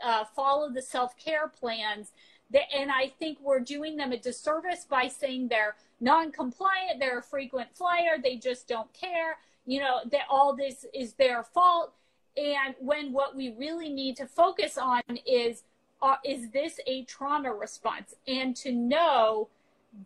uh, 0.05 0.25
follow 0.25 0.71
the 0.71 0.83
self 0.83 1.17
care 1.17 1.49
plans. 1.49 2.11
That, 2.51 2.65
and 2.77 2.91
I 2.91 3.13
think 3.19 3.39
we're 3.41 3.61
doing 3.61 3.97
them 3.97 4.13
a 4.13 4.19
disservice 4.19 4.85
by 4.85 5.09
saying 5.09 5.49
they're 5.49 5.77
non 6.01 6.31
compliant, 6.31 7.01
they're 7.01 7.21
a 7.21 7.23
frequent 7.23 7.69
flyer, 7.75 8.19
they 8.23 8.37
just 8.37 8.69
don't 8.69 8.93
care, 8.93 9.39
you 9.67 9.81
know, 9.81 10.01
that 10.11 10.23
all 10.29 10.55
this 10.55 10.85
is 10.93 11.15
their 11.15 11.43
fault 11.43 11.95
and 12.37 12.75
when 12.81 13.13
what 13.13 13.37
we 13.37 13.55
really 13.59 13.89
need 13.89 14.17
to 14.17 14.27
focus 14.27 14.77
on 14.77 15.03
is 15.27 15.63
uh, 16.03 16.17
is 16.25 16.51
this 16.51 16.81
a 16.87 17.05
trauma 17.05 17.53
response? 17.53 18.15
And 18.27 18.55
to 18.57 18.73
know 18.73 19.49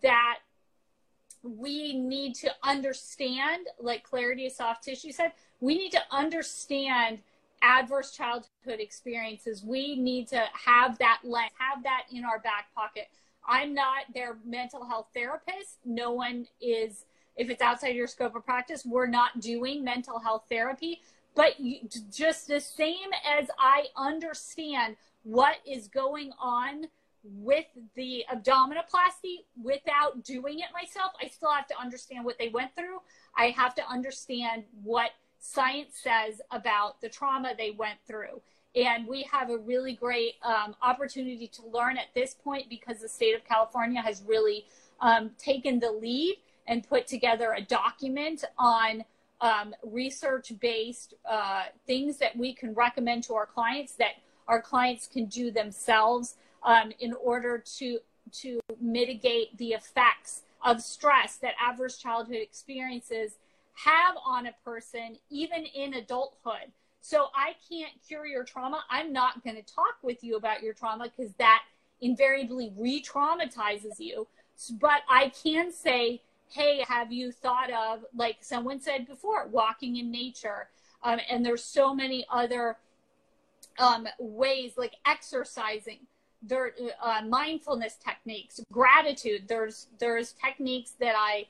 that 0.02 0.38
we 1.42 1.98
need 1.98 2.34
to 2.34 2.50
understand 2.62 3.66
like 3.80 4.02
clarity 4.02 4.46
of 4.46 4.52
soft 4.52 4.84
tissue 4.84 5.12
said 5.12 5.32
we 5.60 5.76
need 5.76 5.92
to 5.92 6.02
understand 6.10 7.18
adverse 7.62 8.12
childhood 8.12 8.78
experiences. 8.78 9.64
We 9.64 9.96
need 9.96 10.28
to 10.28 10.44
have 10.52 10.98
that 10.98 11.20
lens 11.24 11.52
have 11.58 11.82
that 11.82 12.04
in 12.12 12.24
our 12.24 12.38
back 12.38 12.72
pocket. 12.74 13.08
I'm 13.46 13.74
not 13.74 14.04
their 14.14 14.36
mental 14.44 14.84
health 14.84 15.08
therapist. 15.14 15.78
No 15.84 16.12
one 16.12 16.46
is 16.60 17.06
if 17.36 17.50
it's 17.50 17.62
outside 17.62 17.94
your 17.94 18.06
scope 18.06 18.34
of 18.34 18.44
practice 18.44 18.84
we're 18.84 19.06
not 19.06 19.40
doing 19.40 19.82
mental 19.82 20.18
health 20.18 20.44
therapy 20.48 21.00
but 21.38 21.52
just 22.10 22.48
the 22.48 22.58
same 22.58 23.10
as 23.24 23.46
I 23.60 23.84
understand 23.96 24.96
what 25.22 25.58
is 25.64 25.86
going 25.86 26.32
on 26.40 26.86
with 27.22 27.66
the 27.94 28.24
abdominoplasty 28.28 29.44
without 29.62 30.24
doing 30.24 30.58
it 30.58 30.66
myself. 30.74 31.12
I 31.22 31.28
still 31.28 31.52
have 31.52 31.68
to 31.68 31.78
understand 31.78 32.24
what 32.24 32.40
they 32.40 32.48
went 32.48 32.74
through. 32.74 33.02
I 33.36 33.50
have 33.50 33.76
to 33.76 33.88
understand 33.88 34.64
what 34.82 35.12
science 35.38 36.00
says 36.02 36.40
about 36.50 37.00
the 37.00 37.08
trauma 37.08 37.52
they 37.56 37.70
went 37.70 38.00
through. 38.04 38.42
And 38.74 39.06
we 39.06 39.22
have 39.30 39.50
a 39.50 39.58
really 39.58 39.92
great 39.92 40.34
um, 40.42 40.74
opportunity 40.82 41.46
to 41.46 41.62
learn 41.68 41.98
at 41.98 42.12
this 42.16 42.34
point 42.34 42.68
because 42.68 42.98
the 42.98 43.08
state 43.08 43.36
of 43.36 43.44
California 43.44 44.02
has 44.02 44.24
really 44.26 44.64
um, 45.00 45.30
taken 45.38 45.78
the 45.78 45.92
lead 45.92 46.38
and 46.66 46.82
put 46.82 47.06
together 47.06 47.54
a 47.56 47.62
document 47.62 48.42
on 48.58 49.04
um, 49.40 49.74
research 49.82 50.52
based 50.60 51.14
uh, 51.28 51.64
things 51.86 52.18
that 52.18 52.36
we 52.36 52.52
can 52.52 52.74
recommend 52.74 53.24
to 53.24 53.34
our 53.34 53.46
clients 53.46 53.92
that 53.92 54.12
our 54.48 54.60
clients 54.60 55.06
can 55.06 55.26
do 55.26 55.50
themselves 55.50 56.36
um, 56.62 56.92
in 57.00 57.12
order 57.14 57.58
to 57.58 57.98
to 58.32 58.60
mitigate 58.80 59.56
the 59.56 59.68
effects 59.68 60.42
of 60.64 60.82
stress 60.82 61.36
that 61.36 61.54
adverse 61.60 61.98
childhood 61.98 62.38
experiences 62.42 63.38
have 63.74 64.16
on 64.26 64.46
a 64.46 64.54
person 64.64 65.16
even 65.30 65.64
in 65.64 65.94
adulthood. 65.94 66.72
So 67.00 67.28
i 67.34 67.54
can't 67.68 67.92
cure 68.06 68.26
your 68.26 68.44
trauma. 68.44 68.84
I'm 68.90 69.12
not 69.12 69.44
going 69.44 69.56
to 69.56 69.62
talk 69.62 69.96
with 70.02 70.24
you 70.24 70.36
about 70.36 70.62
your 70.62 70.74
trauma 70.74 71.04
because 71.04 71.32
that 71.38 71.62
invariably 72.00 72.72
re-traumatizes 72.76 73.98
you. 73.98 74.26
But 74.80 75.02
i 75.08 75.30
can 75.42 75.72
say 75.72 76.22
hey 76.50 76.84
have 76.86 77.12
you 77.12 77.32
thought 77.32 77.70
of 77.70 78.04
like 78.14 78.36
someone 78.40 78.80
said 78.80 79.06
before 79.06 79.46
walking 79.48 79.96
in 79.96 80.10
nature 80.10 80.68
um, 81.02 81.20
and 81.30 81.44
there's 81.44 81.62
so 81.62 81.94
many 81.94 82.26
other 82.30 82.76
um, 83.78 84.08
ways 84.18 84.72
like 84.76 84.94
exercising 85.06 85.98
there 86.42 86.72
uh, 87.02 87.20
mindfulness 87.26 87.96
techniques 87.96 88.60
gratitude. 88.72 89.42
There's 89.48 89.88
there's 89.98 90.32
techniques 90.32 90.92
that 91.00 91.14
i 91.16 91.46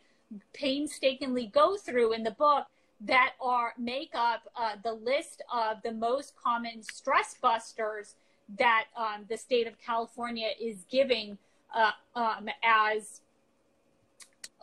painstakingly 0.53 1.46
go 1.46 1.76
through 1.76 2.12
in 2.12 2.22
the 2.22 2.30
book 2.32 2.66
that 3.01 3.32
are 3.40 3.72
make 3.78 4.11
up 4.14 4.42
uh, 4.57 4.76
the 4.82 4.92
list 4.92 5.42
of 5.53 5.78
the 5.82 5.92
most 5.92 6.34
common 6.36 6.82
stress 6.82 7.36
busters 7.40 8.14
that 8.59 8.86
um, 8.96 9.24
the 9.28 9.36
state 9.36 9.66
of 9.66 9.74
california 9.80 10.49
is 10.61 10.84
giving 10.90 11.38
uh, 11.74 11.92
um, 12.14 12.49
as 12.62 13.20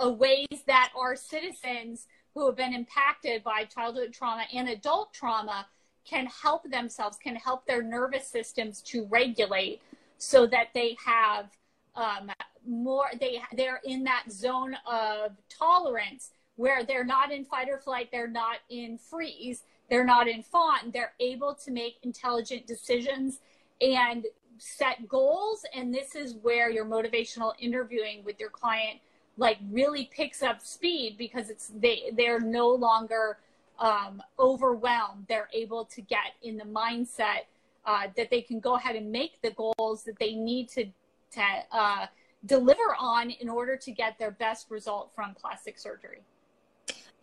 ways 0.04 0.64
that 0.68 0.91
our 0.98 1.16
citizens 1.16 2.08
who 2.34 2.46
have 2.46 2.56
been 2.56 2.74
impacted 2.74 3.43
by 3.43 3.64
childhood 3.64 4.14
trauma 4.14 4.43
and 4.54 4.68
adult 4.70 5.14
trauma 5.14 5.66
can 6.06 6.28
help 6.28 6.70
themselves, 6.70 7.18
can 7.18 7.36
help 7.36 7.66
their 7.66 7.82
nervous 7.82 8.28
systems 8.28 8.82
to 8.82 9.06
regulate 9.06 9.82
so 10.18 10.46
that 10.46 10.68
they 10.74 10.96
have 11.04 11.50
um, 11.96 12.30
more, 12.68 13.08
they, 13.20 13.41
they're 13.56 13.82
in 13.86 14.04
that 14.04 14.26
zone 14.30 14.76
of 14.86 15.32
tolerance 15.50 16.32
where 16.58 16.84
they're 16.84 17.06
not 17.06 17.32
in 17.32 17.43
fight 17.43 17.70
or 17.70 17.78
flight, 17.78 18.10
they're 18.12 18.28
not 18.28 18.58
in 18.70 18.98
freeze, 18.98 19.64
they're 19.89 20.06
not 20.06 20.28
in 20.28 20.41
fawn, 20.41 20.91
they're 20.93 21.14
able 21.20 21.54
to 21.54 21.72
make 21.72 21.98
intelligent 22.04 22.66
decisions 22.66 23.39
and 23.82 24.26
set 24.58 25.08
goals. 25.08 25.66
And 25.74 25.93
this 25.93 26.16
is 26.16 26.36
where 26.41 26.70
your 26.70 26.86
motivational 26.86 27.54
interviewing 27.60 28.24
with 28.24 28.39
your 28.39 28.50
client 28.50 29.00
like 29.38 29.57
really 29.71 30.09
picks 30.13 30.41
up 30.41 30.61
speed 30.61 31.17
because 31.17 31.49
it's 31.49 31.71
they 31.75 32.11
they're 32.13 32.39
no 32.39 32.69
longer 32.69 33.38
um, 33.79 34.21
overwhelmed. 34.39 35.25
They're 35.27 35.49
able 35.53 35.86
to 35.86 36.01
get 36.01 36.33
in 36.43 36.57
the 36.57 36.63
mindset 36.63 37.45
uh, 37.86 38.07
that 38.15 38.29
they 38.29 38.41
can 38.41 38.59
go 38.59 38.75
ahead 38.75 38.95
and 38.95 39.11
make 39.11 39.41
the 39.41 39.51
goals 39.51 40.03
that 40.03 40.17
they 40.19 40.33
need 40.33 40.69
to 40.69 40.86
to 41.33 41.43
uh, 41.71 42.05
deliver 42.45 42.95
on 42.99 43.29
in 43.29 43.49
order 43.49 43.75
to 43.75 43.91
get 43.91 44.17
their 44.17 44.31
best 44.31 44.67
result 44.69 45.11
from 45.13 45.36
plastic 45.36 45.77
surgery. 45.77 46.19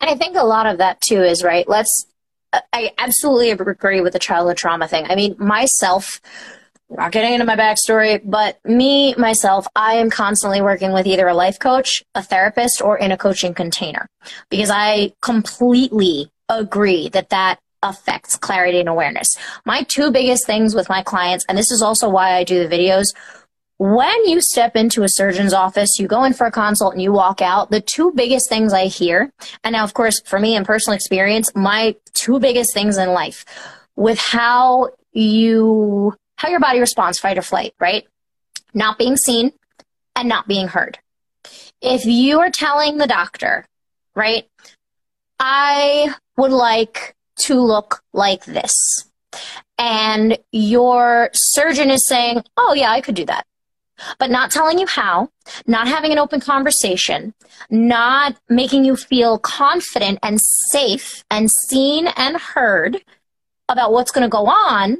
And 0.01 0.09
I 0.09 0.15
think 0.15 0.35
a 0.35 0.43
lot 0.43 0.65
of 0.65 0.77
that 0.77 1.01
too 1.01 1.21
is 1.21 1.43
right. 1.43 1.67
Let's. 1.67 2.07
I 2.71 2.91
absolutely 2.99 3.49
agree 3.49 3.99
with 4.01 4.13
the 4.13 4.19
childhood 4.19 4.57
trauma 4.57 4.87
thing. 4.87 5.05
I 5.09 5.15
mean, 5.15 5.35
myself 5.39 6.21
not 6.89 7.11
getting 7.11 7.33
into 7.33 7.45
my 7.45 7.55
backstory, 7.55 8.21
but 8.23 8.57
me, 8.65 9.15
myself, 9.15 9.67
I 9.75 9.95
am 9.95 10.09
constantly 10.09 10.61
working 10.61 10.93
with 10.93 11.07
either 11.07 11.27
a 11.27 11.33
life 11.33 11.59
coach, 11.59 12.03
a 12.13 12.21
therapist, 12.21 12.81
or 12.81 12.97
in 12.97 13.11
a 13.11 13.17
coaching 13.17 13.53
container 13.53 14.07
because 14.49 14.69
I 14.69 15.13
completely 15.21 16.29
agree 16.49 17.09
that 17.09 17.29
that 17.29 17.59
affects 17.81 18.37
clarity 18.37 18.79
and 18.79 18.89
awareness. 18.89 19.35
My 19.65 19.83
two 19.83 20.11
biggest 20.11 20.45
things 20.45 20.73
with 20.75 20.89
my 20.89 21.03
clients, 21.03 21.45
and 21.49 21.57
this 21.57 21.71
is 21.71 21.81
also 21.81 22.09
why 22.09 22.35
I 22.35 22.43
do 22.43 22.65
the 22.65 22.73
videos. 22.73 23.05
When 23.77 24.25
you 24.27 24.39
step 24.39 24.75
into 24.75 25.03
a 25.03 25.09
surgeon's 25.09 25.53
office, 25.53 25.99
you 25.99 26.07
go 26.07 26.23
in 26.23 26.33
for 26.33 26.47
a 26.47 26.51
consult 26.51 26.93
and 26.93 27.01
you 27.01 27.11
walk 27.11 27.41
out, 27.41 27.71
the 27.71 27.81
two 27.81 28.13
biggest 28.13 28.47
things 28.47 28.71
I 28.71 28.85
hear, 28.85 29.31
and 29.63 29.73
now, 29.73 29.83
of 29.83 29.93
course, 29.93 30.21
for 30.25 30.39
me 30.39 30.55
in 30.55 30.63
personal 30.63 30.95
experience, 30.95 31.53
my 31.55 31.95
two 32.13 32.39
biggest 32.39 32.73
things 32.73 32.97
in 32.97 33.09
life 33.09 33.43
with 33.95 34.19
how 34.19 34.89
you 35.11 36.15
how 36.43 36.49
your 36.49 36.59
body 36.59 36.79
responds 36.79 37.19
fight 37.19 37.37
or 37.37 37.41
flight, 37.41 37.73
right? 37.79 38.05
Not 38.73 38.97
being 38.97 39.15
seen 39.15 39.53
and 40.15 40.27
not 40.27 40.47
being 40.47 40.67
heard. 40.67 40.99
If 41.81 42.05
you 42.05 42.41
are 42.41 42.49
telling 42.49 42.97
the 42.97 43.07
doctor, 43.07 43.65
right, 44.13 44.45
I 45.39 46.13
would 46.37 46.51
like 46.51 47.15
to 47.45 47.59
look 47.59 48.03
like 48.11 48.43
this, 48.45 48.73
and 49.77 50.37
your 50.51 51.29
surgeon 51.33 51.89
is 51.89 52.07
saying, 52.07 52.43
oh, 52.57 52.73
yeah, 52.73 52.91
I 52.91 53.01
could 53.01 53.15
do 53.15 53.25
that 53.25 53.45
but 54.19 54.29
not 54.29 54.51
telling 54.51 54.79
you 54.79 54.87
how, 54.87 55.29
not 55.67 55.87
having 55.87 56.11
an 56.11 56.19
open 56.19 56.39
conversation, 56.39 57.33
not 57.69 58.35
making 58.49 58.83
you 58.83 58.95
feel 58.95 59.37
confident 59.39 60.19
and 60.21 60.39
safe 60.71 61.23
and 61.29 61.49
seen 61.69 62.07
and 62.07 62.37
heard 62.37 63.01
about 63.69 63.93
what's 63.93 64.11
going 64.11 64.23
to 64.23 64.29
go 64.29 64.45
on, 64.45 64.97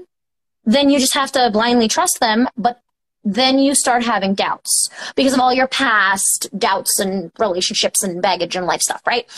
then 0.66 0.90
you 0.90 1.00
just 1.00 1.14
have 1.14 1.32
to 1.34 1.50
blindly 1.52 1.88
trust 1.88 2.20
them. 2.20 2.48
But 2.58 2.82
then 3.24 3.60
you 3.60 3.74
start 3.76 4.04
having 4.04 4.34
doubts 4.34 4.90
because 5.16 5.34
of 5.34 5.40
all 5.40 5.54
your 5.54 5.68
past 5.68 6.50
doubts 6.58 7.00
and 7.00 7.32
relationships 7.40 8.04
and 8.04 8.22
baggage 8.22 8.56
and 8.56 8.66
life 8.66 8.82
stuff, 8.82 9.02
right? 9.08 9.30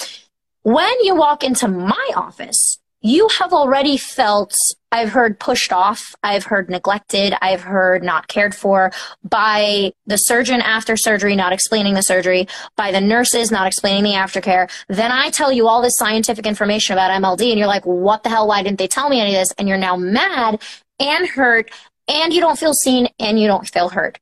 When 0.64 1.04
you 1.04 1.16
walk 1.16 1.44
into 1.44 1.68
my 1.68 2.12
office, 2.16 2.80
you 3.02 3.28
have 3.38 3.54
already 3.54 3.98
felt 3.98 4.56
I've 4.92 5.10
heard 5.10 5.40
pushed 5.40 5.72
off, 5.72 6.16
I've 6.24 6.46
heard 6.46 6.72
neglected, 6.72 7.36
I've 7.40 7.62
heard 7.62 8.02
not 8.02 8.28
cared 8.28 8.56
for 8.56 8.92
by 9.24 9.94
the 10.08 10.18
surgeon 10.18 10.60
after 10.62 10.98
surgery, 10.98 11.36
not 11.36 11.54
explaining 11.54 11.94
the 11.94 12.02
surgery, 12.02 12.48
by 12.76 12.92
the 12.92 13.02
nurses 13.02 13.52
not 13.52 13.68
explaining 13.68 14.06
the 14.06 14.18
aftercare. 14.18 14.72
Then 14.88 15.12
I 15.12 15.30
tell 15.30 15.52
you 15.52 15.68
all 15.68 15.84
this 15.84 15.98
scientific 15.98 16.48
information 16.48 16.94
about 16.94 17.12
MLD 17.12 17.52
and 17.52 17.60
you're 17.60 17.68
like, 17.68 17.86
what 17.86 18.24
the 18.24 18.30
hell? 18.30 18.48
Why 18.48 18.64
didn't 18.64 18.80
they 18.80 18.88
tell 18.88 19.08
me 19.08 19.20
any 19.20 19.36
of 19.36 19.42
this? 19.42 19.54
And 19.60 19.68
you're 19.68 19.78
now 19.78 19.96
mad 19.96 20.64
and 21.00 21.28
hurt 21.28 21.72
and 22.08 22.34
you 22.34 22.42
don't 22.42 22.60
feel 22.60 22.74
seen 22.74 23.08
and 23.20 23.40
you 23.40 23.48
don't 23.48 23.68
feel 23.68 23.90
heard. 23.90 24.20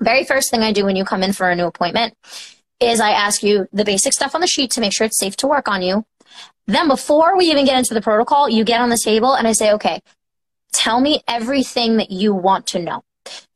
Very 0.00 0.24
first 0.24 0.50
thing 0.50 0.62
I 0.62 0.72
do 0.72 0.84
when 0.84 0.96
you 0.96 1.04
come 1.04 1.22
in 1.22 1.32
for 1.32 1.48
a 1.48 1.56
new 1.56 1.66
appointment 1.66 2.14
is 2.80 3.00
I 3.00 3.10
ask 3.10 3.42
you 3.42 3.68
the 3.72 3.84
basic 3.84 4.12
stuff 4.12 4.34
on 4.34 4.40
the 4.40 4.46
sheet 4.46 4.72
to 4.72 4.80
make 4.80 4.92
sure 4.92 5.06
it's 5.06 5.18
safe 5.18 5.36
to 5.38 5.46
work 5.46 5.68
on 5.68 5.82
you. 5.82 6.04
Then 6.66 6.88
before 6.88 7.36
we 7.36 7.46
even 7.46 7.64
get 7.64 7.78
into 7.78 7.94
the 7.94 8.00
protocol, 8.00 8.48
you 8.48 8.64
get 8.64 8.80
on 8.80 8.88
the 8.88 8.98
table 9.02 9.34
and 9.34 9.46
I 9.46 9.52
say, 9.52 9.72
okay, 9.72 10.00
tell 10.72 11.00
me 11.00 11.22
everything 11.28 11.98
that 11.98 12.10
you 12.10 12.34
want 12.34 12.66
to 12.68 12.78
know. 12.80 13.04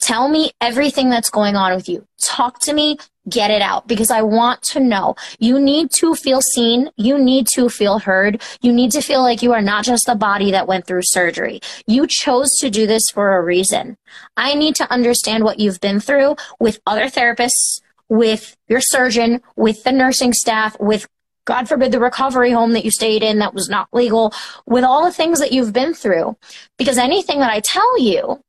Tell 0.00 0.28
me 0.28 0.52
everything 0.60 1.10
that's 1.10 1.30
going 1.30 1.56
on 1.56 1.74
with 1.74 1.88
you. 1.88 2.06
Talk 2.22 2.60
to 2.60 2.72
me, 2.72 2.98
get 3.28 3.50
it 3.50 3.62
out 3.62 3.86
because 3.88 4.10
I 4.10 4.22
want 4.22 4.62
to 4.70 4.80
know. 4.80 5.16
You 5.38 5.58
need 5.58 5.90
to 5.98 6.14
feel 6.14 6.40
seen. 6.40 6.90
You 6.96 7.18
need 7.18 7.48
to 7.54 7.68
feel 7.68 7.98
heard. 7.98 8.42
You 8.60 8.72
need 8.72 8.92
to 8.92 9.00
feel 9.00 9.22
like 9.22 9.42
you 9.42 9.52
are 9.52 9.62
not 9.62 9.84
just 9.84 10.08
a 10.08 10.14
body 10.14 10.50
that 10.52 10.68
went 10.68 10.86
through 10.86 11.02
surgery. 11.04 11.60
You 11.86 12.06
chose 12.06 12.54
to 12.60 12.70
do 12.70 12.86
this 12.86 13.02
for 13.12 13.36
a 13.36 13.42
reason. 13.42 13.96
I 14.36 14.54
need 14.54 14.76
to 14.76 14.90
understand 14.92 15.44
what 15.44 15.58
you've 15.58 15.80
been 15.80 16.00
through 16.00 16.36
with 16.60 16.80
other 16.86 17.06
therapists, 17.06 17.80
with 18.08 18.56
your 18.68 18.80
surgeon, 18.80 19.42
with 19.56 19.82
the 19.82 19.92
nursing 19.92 20.32
staff, 20.32 20.78
with 20.78 21.08
God 21.46 21.68
forbid 21.68 21.92
the 21.92 22.00
recovery 22.00 22.50
home 22.50 22.72
that 22.72 22.84
you 22.84 22.90
stayed 22.90 23.22
in 23.22 23.38
that 23.38 23.54
was 23.54 23.68
not 23.68 23.88
legal, 23.92 24.34
with 24.66 24.82
all 24.82 25.04
the 25.04 25.12
things 25.12 25.38
that 25.38 25.52
you've 25.52 25.72
been 25.72 25.94
through. 25.94 26.36
Because 26.76 26.98
anything 26.98 27.38
that 27.38 27.52
I 27.52 27.60
tell 27.60 28.00
you 28.00 28.42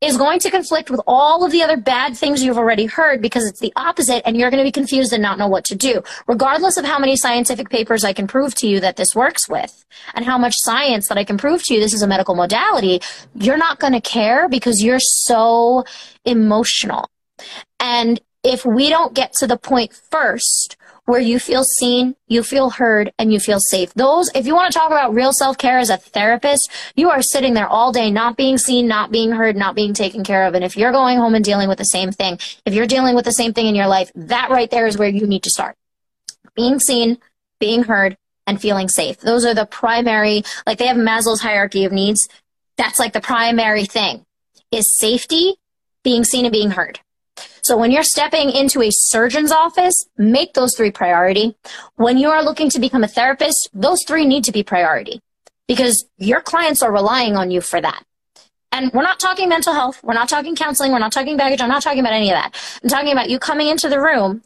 is 0.00 0.16
going 0.16 0.38
to 0.38 0.50
conflict 0.50 0.90
with 0.90 1.00
all 1.06 1.44
of 1.44 1.50
the 1.50 1.62
other 1.62 1.76
bad 1.76 2.16
things 2.16 2.42
you've 2.42 2.58
already 2.58 2.86
heard 2.86 3.20
because 3.20 3.44
it's 3.46 3.60
the 3.60 3.72
opposite 3.74 4.22
and 4.26 4.36
you're 4.36 4.50
going 4.50 4.62
to 4.62 4.68
be 4.68 4.72
confused 4.72 5.12
and 5.12 5.22
not 5.22 5.38
know 5.38 5.48
what 5.48 5.64
to 5.64 5.74
do. 5.74 6.02
Regardless 6.28 6.76
of 6.76 6.84
how 6.84 6.98
many 6.98 7.16
scientific 7.16 7.68
papers 7.68 8.04
I 8.04 8.12
can 8.12 8.28
prove 8.28 8.54
to 8.56 8.68
you 8.68 8.78
that 8.80 8.96
this 8.96 9.14
works 9.14 9.48
with 9.48 9.84
and 10.14 10.24
how 10.24 10.38
much 10.38 10.54
science 10.56 11.08
that 11.08 11.18
I 11.18 11.24
can 11.24 11.36
prove 11.36 11.64
to 11.64 11.74
you 11.74 11.80
this 11.80 11.94
is 11.94 12.02
a 12.02 12.06
medical 12.06 12.36
modality, 12.36 13.00
you're 13.34 13.56
not 13.56 13.80
going 13.80 13.92
to 13.92 14.00
care 14.00 14.48
because 14.48 14.82
you're 14.82 15.00
so 15.00 15.84
emotional. 16.24 17.10
And 17.80 18.20
if 18.44 18.64
we 18.64 18.88
don't 18.88 19.14
get 19.14 19.32
to 19.34 19.46
the 19.46 19.58
point 19.58 20.00
first 20.10 20.76
where 21.08 21.20
you 21.20 21.38
feel 21.38 21.64
seen, 21.64 22.14
you 22.26 22.42
feel 22.42 22.68
heard, 22.68 23.10
and 23.18 23.32
you 23.32 23.40
feel 23.40 23.60
safe. 23.60 23.94
Those, 23.94 24.30
if 24.34 24.46
you 24.46 24.54
want 24.54 24.70
to 24.70 24.78
talk 24.78 24.90
about 24.90 25.14
real 25.14 25.32
self-care 25.32 25.78
as 25.78 25.88
a 25.88 25.96
therapist, 25.96 26.70
you 26.96 27.08
are 27.08 27.22
sitting 27.22 27.54
there 27.54 27.66
all 27.66 27.92
day 27.92 28.10
not 28.10 28.36
being 28.36 28.58
seen, 28.58 28.86
not 28.86 29.10
being 29.10 29.30
heard, 29.30 29.56
not 29.56 29.74
being 29.74 29.94
taken 29.94 30.22
care 30.22 30.46
of. 30.46 30.54
And 30.54 30.62
if 30.62 30.76
you're 30.76 30.92
going 30.92 31.16
home 31.16 31.34
and 31.34 31.42
dealing 31.42 31.66
with 31.66 31.78
the 31.78 31.84
same 31.84 32.12
thing, 32.12 32.38
if 32.66 32.74
you're 32.74 32.86
dealing 32.86 33.14
with 33.16 33.24
the 33.24 33.32
same 33.32 33.54
thing 33.54 33.66
in 33.68 33.74
your 33.74 33.86
life, 33.86 34.12
that 34.16 34.50
right 34.50 34.70
there 34.70 34.86
is 34.86 34.98
where 34.98 35.08
you 35.08 35.26
need 35.26 35.44
to 35.44 35.50
start. 35.50 35.76
Being 36.54 36.78
seen, 36.78 37.16
being 37.58 37.84
heard, 37.84 38.18
and 38.46 38.60
feeling 38.60 38.90
safe. 38.90 39.18
Those 39.18 39.46
are 39.46 39.54
the 39.54 39.64
primary, 39.64 40.42
like 40.66 40.76
they 40.76 40.88
have 40.88 40.98
Maslow's 40.98 41.40
hierarchy 41.40 41.86
of 41.86 41.92
needs. 41.92 42.28
That's 42.76 42.98
like 42.98 43.14
the 43.14 43.22
primary 43.22 43.86
thing 43.86 44.26
is 44.70 44.98
safety, 44.98 45.54
being 46.04 46.22
seen 46.22 46.44
and 46.44 46.52
being 46.52 46.72
heard. 46.72 47.00
So 47.62 47.76
when 47.76 47.90
you're 47.90 48.02
stepping 48.02 48.50
into 48.50 48.82
a 48.82 48.90
surgeon's 48.90 49.52
office, 49.52 50.06
make 50.16 50.54
those 50.54 50.74
three 50.76 50.90
priority. 50.90 51.56
When 51.96 52.16
you 52.18 52.30
are 52.30 52.42
looking 52.42 52.70
to 52.70 52.78
become 52.78 53.04
a 53.04 53.08
therapist, 53.08 53.68
those 53.74 54.04
three 54.06 54.24
need 54.24 54.44
to 54.44 54.52
be 54.52 54.62
priority 54.62 55.20
because 55.66 56.06
your 56.16 56.40
clients 56.40 56.82
are 56.82 56.92
relying 56.92 57.36
on 57.36 57.50
you 57.50 57.60
for 57.60 57.80
that. 57.80 58.02
And 58.72 58.92
we're 58.92 59.02
not 59.02 59.18
talking 59.18 59.48
mental 59.48 59.72
health. 59.72 60.02
We're 60.02 60.14
not 60.14 60.28
talking 60.28 60.54
counseling. 60.54 60.92
We're 60.92 60.98
not 60.98 61.12
talking 61.12 61.36
baggage. 61.36 61.60
I'm 61.60 61.68
not 61.68 61.82
talking 61.82 62.00
about 62.00 62.12
any 62.12 62.30
of 62.30 62.34
that. 62.34 62.54
I'm 62.82 62.88
talking 62.88 63.12
about 63.12 63.30
you 63.30 63.38
coming 63.38 63.68
into 63.68 63.88
the 63.88 64.00
room 64.00 64.42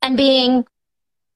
and 0.00 0.16
being 0.16 0.66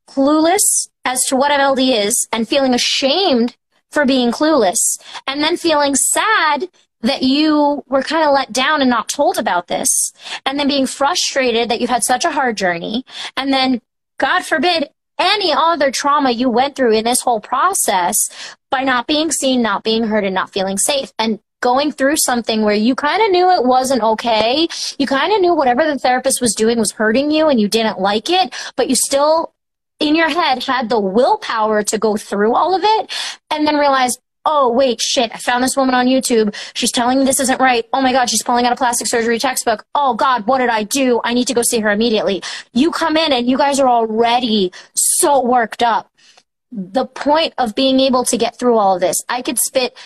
clueless 0.09 0.89
as 1.05 1.23
to 1.29 1.37
what 1.37 1.53
MLD 1.53 2.05
is 2.05 2.27
and 2.33 2.49
feeling 2.49 2.75
ashamed 2.75 3.57
for 3.91 4.05
being 4.05 4.31
clueless 4.31 4.99
and 5.27 5.43
then 5.43 5.57
feeling 5.57 5.95
sad 5.95 6.69
that 7.03 7.23
you 7.23 7.83
were 7.89 8.03
kind 8.03 8.27
of 8.27 8.35
let 8.35 8.53
down 8.53 8.81
and 8.81 8.91
not 8.91 9.09
told 9.09 9.39
about 9.39 9.69
this, 9.69 10.13
and 10.45 10.59
then 10.59 10.69
being 10.69 10.87
frustrated 10.87 11.69
that 11.69 11.81
you've 11.81 11.91
had 11.91 12.05
such 12.05 12.25
a 12.25 12.31
hard 12.31 12.57
journey, 12.57 13.05
and 13.37 13.53
then, 13.53 13.81
God 14.19 14.45
forbid, 14.45 14.91
any 15.19 15.53
other 15.53 15.91
trauma 15.91 16.31
you 16.31 16.49
went 16.49 16.77
through 16.77 16.95
in 16.95 17.05
this 17.05 17.21
whole 17.21 17.41
process 17.41 18.17
by 18.71 18.83
not 18.83 19.07
being 19.07 19.31
seen, 19.31 19.61
not 19.61 19.85
being 19.85 20.05
heard, 20.05 20.25
and 20.25 20.35
not 20.35 20.51
feeling 20.51 20.79
safe. 20.79 21.13
And 21.19 21.41
going 21.61 21.93
through 21.93 22.17
something 22.17 22.63
where 22.63 22.75
you 22.75 22.95
kind 22.95 23.23
of 23.23 23.31
knew 23.31 23.51
it 23.51 23.65
wasn't 23.65 24.03
okay. 24.03 24.67
You 24.99 25.07
kind 25.07 25.33
of 25.33 25.41
knew 25.41 25.55
whatever 25.55 25.85
the 25.85 25.99
therapist 25.99 26.41
was 26.41 26.55
doing 26.55 26.79
was 26.79 26.93
hurting 26.93 27.31
you 27.31 27.49
and 27.49 27.61
you 27.61 27.69
didn't 27.69 28.01
like 28.01 28.31
it, 28.31 28.55
but 28.77 28.89
you 28.89 28.97
still 28.97 29.53
in 29.99 30.15
your 30.15 30.31
head 30.31 30.65
had 30.65 30.89
the 30.89 30.99
willpower 30.99 31.83
to 31.83 31.99
go 31.99 32.17
through 32.17 32.55
all 32.55 32.75
of 32.75 32.83
it 32.83 33.13
and 33.51 33.67
then 33.67 33.77
realize, 33.77 34.17
oh, 34.45 34.73
wait, 34.73 35.01
shit, 35.01 35.31
I 35.35 35.39
found 35.39 35.63
this 35.63 35.77
woman 35.77 35.95
on 35.95 36.07
YouTube. 36.07 36.55
She's 36.75 36.93
telling 36.93 37.19
me 37.19 37.25
this 37.25 37.41
isn't 37.41 37.61
right. 37.61 37.87
Oh 37.93 38.01
my 38.01 38.13
God, 38.13 38.31
she's 38.31 38.43
pulling 38.43 38.67
out 38.67 38.73
a 38.73 38.77
plastic 38.77 39.07
surgery 39.07 39.39
textbook. 39.39 39.85
Oh 39.95 40.15
God, 40.15 40.47
what 40.47 40.59
did 40.59 40.69
I 40.69 40.83
do? 40.83 41.21
I 41.25 41.35
need 41.35 41.47
to 41.49 41.55
go 41.55 41.63
see 41.63 41.81
her 41.81 41.91
immediately. 41.91 42.43
You 42.73 42.91
come 42.91 43.17
in 43.17 43.33
and 43.33 43.47
you 43.47 43.59
guys 43.59 43.79
are 43.81 43.89
already 43.89 44.73
so 44.95 45.45
worked 45.45 45.83
up. 45.83 46.11
The 46.73 47.07
point 47.07 47.55
of 47.59 47.75
being 47.75 48.01
able 48.01 48.25
to 48.25 48.37
get 48.37 48.59
through 48.59 48.79
all 48.79 48.95
of 48.95 49.01
this, 49.01 49.17
I 49.29 49.43
could 49.43 49.59
spit 49.59 49.97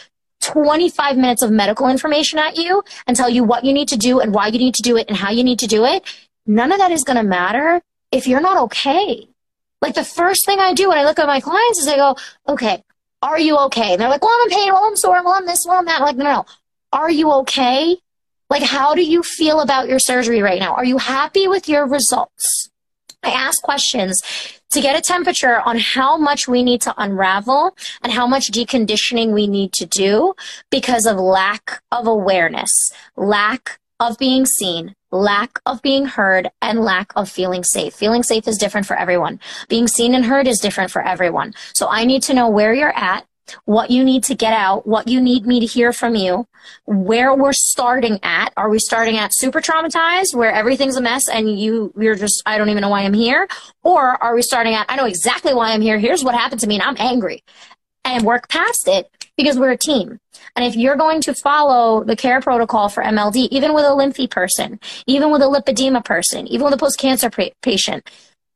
25 0.40 1.16
minutes 1.16 1.42
of 1.42 1.50
medical 1.50 1.88
information 1.88 2.38
at 2.38 2.56
you 2.56 2.82
and 3.06 3.16
tell 3.16 3.28
you 3.28 3.44
what 3.44 3.64
you 3.64 3.72
need 3.72 3.88
to 3.88 3.96
do 3.96 4.20
and 4.20 4.34
why 4.34 4.48
you 4.48 4.58
need 4.58 4.74
to 4.74 4.82
do 4.82 4.96
it 4.96 5.08
and 5.08 5.16
how 5.16 5.30
you 5.30 5.44
need 5.44 5.58
to 5.60 5.66
do 5.66 5.84
it. 5.84 6.04
None 6.46 6.72
of 6.72 6.78
that 6.78 6.90
is 6.90 7.02
going 7.04 7.16
to 7.16 7.22
matter 7.22 7.80
if 8.12 8.26
you're 8.26 8.40
not 8.40 8.58
okay. 8.64 9.28
Like 9.80 9.94
the 9.94 10.04
first 10.04 10.46
thing 10.46 10.60
I 10.60 10.74
do 10.74 10.88
when 10.88 10.98
I 10.98 11.04
look 11.04 11.18
at 11.18 11.26
my 11.26 11.40
clients 11.40 11.78
is 11.78 11.88
I 11.88 11.96
go, 11.96 12.16
okay, 12.48 12.82
are 13.24 13.38
you 13.38 13.56
okay? 13.56 13.92
And 13.92 14.00
they're 14.00 14.10
like, 14.10 14.22
well, 14.22 14.36
I'm 14.42 14.50
in 14.50 14.56
pain, 14.56 14.72
well, 14.72 14.84
I'm 14.84 14.96
sore, 14.96 15.22
well, 15.24 15.34
I'm 15.34 15.46
this, 15.46 15.64
well, 15.66 15.78
I'm 15.78 15.86
that. 15.86 16.00
I'm 16.00 16.06
like, 16.06 16.16
no, 16.16 16.24
no, 16.24 16.46
are 16.92 17.10
you 17.10 17.32
okay? 17.32 17.96
Like, 18.50 18.62
how 18.62 18.94
do 18.94 19.02
you 19.02 19.22
feel 19.22 19.60
about 19.60 19.88
your 19.88 19.98
surgery 19.98 20.42
right 20.42 20.60
now? 20.60 20.74
Are 20.74 20.84
you 20.84 20.98
happy 20.98 21.48
with 21.48 21.68
your 21.68 21.88
results? 21.88 22.70
I 23.22 23.30
ask 23.30 23.62
questions 23.62 24.20
to 24.72 24.82
get 24.82 24.98
a 24.98 25.00
temperature 25.00 25.60
on 25.60 25.78
how 25.78 26.18
much 26.18 26.46
we 26.46 26.62
need 26.62 26.82
to 26.82 26.94
unravel 26.98 27.74
and 28.02 28.12
how 28.12 28.26
much 28.26 28.50
deconditioning 28.50 29.32
we 29.32 29.46
need 29.46 29.72
to 29.72 29.86
do 29.86 30.34
because 30.70 31.06
of 31.06 31.16
lack 31.16 31.82
of 31.90 32.06
awareness, 32.06 32.70
lack 33.16 33.80
of 34.00 34.18
being 34.18 34.44
seen, 34.46 34.94
lack 35.10 35.60
of 35.66 35.80
being 35.82 36.06
heard, 36.06 36.50
and 36.60 36.80
lack 36.80 37.12
of 37.16 37.28
feeling 37.28 37.62
safe. 37.62 37.94
Feeling 37.94 38.22
safe 38.22 38.48
is 38.48 38.58
different 38.58 38.86
for 38.86 38.96
everyone. 38.96 39.40
Being 39.68 39.86
seen 39.86 40.14
and 40.14 40.24
heard 40.24 40.46
is 40.46 40.58
different 40.58 40.90
for 40.90 41.02
everyone. 41.02 41.54
So 41.74 41.88
I 41.88 42.04
need 42.04 42.22
to 42.24 42.34
know 42.34 42.48
where 42.48 42.74
you're 42.74 42.96
at, 42.96 43.24
what 43.66 43.90
you 43.90 44.04
need 44.04 44.24
to 44.24 44.34
get 44.34 44.52
out, 44.52 44.86
what 44.86 45.06
you 45.06 45.20
need 45.20 45.46
me 45.46 45.60
to 45.60 45.66
hear 45.66 45.92
from 45.92 46.14
you, 46.16 46.46
where 46.86 47.34
we're 47.34 47.52
starting 47.52 48.18
at. 48.22 48.52
Are 48.56 48.70
we 48.70 48.78
starting 48.78 49.16
at 49.16 49.32
super 49.34 49.60
traumatized 49.60 50.34
where 50.34 50.52
everything's 50.52 50.96
a 50.96 51.02
mess 51.02 51.28
and 51.28 51.58
you, 51.58 51.92
you're 51.96 52.16
just, 52.16 52.42
I 52.46 52.58
don't 52.58 52.70
even 52.70 52.80
know 52.80 52.88
why 52.88 53.02
I'm 53.02 53.12
here? 53.12 53.46
Or 53.82 54.22
are 54.22 54.34
we 54.34 54.42
starting 54.42 54.74
at, 54.74 54.86
I 54.88 54.96
know 54.96 55.06
exactly 55.06 55.54
why 55.54 55.72
I'm 55.72 55.82
here. 55.82 55.98
Here's 55.98 56.24
what 56.24 56.34
happened 56.34 56.62
to 56.62 56.66
me 56.66 56.76
and 56.76 56.82
I'm 56.82 56.96
angry 56.98 57.44
and 58.04 58.24
work 58.24 58.48
past 58.48 58.86
it 58.86 59.10
because 59.36 59.58
we're 59.58 59.72
a 59.72 59.76
team. 59.76 60.20
And 60.56 60.64
if 60.64 60.76
you're 60.76 60.96
going 60.96 61.20
to 61.22 61.34
follow 61.34 62.04
the 62.04 62.16
care 62.16 62.40
protocol 62.40 62.88
for 62.88 63.02
MLD, 63.02 63.48
even 63.50 63.74
with 63.74 63.84
a 63.84 63.88
lymphy 63.88 64.30
person, 64.30 64.78
even 65.06 65.30
with 65.30 65.42
a 65.42 65.46
lipedema 65.46 66.04
person, 66.04 66.46
even 66.46 66.64
with 66.64 66.74
a 66.74 66.78
post-cancer 66.78 67.30
patient, 67.62 68.08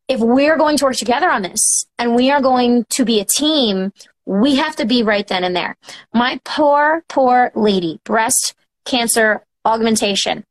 if 0.06 0.20
we're 0.20 0.56
going 0.56 0.76
to 0.78 0.84
work 0.84 0.96
together 0.96 1.30
on 1.30 1.42
this 1.42 1.84
and 1.98 2.14
we 2.14 2.30
are 2.30 2.40
going 2.40 2.84
to 2.90 3.04
be 3.04 3.20
a 3.20 3.24
team, 3.24 3.92
we 4.24 4.56
have 4.56 4.76
to 4.76 4.84
be 4.84 5.02
right 5.02 5.26
then 5.26 5.44
and 5.44 5.56
there. 5.56 5.76
My 6.14 6.40
poor, 6.44 7.02
poor 7.08 7.50
lady, 7.54 8.00
breast 8.04 8.54
cancer 8.84 9.42
augmentation. 9.64 10.44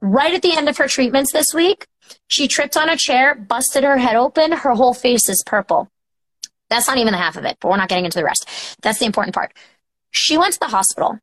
Right 0.00 0.34
at 0.34 0.42
the 0.42 0.56
end 0.56 0.68
of 0.68 0.76
her 0.78 0.88
treatments 0.88 1.32
this 1.32 1.46
week, 1.54 1.86
she 2.28 2.48
tripped 2.48 2.76
on 2.76 2.88
a 2.88 2.96
chair, 2.96 3.34
busted 3.34 3.84
her 3.84 3.96
head 3.96 4.16
open, 4.16 4.52
her 4.52 4.74
whole 4.74 4.94
face 4.94 5.28
is 5.28 5.42
purple. 5.46 5.88
That's 6.68 6.88
not 6.88 6.98
even 6.98 7.12
the 7.12 7.18
half 7.18 7.36
of 7.36 7.44
it, 7.44 7.56
but 7.60 7.70
we're 7.70 7.76
not 7.76 7.88
getting 7.88 8.04
into 8.04 8.18
the 8.18 8.24
rest. 8.24 8.48
That's 8.82 8.98
the 8.98 9.06
important 9.06 9.34
part. 9.34 9.52
She 10.10 10.38
went 10.38 10.54
to 10.54 10.60
the 10.60 10.68
hospital. 10.68 11.18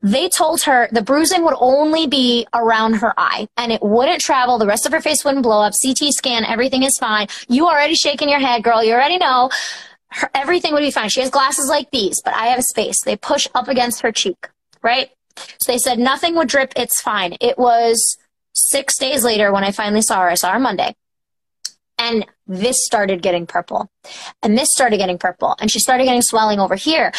They 0.00 0.28
told 0.28 0.62
her 0.62 0.88
the 0.92 1.02
bruising 1.02 1.44
would 1.44 1.56
only 1.58 2.06
be 2.06 2.46
around 2.54 2.94
her 2.94 3.12
eye 3.18 3.48
and 3.56 3.72
it 3.72 3.82
wouldn't 3.82 4.20
travel. 4.20 4.58
The 4.58 4.66
rest 4.66 4.86
of 4.86 4.92
her 4.92 5.00
face 5.00 5.24
wouldn't 5.24 5.42
blow 5.42 5.60
up. 5.60 5.74
CT 5.82 6.12
scan, 6.12 6.44
everything 6.44 6.84
is 6.84 6.96
fine. 6.98 7.26
You 7.48 7.66
already 7.66 7.94
shaking 7.94 8.28
your 8.28 8.38
head, 8.38 8.62
girl. 8.62 8.82
You 8.82 8.92
already 8.92 9.18
know. 9.18 9.50
Her, 10.10 10.30
everything 10.34 10.72
would 10.72 10.80
be 10.80 10.92
fine. 10.92 11.08
She 11.08 11.20
has 11.20 11.30
glasses 11.30 11.68
like 11.68 11.90
these, 11.90 12.22
but 12.24 12.32
I 12.34 12.46
have 12.46 12.60
a 12.60 12.62
space. 12.62 13.02
They 13.04 13.16
push 13.16 13.48
up 13.54 13.68
against 13.68 14.00
her 14.02 14.12
cheek, 14.12 14.48
right? 14.82 15.10
So 15.36 15.72
they 15.72 15.78
said 15.78 15.98
nothing 15.98 16.36
would 16.36 16.48
drip. 16.48 16.72
It's 16.76 17.00
fine. 17.00 17.36
It 17.40 17.58
was 17.58 18.16
six 18.54 18.98
days 18.98 19.24
later 19.24 19.52
when 19.52 19.64
I 19.64 19.72
finally 19.72 20.02
saw 20.02 20.22
her. 20.22 20.30
I 20.30 20.34
saw 20.34 20.52
her 20.52 20.60
Monday. 20.60 20.94
And 21.98 22.26
this 22.46 22.76
started 22.84 23.22
getting 23.22 23.46
purple. 23.46 23.90
And 24.42 24.56
this 24.56 24.68
started 24.72 24.98
getting 24.98 25.18
purple. 25.18 25.56
And 25.60 25.70
she 25.70 25.80
started 25.80 26.04
getting 26.04 26.22
swelling 26.22 26.60
over 26.60 26.76
here. 26.76 27.12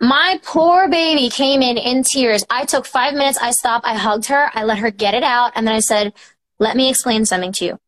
My 0.00 0.40
poor 0.42 0.88
baby 0.88 1.30
came 1.30 1.62
in 1.62 1.78
in 1.78 2.02
tears. 2.02 2.44
I 2.50 2.64
took 2.64 2.86
five 2.86 3.14
minutes. 3.14 3.38
I 3.40 3.52
stopped. 3.52 3.86
I 3.86 3.94
hugged 3.94 4.26
her. 4.26 4.50
I 4.52 4.64
let 4.64 4.78
her 4.78 4.90
get 4.90 5.14
it 5.14 5.22
out. 5.22 5.52
And 5.54 5.66
then 5.66 5.74
I 5.74 5.80
said, 5.80 6.12
let 6.58 6.76
me 6.76 6.90
explain 6.90 7.24
something 7.24 7.52
to 7.52 7.64
you. 7.64 7.78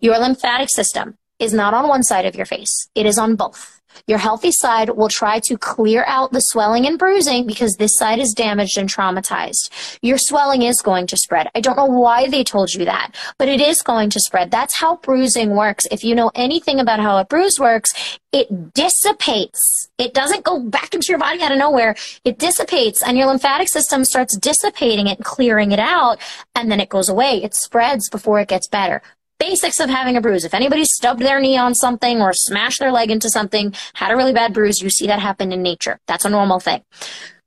Your 0.00 0.18
lymphatic 0.18 0.70
system 0.70 1.18
is 1.40 1.52
not 1.52 1.74
on 1.74 1.88
one 1.88 2.02
side 2.02 2.26
of 2.26 2.36
your 2.36 2.46
face. 2.46 2.88
It 2.94 3.06
is 3.06 3.18
on 3.18 3.34
both. 3.34 3.80
Your 4.06 4.18
healthy 4.18 4.52
side 4.52 4.90
will 4.90 5.08
try 5.08 5.40
to 5.40 5.58
clear 5.58 6.04
out 6.06 6.32
the 6.32 6.40
swelling 6.40 6.86
and 6.86 6.98
bruising 6.98 7.46
because 7.46 7.74
this 7.76 7.96
side 7.96 8.18
is 8.18 8.32
damaged 8.32 8.78
and 8.78 8.88
traumatized. 8.88 9.98
Your 10.02 10.18
swelling 10.18 10.62
is 10.62 10.80
going 10.80 11.06
to 11.08 11.16
spread. 11.16 11.48
I 11.54 11.60
don't 11.60 11.76
know 11.76 11.86
why 11.86 12.28
they 12.28 12.44
told 12.44 12.72
you 12.72 12.84
that, 12.84 13.14
but 13.38 13.48
it 13.48 13.60
is 13.60 13.82
going 13.82 14.10
to 14.10 14.20
spread. 14.20 14.50
That's 14.50 14.78
how 14.78 14.96
bruising 14.96 15.50
works. 15.50 15.86
If 15.90 16.04
you 16.04 16.14
know 16.14 16.30
anything 16.34 16.80
about 16.80 17.00
how 17.00 17.18
a 17.18 17.24
bruise 17.24 17.58
works, 17.58 18.18
it 18.32 18.74
dissipates. 18.74 19.88
It 19.98 20.14
doesn't 20.14 20.44
go 20.44 20.60
back 20.60 20.94
into 20.94 21.08
your 21.08 21.18
body 21.18 21.42
out 21.42 21.52
of 21.52 21.58
nowhere. 21.58 21.94
It 22.24 22.38
dissipates 22.38 23.02
and 23.02 23.18
your 23.18 23.26
lymphatic 23.26 23.68
system 23.68 24.04
starts 24.04 24.36
dissipating 24.36 25.08
it 25.08 25.18
and 25.18 25.24
clearing 25.24 25.72
it 25.72 25.80
out 25.80 26.18
and 26.54 26.70
then 26.70 26.80
it 26.80 26.88
goes 26.88 27.08
away. 27.08 27.42
It 27.42 27.54
spreads 27.54 28.08
before 28.08 28.40
it 28.40 28.48
gets 28.48 28.68
better 28.68 29.02
basics 29.40 29.80
of 29.80 29.90
having 29.90 30.16
a 30.16 30.20
bruise. 30.20 30.44
If 30.44 30.54
anybody 30.54 30.84
stubbed 30.84 31.22
their 31.22 31.40
knee 31.40 31.58
on 31.58 31.74
something 31.74 32.20
or 32.22 32.32
smashed 32.32 32.78
their 32.78 32.92
leg 32.92 33.10
into 33.10 33.28
something, 33.28 33.74
had 33.94 34.12
a 34.12 34.16
really 34.16 34.32
bad 34.32 34.54
bruise, 34.54 34.80
you 34.80 34.90
see 34.90 35.08
that 35.08 35.18
happen 35.18 35.50
in 35.50 35.62
nature. 35.62 35.98
That's 36.06 36.24
a 36.24 36.30
normal 36.30 36.60
thing. 36.60 36.84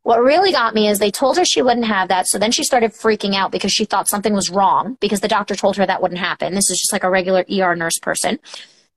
What 0.02 0.22
really 0.22 0.52
got 0.52 0.76
me 0.76 0.90
is 0.90 1.00
they 1.00 1.12
told 1.12 1.38
her 1.38 1.46
she 1.46 1.62
wouldn't 1.62 1.86
have 1.86 2.10
that. 2.10 2.28
So 2.28 2.38
then 2.38 2.52
she 2.52 2.64
started 2.66 2.92
freaking 2.92 3.36
out 3.36 3.52
because 3.52 3.72
she 3.72 3.86
thought 3.86 4.10
something 4.10 4.34
was 4.34 4.50
wrong 4.50 4.98
because 5.00 5.22
the 5.22 5.30
doctor 5.30 5.56
told 5.56 5.78
her 5.78 5.86
that 5.86 6.02
wouldn't 6.02 6.20
happen. 6.20 6.54
This 6.54 6.70
is 6.70 6.80
just 6.80 6.92
like 6.92 7.06
a 7.06 7.10
regular 7.10 7.46
ER 7.50 7.76
nurse 7.76 8.00
person. 8.00 8.40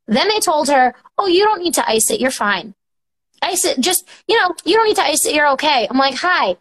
Then 0.09 0.28
they 0.28 0.40
told 0.40 0.68
her, 0.68 0.94
oh, 1.16 1.28
you 1.28 1.44
don't 1.44 1.62
need 1.62 1.74
to 1.74 1.88
ice 1.88 2.11
it. 2.11 2.20
You're 2.20 2.32
fine. 2.32 2.74
Ice 3.42 3.64
it. 3.64 3.78
Just, 3.78 4.09
you 4.26 4.36
know, 4.36 4.55
you 4.64 4.74
don't 4.74 4.88
need 4.88 4.97
to 4.97 5.03
ice 5.03 5.24
it. 5.26 5.34
You're 5.34 5.51
okay. 5.51 5.86
I'm 5.88 5.99
like, 5.99 6.14
hi, 6.14 6.57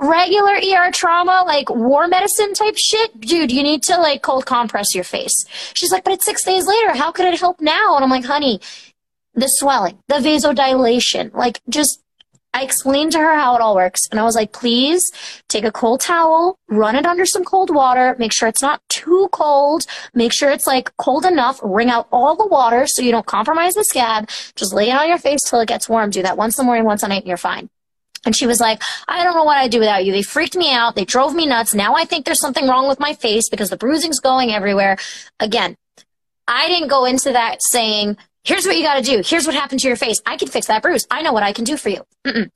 regular 0.00 0.54
ER 0.54 0.90
trauma, 0.92 1.44
like 1.46 1.68
war 1.70 2.08
medicine 2.08 2.54
type 2.54 2.76
shit, 2.76 3.20
dude, 3.20 3.52
you 3.52 3.62
need 3.62 3.82
to 3.84 3.98
like 3.98 4.22
cold 4.22 4.46
compress 4.46 4.94
your 4.94 5.04
face. 5.04 5.44
She's 5.74 5.92
like, 5.92 6.04
but 6.04 6.14
it's 6.14 6.24
six 6.24 6.44
days 6.44 6.66
later. 6.66 6.94
How 6.94 7.12
could 7.12 7.26
it 7.26 7.38
help 7.38 7.60
now? 7.60 7.94
And 7.96 8.04
I'm 8.04 8.10
like, 8.10 8.24
honey, 8.24 8.60
the 9.34 9.46
swelling, 9.46 9.98
the 10.08 10.16
vasodilation, 10.16 11.32
like 11.34 11.60
just, 11.68 12.02
I 12.52 12.64
explained 12.64 13.12
to 13.12 13.18
her 13.18 13.36
how 13.36 13.54
it 13.54 13.60
all 13.60 13.76
works. 13.76 14.00
And 14.10 14.18
I 14.18 14.24
was 14.24 14.34
like, 14.34 14.52
please 14.52 15.02
take 15.48 15.64
a 15.64 15.70
cold 15.70 16.00
towel, 16.00 16.58
run 16.68 16.96
it 16.96 17.06
under 17.06 17.24
some 17.24 17.44
cold 17.44 17.72
water, 17.72 18.16
make 18.18 18.32
sure 18.32 18.48
it's 18.48 18.62
not 18.62 18.82
too 18.88 19.28
cold. 19.30 19.86
Make 20.14 20.32
sure 20.32 20.50
it's 20.50 20.66
like 20.66 20.90
cold 20.96 21.24
enough. 21.24 21.60
Wring 21.62 21.90
out 21.90 22.08
all 22.10 22.34
the 22.34 22.46
water 22.46 22.86
so 22.88 23.02
you 23.02 23.12
don't 23.12 23.26
compromise 23.26 23.74
the 23.74 23.84
scab. 23.84 24.28
Just 24.56 24.74
lay 24.74 24.90
it 24.90 24.96
on 24.96 25.08
your 25.08 25.18
face 25.18 25.42
till 25.48 25.60
it 25.60 25.68
gets 25.68 25.88
warm. 25.88 26.10
Do 26.10 26.22
that 26.22 26.36
once 26.36 26.58
in 26.58 26.62
the 26.62 26.66
morning, 26.66 26.84
once 26.84 27.04
at 27.04 27.10
night, 27.10 27.22
and 27.22 27.28
you're 27.28 27.36
fine. 27.36 27.70
And 28.24 28.36
she 28.36 28.46
was 28.46 28.60
like, 28.60 28.82
I 29.08 29.24
don't 29.24 29.34
know 29.34 29.44
what 29.44 29.58
I'd 29.58 29.70
do 29.70 29.78
without 29.78 30.04
you. 30.04 30.12
They 30.12 30.22
freaked 30.22 30.56
me 30.56 30.72
out. 30.72 30.94
They 30.94 31.04
drove 31.04 31.34
me 31.34 31.46
nuts. 31.46 31.74
Now 31.74 31.94
I 31.94 32.04
think 32.04 32.24
there's 32.24 32.40
something 32.40 32.68
wrong 32.68 32.86
with 32.88 33.00
my 33.00 33.14
face 33.14 33.48
because 33.48 33.70
the 33.70 33.76
bruising's 33.76 34.20
going 34.20 34.52
everywhere. 34.52 34.98
Again, 35.38 35.76
I 36.46 36.68
didn't 36.68 36.88
go 36.88 37.04
into 37.04 37.32
that 37.32 37.58
saying, 37.62 38.16
here's 38.44 38.66
what 38.66 38.76
you 38.76 38.82
got 38.82 38.96
to 38.96 39.02
do. 39.02 39.22
Here's 39.24 39.46
what 39.46 39.54
happened 39.54 39.80
to 39.80 39.88
your 39.88 39.96
face. 39.96 40.20
I 40.26 40.36
can 40.36 40.48
fix 40.48 40.66
that 40.66 40.82
bruise. 40.82 41.06
I 41.10 41.22
know 41.22 41.32
what 41.32 41.42
I 41.42 41.52
can 41.52 41.64
do 41.64 41.76
for 41.76 41.88
you. 41.88 42.02
Mm-mm. 42.26 42.50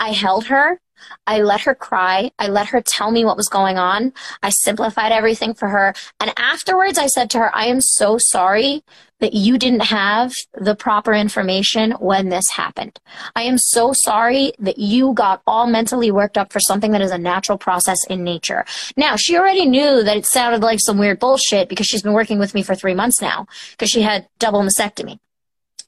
I 0.00 0.10
held 0.10 0.46
her. 0.46 0.80
I 1.26 1.40
let 1.40 1.60
her 1.62 1.74
cry. 1.74 2.30
I 2.38 2.48
let 2.48 2.68
her 2.68 2.80
tell 2.80 3.10
me 3.10 3.24
what 3.24 3.36
was 3.36 3.48
going 3.48 3.78
on. 3.78 4.12
I 4.42 4.50
simplified 4.50 5.12
everything 5.12 5.54
for 5.54 5.68
her. 5.68 5.94
And 6.18 6.32
afterwards, 6.36 6.98
I 6.98 7.06
said 7.06 7.30
to 7.30 7.38
her, 7.38 7.56
I 7.56 7.66
am 7.66 7.80
so 7.80 8.16
sorry 8.18 8.82
that 9.20 9.32
you 9.32 9.58
didn't 9.58 9.80
have 9.80 10.32
the 10.54 10.74
proper 10.74 11.14
information 11.14 11.92
when 11.92 12.28
this 12.28 12.50
happened. 12.50 12.98
I 13.34 13.42
am 13.42 13.58
so 13.58 13.92
sorry 13.94 14.52
that 14.58 14.78
you 14.78 15.14
got 15.14 15.42
all 15.46 15.66
mentally 15.66 16.10
worked 16.10 16.36
up 16.36 16.52
for 16.52 16.60
something 16.60 16.92
that 16.92 17.00
is 17.00 17.10
a 17.10 17.18
natural 17.18 17.58
process 17.58 17.98
in 18.08 18.24
nature. 18.24 18.64
Now, 18.96 19.16
she 19.16 19.36
already 19.36 19.66
knew 19.66 20.02
that 20.02 20.16
it 20.16 20.26
sounded 20.26 20.62
like 20.62 20.80
some 20.80 20.98
weird 20.98 21.18
bullshit 21.18 21.68
because 21.68 21.86
she's 21.86 22.02
been 22.02 22.12
working 22.12 22.38
with 22.38 22.54
me 22.54 22.62
for 22.62 22.74
three 22.74 22.94
months 22.94 23.20
now 23.20 23.46
because 23.72 23.90
she 23.90 24.02
had 24.02 24.28
double 24.38 24.62
mastectomy 24.62 25.18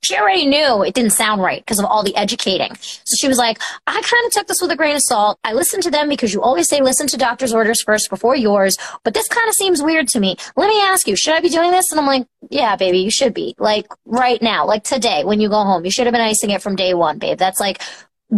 she 0.03 0.16
already 0.16 0.46
knew 0.46 0.82
it 0.82 0.94
didn't 0.94 1.12
sound 1.12 1.42
right 1.42 1.61
because 1.61 1.78
of 1.78 1.84
all 1.84 2.03
the 2.03 2.16
educating. 2.16 2.74
So 2.76 3.14
she 3.18 3.28
was 3.28 3.38
like, 3.38 3.61
I 3.86 4.01
kind 4.01 4.26
of 4.26 4.32
took 4.32 4.46
this 4.46 4.61
with 4.62 4.70
a 4.70 4.76
grain 4.76 4.94
of 4.94 5.03
salt. 5.03 5.38
I 5.44 5.53
listened 5.53 5.82
to 5.84 5.90
them 5.90 6.09
because 6.09 6.32
you 6.32 6.40
always 6.40 6.68
say 6.68 6.80
listen 6.80 7.07
to 7.09 7.16
doctor's 7.16 7.53
orders 7.53 7.82
first 7.82 8.09
before 8.11 8.36
yours, 8.36 8.76
but 9.05 9.14
this 9.14 9.28
kind 9.28 9.49
of 9.49 9.55
seems 9.55 9.82
weird 9.82 10.09
to 10.09 10.20
me. 10.20 10.36
Let 10.57 10.68
me 10.68 10.80
ask 10.82 11.09
you, 11.09 11.16
should 11.16 11.34
I 11.34 11.40
be 11.40 11.49
doing 11.49 11.70
this? 11.70 11.90
And 11.90 12.01
I'm 12.01 12.07
like, 12.07 12.26
yeah, 12.51 12.76
baby, 12.76 12.99
you 12.99 13.11
should 13.11 13.34
be. 13.34 13.55
Like 13.59 13.86
right 14.05 14.40
now, 14.40 14.66
like 14.66 14.84
today 14.84 15.24
when 15.24 15.40
you 15.40 15.49
go 15.49 15.62
home, 15.62 15.84
you 15.84 15.90
should 15.90 16.07
have 16.07 16.12
been 16.12 16.20
icing 16.20 16.51
it 16.51 16.62
from 16.62 16.76
day 16.76 16.94
one, 16.94 17.18
babe. 17.18 17.38
That's 17.38 17.61
like 17.61 17.82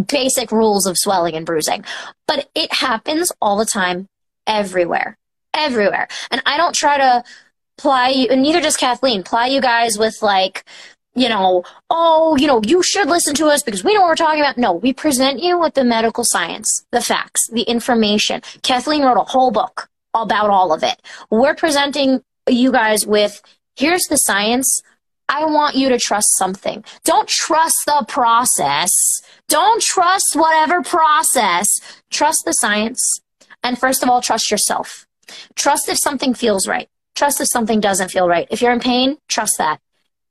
basic 0.07 0.51
rules 0.51 0.85
of 0.85 0.97
swelling 0.97 1.35
and 1.35 1.45
bruising. 1.45 1.85
But 2.27 2.49
it 2.55 2.73
happens 2.73 3.31
all 3.41 3.57
the 3.57 3.65
time, 3.65 4.07
everywhere, 4.47 5.17
everywhere. 5.53 6.07
And 6.31 6.41
I 6.45 6.57
don't 6.57 6.75
try 6.75 6.97
to 6.97 7.23
ply 7.77 8.09
you, 8.09 8.27
and 8.29 8.41
neither 8.41 8.61
does 8.61 8.77
Kathleen, 8.77 9.23
ply 9.23 9.47
you 9.47 9.61
guys 9.61 9.97
with 9.97 10.21
like, 10.21 10.63
you 11.13 11.27
know, 11.27 11.63
oh, 11.89 12.37
you 12.37 12.47
know, 12.47 12.61
you 12.65 12.81
should 12.83 13.07
listen 13.07 13.35
to 13.35 13.47
us 13.47 13.63
because 13.63 13.83
we 13.83 13.93
know 13.93 14.01
what 14.01 14.09
we're 14.09 14.15
talking 14.15 14.41
about. 14.41 14.57
No, 14.57 14.73
we 14.73 14.93
present 14.93 15.41
you 15.41 15.59
with 15.59 15.73
the 15.73 15.83
medical 15.83 16.23
science, 16.25 16.85
the 16.91 17.01
facts, 17.01 17.41
the 17.51 17.63
information. 17.63 18.41
Kathleen 18.63 19.03
wrote 19.03 19.17
a 19.17 19.23
whole 19.23 19.51
book 19.51 19.89
about 20.13 20.49
all 20.49 20.73
of 20.73 20.83
it. 20.83 21.01
We're 21.29 21.55
presenting 21.55 22.23
you 22.47 22.71
guys 22.71 23.05
with 23.05 23.41
here's 23.75 24.03
the 24.03 24.17
science. 24.17 24.81
I 25.27 25.45
want 25.45 25.75
you 25.75 25.89
to 25.89 25.97
trust 25.97 26.27
something. 26.37 26.83
Don't 27.03 27.27
trust 27.27 27.75
the 27.85 28.05
process. 28.07 28.91
Don't 29.47 29.81
trust 29.81 30.35
whatever 30.35 30.81
process. 30.81 31.67
Trust 32.09 32.43
the 32.45 32.53
science. 32.53 33.21
And 33.63 33.77
first 33.77 34.03
of 34.03 34.09
all, 34.09 34.21
trust 34.21 34.51
yourself. 34.51 35.05
Trust 35.55 35.87
if 35.87 35.97
something 35.97 36.33
feels 36.33 36.67
right. 36.67 36.89
Trust 37.15 37.39
if 37.39 37.47
something 37.49 37.79
doesn't 37.79 38.09
feel 38.09 38.27
right. 38.27 38.47
If 38.49 38.61
you're 38.61 38.73
in 38.73 38.79
pain, 38.79 39.17
trust 39.29 39.53
that 39.57 39.79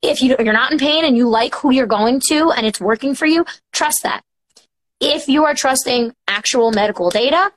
if 0.03 0.22
you, 0.22 0.36
you're 0.38 0.53
not 0.53 0.72
in 0.72 0.78
pain 0.78 1.05
and 1.05 1.16
you 1.16 1.28
like 1.28 1.55
who 1.55 1.70
you're 1.70 1.86
going 1.86 2.20
to 2.28 2.51
and 2.51 2.66
it's 2.66 2.80
working 2.80 3.14
for 3.14 3.26
you, 3.26 3.44
trust 3.72 4.03
that. 4.03 4.22
If 5.01 5.28
you 5.28 5.44
are 5.44 5.55
trusting 5.55 6.14
actual 6.28 6.72
medical 6.72 7.11
data, 7.11 7.53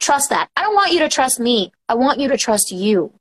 trust 0.00 0.30
that. 0.30 0.48
I 0.56 0.62
don't 0.62 0.74
want 0.74 0.92
you 0.92 1.00
to 1.00 1.08
trust 1.08 1.40
me. 1.40 1.72
I 1.88 1.94
want 1.94 2.20
you 2.20 2.28
to 2.28 2.36
trust 2.36 2.70
you. 2.70 3.12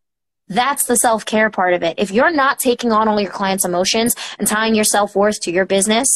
That's 0.48 0.86
the 0.86 0.96
self 0.96 1.26
care 1.26 1.50
part 1.50 1.74
of 1.74 1.82
it. 1.82 1.96
If 1.98 2.12
you're 2.12 2.32
not 2.32 2.60
taking 2.60 2.92
on 2.92 3.08
all 3.08 3.20
your 3.20 3.32
clients' 3.32 3.66
emotions 3.66 4.16
and 4.38 4.48
tying 4.48 4.76
your 4.76 4.84
self 4.84 5.16
worth 5.16 5.40
to 5.42 5.52
your 5.52 5.66
business 5.66 6.08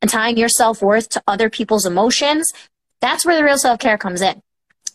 and 0.00 0.10
tying 0.10 0.38
your 0.38 0.48
self 0.48 0.80
worth 0.80 1.10
to 1.10 1.22
other 1.26 1.50
people's 1.50 1.84
emotions, 1.84 2.50
that's 3.00 3.26
where 3.26 3.36
the 3.36 3.44
real 3.44 3.58
self 3.58 3.78
care 3.78 3.98
comes 3.98 4.22
in. 4.22 4.40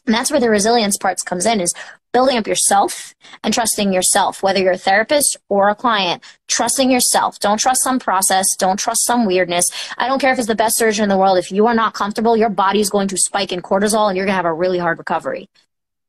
And 0.05 0.15
that's 0.15 0.31
where 0.31 0.39
the 0.39 0.49
resilience 0.49 0.97
parts 0.97 1.21
comes 1.21 1.45
in 1.45 1.61
is 1.61 1.73
building 2.11 2.37
up 2.37 2.47
yourself 2.47 3.13
and 3.43 3.53
trusting 3.53 3.93
yourself, 3.93 4.41
whether 4.41 4.59
you're 4.59 4.71
a 4.71 4.77
therapist 4.77 5.37
or 5.49 5.69
a 5.69 5.75
client, 5.75 6.23
trusting 6.47 6.89
yourself. 6.89 7.39
Don't 7.39 7.59
trust 7.59 7.83
some 7.83 7.99
process. 7.99 8.45
Don't 8.57 8.79
trust 8.79 9.05
some 9.05 9.25
weirdness. 9.25 9.65
I 9.97 10.07
don't 10.07 10.19
care 10.19 10.33
if 10.33 10.39
it's 10.39 10.47
the 10.47 10.55
best 10.55 10.77
surgeon 10.77 11.03
in 11.03 11.09
the 11.09 11.17
world. 11.17 11.37
If 11.37 11.51
you 11.51 11.67
are 11.67 11.75
not 11.75 11.93
comfortable, 11.93 12.35
your 12.35 12.49
body 12.49 12.79
is 12.79 12.89
going 12.89 13.07
to 13.09 13.17
spike 13.17 13.51
in 13.51 13.61
cortisol 13.61 14.07
and 14.07 14.17
you're 14.17 14.25
going 14.25 14.33
to 14.33 14.37
have 14.37 14.45
a 14.45 14.53
really 14.53 14.79
hard 14.79 14.97
recovery. 14.97 15.49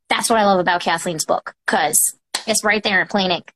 That's 0.09 0.31
what 0.31 0.39
I 0.39 0.45
love 0.45 0.59
about 0.59 0.81
Kathleen's 0.81 1.25
book 1.25 1.55
because 1.67 2.17
it's 2.47 2.65
right 2.65 2.83
there 2.83 3.01
in 3.01 3.07
plain 3.07 3.31
ink. 3.31 3.53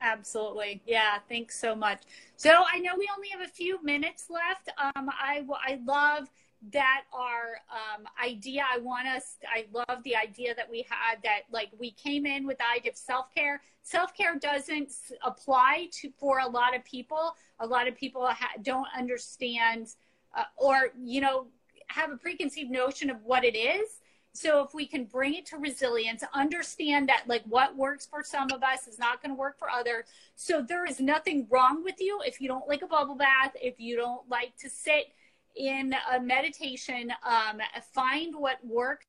Absolutely. 0.00 0.82
Yeah. 0.86 1.18
Thanks 1.28 1.58
so 1.58 1.74
much. 1.74 2.02
So 2.36 2.50
I 2.50 2.78
know 2.78 2.92
we 2.98 3.08
only 3.14 3.28
have 3.28 3.40
a 3.40 3.50
few 3.50 3.82
minutes 3.82 4.26
left. 4.28 4.68
Um, 4.78 5.08
I, 5.08 5.42
I 5.66 5.80
love 5.84 6.28
that 6.72 7.02
our 7.12 7.58
um, 7.70 8.06
idea 8.22 8.62
i 8.72 8.78
want 8.78 9.06
us 9.06 9.36
i 9.54 9.66
love 9.72 10.02
the 10.04 10.16
idea 10.16 10.54
that 10.54 10.70
we 10.70 10.86
had 10.88 11.18
that 11.22 11.40
like 11.50 11.68
we 11.78 11.90
came 11.92 12.26
in 12.26 12.46
with 12.46 12.58
the 12.58 12.66
idea 12.66 12.90
of 12.90 12.96
self-care. 12.96 13.60
Self-care 13.82 14.36
doesn't 14.38 14.92
apply 15.22 15.88
to 15.92 16.10
for 16.18 16.38
a 16.38 16.48
lot 16.48 16.74
of 16.74 16.84
people. 16.84 17.36
A 17.60 17.66
lot 17.66 17.88
of 17.88 17.96
people 17.96 18.26
ha- 18.26 18.52
don't 18.62 18.88
understand 18.96 19.88
uh, 20.36 20.44
or 20.56 20.90
you 21.02 21.20
know 21.20 21.46
have 21.88 22.10
a 22.10 22.16
preconceived 22.16 22.70
notion 22.70 23.10
of 23.10 23.22
what 23.24 23.44
it 23.44 23.56
is. 23.56 24.00
So 24.32 24.64
if 24.64 24.74
we 24.74 24.84
can 24.86 25.04
bring 25.04 25.34
it 25.34 25.46
to 25.46 25.58
resilience 25.58 26.24
understand 26.34 27.08
that 27.08 27.24
like 27.28 27.44
what 27.44 27.76
works 27.76 28.04
for 28.04 28.24
some 28.24 28.50
of 28.50 28.64
us 28.64 28.88
is 28.88 28.98
not 28.98 29.22
going 29.22 29.30
to 29.30 29.38
work 29.38 29.56
for 29.56 29.70
others 29.70 30.06
so 30.34 30.60
there 30.60 30.84
is 30.84 30.98
nothing 30.98 31.46
wrong 31.48 31.84
with 31.84 32.00
you 32.00 32.20
if 32.26 32.40
you 32.40 32.48
don't 32.48 32.66
like 32.66 32.82
a 32.82 32.86
bubble 32.88 33.14
bath 33.14 33.52
if 33.62 33.78
you 33.78 33.96
don't 33.96 34.28
like 34.28 34.56
to 34.56 34.68
sit 34.68 35.12
in 35.56 35.94
a 36.12 36.20
meditation, 36.20 37.12
um, 37.24 37.60
find 37.92 38.34
what 38.34 38.58
works 38.64 39.06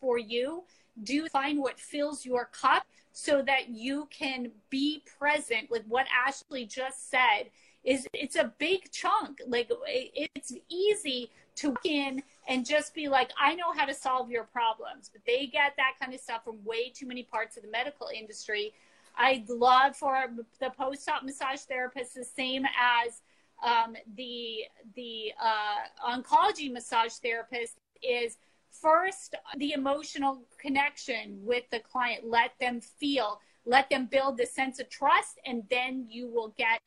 for 0.00 0.18
you. 0.18 0.64
Do 1.02 1.28
find 1.28 1.60
what 1.60 1.78
fills 1.78 2.24
your 2.24 2.46
cup 2.46 2.86
so 3.12 3.42
that 3.42 3.68
you 3.68 4.08
can 4.10 4.50
be 4.70 5.02
present 5.18 5.70
with 5.70 5.84
what 5.86 6.06
Ashley 6.26 6.66
just 6.66 7.10
said. 7.10 7.50
Is 7.84 8.06
it's 8.12 8.36
a 8.36 8.52
big 8.58 8.90
chunk. 8.90 9.40
Like 9.46 9.70
it's 9.86 10.52
easy 10.68 11.30
to 11.56 11.70
walk 11.70 11.86
in 11.86 12.22
and 12.48 12.66
just 12.66 12.94
be 12.94 13.08
like, 13.08 13.30
I 13.40 13.54
know 13.54 13.72
how 13.74 13.84
to 13.86 13.94
solve 13.94 14.30
your 14.30 14.44
problems, 14.44 15.10
but 15.12 15.22
they 15.26 15.46
get 15.46 15.74
that 15.76 15.94
kind 16.00 16.14
of 16.14 16.20
stuff 16.20 16.44
from 16.44 16.64
way 16.64 16.90
too 16.90 17.06
many 17.06 17.22
parts 17.22 17.56
of 17.56 17.62
the 17.62 17.70
medical 17.70 18.08
industry. 18.14 18.72
I'd 19.16 19.48
love 19.48 19.96
for 19.96 20.26
the 20.60 20.70
post-op 20.70 21.22
massage 21.22 21.60
therapist 21.60 22.14
the 22.14 22.24
same 22.24 22.64
as 22.64 23.22
um, 23.64 23.96
the 24.16 24.64
the 24.94 25.32
uh, 25.42 26.10
oncology 26.10 26.70
massage 26.72 27.14
therapist 27.14 27.76
is 28.02 28.38
first 28.70 29.34
the 29.56 29.72
emotional 29.72 30.42
connection 30.58 31.38
with 31.42 31.64
the 31.70 31.80
client. 31.80 32.24
Let 32.26 32.52
them 32.60 32.80
feel, 32.80 33.40
let 33.64 33.88
them 33.90 34.06
build 34.06 34.36
the 34.36 34.46
sense 34.46 34.78
of 34.78 34.88
trust, 34.88 35.38
and 35.46 35.62
then 35.70 36.06
you 36.08 36.28
will 36.28 36.54
get 36.56 36.80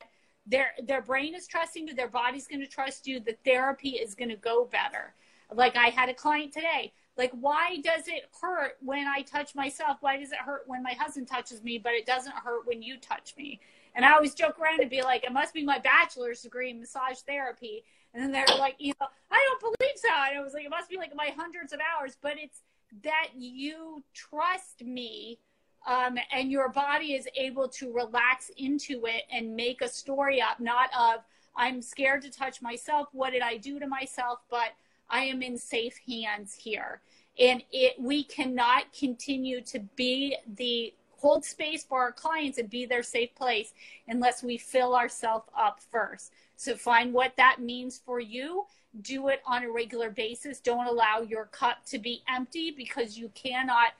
their 0.45 0.71
their 0.83 1.01
brain 1.01 1.35
is 1.35 1.47
trusting 1.47 1.87
you, 1.87 1.93
their 1.93 2.07
body's 2.07 2.47
going 2.47 2.61
to 2.61 2.67
trust 2.67 3.07
you. 3.07 3.19
The 3.19 3.37
therapy 3.45 3.91
is 3.91 4.15
going 4.15 4.29
to 4.29 4.35
go 4.35 4.65
better. 4.65 5.13
Like 5.53 5.75
I 5.75 5.87
had 5.87 6.09
a 6.09 6.13
client 6.13 6.53
today. 6.53 6.93
Like, 7.17 7.31
why 7.31 7.81
does 7.83 8.07
it 8.07 8.29
hurt 8.41 8.77
when 8.79 9.05
I 9.05 9.23
touch 9.23 9.53
myself? 9.53 9.97
Why 9.99 10.15
does 10.17 10.31
it 10.31 10.37
hurt 10.37 10.63
when 10.67 10.81
my 10.81 10.93
husband 10.93 11.27
touches 11.27 11.61
me, 11.61 11.77
but 11.77 11.91
it 11.91 12.05
doesn't 12.05 12.33
hurt 12.33 12.65
when 12.65 12.81
you 12.81 12.97
touch 12.97 13.35
me? 13.37 13.59
And 13.95 14.05
I 14.05 14.13
always 14.13 14.33
joke 14.33 14.59
around 14.59 14.81
and 14.81 14.89
be 14.89 15.01
like, 15.01 15.23
it 15.23 15.31
must 15.31 15.53
be 15.53 15.63
my 15.63 15.79
bachelor's 15.79 16.41
degree 16.41 16.69
in 16.69 16.79
massage 16.79 17.19
therapy. 17.19 17.83
And 18.13 18.23
then 18.23 18.31
they're 18.31 18.57
like, 18.57 18.75
you 18.79 18.93
know, 18.99 19.07
I 19.31 19.45
don't 19.47 19.77
believe 19.77 19.95
so. 19.95 20.09
And 20.09 20.37
I 20.37 20.41
was 20.41 20.53
like, 20.53 20.65
it 20.65 20.69
must 20.69 20.89
be 20.89 20.97
like 20.97 21.15
my 21.15 21.31
hundreds 21.35 21.73
of 21.73 21.79
hours, 21.79 22.17
but 22.21 22.33
it's 22.37 22.61
that 23.03 23.29
you 23.37 24.03
trust 24.13 24.83
me 24.83 25.39
um, 25.87 26.17
and 26.31 26.51
your 26.51 26.69
body 26.69 27.13
is 27.13 27.27
able 27.35 27.67
to 27.69 27.93
relax 27.93 28.51
into 28.57 29.05
it 29.05 29.23
and 29.31 29.55
make 29.55 29.81
a 29.81 29.87
story 29.87 30.41
up, 30.41 30.59
not 30.59 30.89
of, 30.97 31.21
I'm 31.55 31.81
scared 31.81 32.21
to 32.23 32.31
touch 32.31 32.61
myself. 32.61 33.09
What 33.11 33.31
did 33.31 33.41
I 33.41 33.57
do 33.57 33.79
to 33.79 33.87
myself? 33.87 34.39
But 34.49 34.69
I 35.09 35.23
am 35.23 35.41
in 35.41 35.57
safe 35.57 35.99
hands 36.07 36.53
here. 36.53 37.01
And 37.39 37.63
it, 37.71 37.95
we 37.99 38.23
cannot 38.23 38.91
continue 38.93 39.61
to 39.61 39.79
be 39.95 40.35
the 40.55 40.93
hold 41.19 41.43
space 41.43 41.83
for 41.83 41.99
our 42.01 42.11
clients 42.11 42.57
and 42.57 42.69
be 42.69 42.85
their 42.85 43.03
safe 43.03 43.33
place 43.35 43.73
unless 44.07 44.43
we 44.43 44.57
fill 44.57 44.95
ourselves 44.95 45.45
up 45.57 45.79
first. 45.91 46.31
So 46.55 46.75
find 46.75 47.13
what 47.13 47.33
that 47.37 47.59
means 47.59 48.01
for 48.05 48.19
you. 48.19 48.65
Do 49.01 49.27
it 49.27 49.41
on 49.45 49.63
a 49.63 49.71
regular 49.71 50.09
basis. 50.09 50.59
Don't 50.59 50.87
allow 50.87 51.21
your 51.21 51.45
cup 51.45 51.85
to 51.87 51.99
be 51.99 52.23
empty 52.27 52.71
because 52.71 53.17
you 53.17 53.29
cannot 53.35 53.93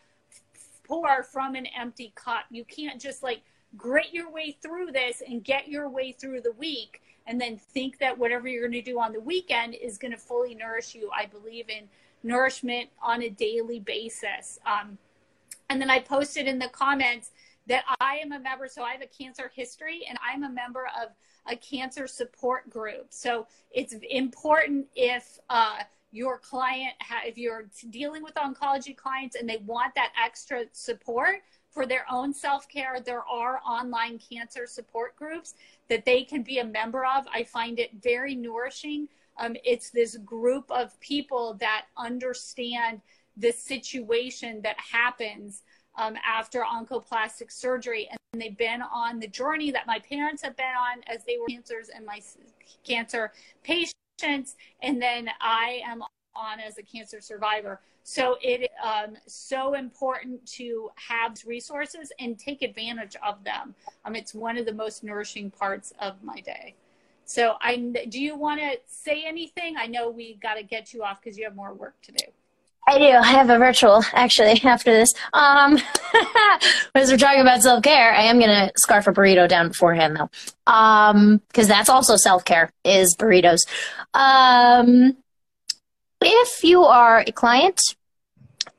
pour 0.84 1.24
from 1.24 1.56
an 1.56 1.68
empty 1.68 2.12
cup. 2.16 2.46
You 2.50 2.66
can't 2.66 3.00
just 3.00 3.22
like 3.22 3.42
grit 3.78 4.08
your 4.12 4.32
way 4.32 4.58
through 4.62 4.92
this 4.92 5.22
and 5.28 5.44
get 5.44 5.68
your 5.68 5.90
way 5.90 6.12
through 6.12 6.42
the 6.42 6.54
week 6.54 7.02
and 7.28 7.40
then 7.40 7.58
think 7.58 8.00
that 8.00 8.18
whatever 8.18 8.48
you're 8.48 8.68
going 8.68 8.84
to 8.84 8.92
do 8.92 9.00
on 9.00 9.14
the 9.14 9.20
weekend 9.20 9.76
is 9.76 9.98
going 9.98 10.12
to 10.12 10.18
fully 10.18 10.56
nourish 10.56 10.96
you. 10.96 11.12
I 11.16 11.28
believe 11.28 11.70
in 11.70 11.88
nourishment 12.24 12.90
on 13.02 13.22
a 13.22 13.30
daily 13.30 13.80
basis. 13.80 14.60
Um, 14.66 14.98
And 15.70 15.80
then 15.80 15.90
I 15.90 16.00
posted 16.00 16.48
in 16.48 16.60
the 16.60 16.70
comments 16.70 17.32
that 17.68 17.84
I 18.02 18.16
am 18.16 18.32
a 18.32 18.40
member. 18.40 18.68
So 18.68 18.84
I 18.84 18.92
have 18.92 19.02
a 19.02 19.08
cancer 19.08 19.52
history 19.56 20.02
and 20.10 20.18
I'm 20.28 20.44
a 20.44 20.50
member 20.50 20.88
of 21.02 21.12
a 21.50 21.56
cancer 21.56 22.08
support 22.08 22.70
group. 22.70 23.08
So 23.10 23.48
it's 23.72 23.96
important 24.10 24.88
if 24.96 25.40
uh, 25.50 25.80
your 26.12 26.40
client, 26.40 26.94
if 27.26 27.38
you're 27.38 27.70
dealing 27.92 28.24
with 28.24 28.34
oncology 28.34 28.96
clients 28.98 29.36
and 29.36 29.48
they 29.48 29.58
want 29.58 29.94
that 29.96 30.12
extra 30.24 30.66
support 30.72 31.36
for 31.70 31.86
their 31.86 32.06
own 32.12 32.34
self 32.34 32.68
care, 32.68 33.00
there 33.00 33.24
are 33.26 33.60
online 33.60 34.20
cancer 34.20 34.66
support 34.66 35.16
groups 35.16 35.54
that 35.88 36.06
they 36.06 36.24
can 36.24 36.42
be 36.42 36.58
a 36.60 36.66
member 36.66 37.06
of. 37.06 37.28
I 37.32 37.44
find 37.44 37.80
it 37.80 37.92
very 38.02 38.34
nourishing. 38.36 39.08
Um, 39.38 39.56
it's 39.64 39.92
this 39.92 40.18
group 40.18 40.70
of 40.72 41.00
people 41.00 41.54
that 41.60 41.86
understand 41.96 43.02
the 43.40 43.52
situation 43.52 44.62
that 44.64 44.76
happens 44.78 45.64
um, 45.98 46.16
after 46.26 46.64
oncoplastic 46.64 47.52
surgery. 47.52 48.10
And 48.32 48.42
they've 48.42 48.58
been 48.58 48.82
on 48.82 49.20
the 49.20 49.28
journey 49.28 49.72
that 49.72 49.88
my 49.88 50.00
parents 50.00 50.42
have 50.44 50.56
been 50.56 50.66
on 50.66 51.02
as 51.08 51.24
they 51.26 51.38
were 51.38 51.48
cancers 51.48 51.90
and 51.90 52.06
my 52.06 52.22
cancer 52.86 53.32
patients. 53.64 54.56
And 54.82 55.02
then 55.02 55.30
I 55.42 55.82
am 55.86 56.04
on 56.36 56.60
as 56.60 56.78
a 56.78 56.84
cancer 56.84 57.22
survivor. 57.22 57.82
So 58.04 58.38
it 58.42 58.62
is 58.62 58.68
um, 58.84 59.18
so 59.28 59.74
important 59.74 60.46
to 60.54 60.90
have 60.96 61.38
resources 61.46 62.12
and 62.20 62.40
take 62.40 62.62
advantage 62.62 63.16
of 63.26 63.44
them. 63.44 63.76
Um, 64.06 64.16
it's 64.16 64.34
one 64.34 64.58
of 64.58 64.66
the 64.66 64.74
most 64.74 65.04
nourishing 65.04 65.52
parts 65.52 65.94
of 66.00 66.24
my 66.24 66.40
day. 66.40 66.76
So 67.26 67.56
I 67.62 67.76
do 68.10 68.20
you 68.20 68.36
want 68.36 68.60
to 68.62 68.78
say 68.88 69.24
anything? 69.26 69.76
I 69.78 69.86
know 69.86 70.10
we 70.10 70.40
got 70.42 70.56
to 70.56 70.64
get 70.64 70.94
you 70.94 71.04
off 71.04 71.22
because 71.22 71.38
you 71.38 71.44
have 71.44 71.56
more 71.56 71.74
work 71.74 72.02
to 72.04 72.12
do. 72.12 72.26
I 72.90 72.98
do. 72.98 73.06
I 73.06 73.28
have 73.34 73.52
a 73.52 73.60
virtual 73.60 74.04
actually 74.14 74.60
after 74.64 74.92
this. 74.92 75.14
Um, 75.34 75.78
as 76.96 77.12
we're 77.12 77.18
talking 77.18 77.42
about 77.42 77.62
self 77.62 77.84
care, 77.84 78.16
I 78.16 78.24
am 78.24 78.40
gonna 78.40 78.72
scarf 78.78 79.06
a 79.06 79.12
burrito 79.12 79.48
down 79.48 79.68
beforehand 79.68 80.18
though, 80.18 80.30
um, 80.66 81.40
because 81.50 81.68
that's 81.68 81.90
also 81.90 82.16
self 82.16 82.44
care 82.46 82.72
is 82.84 83.16
burritos. 83.16 83.60
Um, 84.16 85.16
if 86.20 86.64
you 86.64 86.84
are 86.84 87.20
a 87.20 87.32
client 87.32 87.80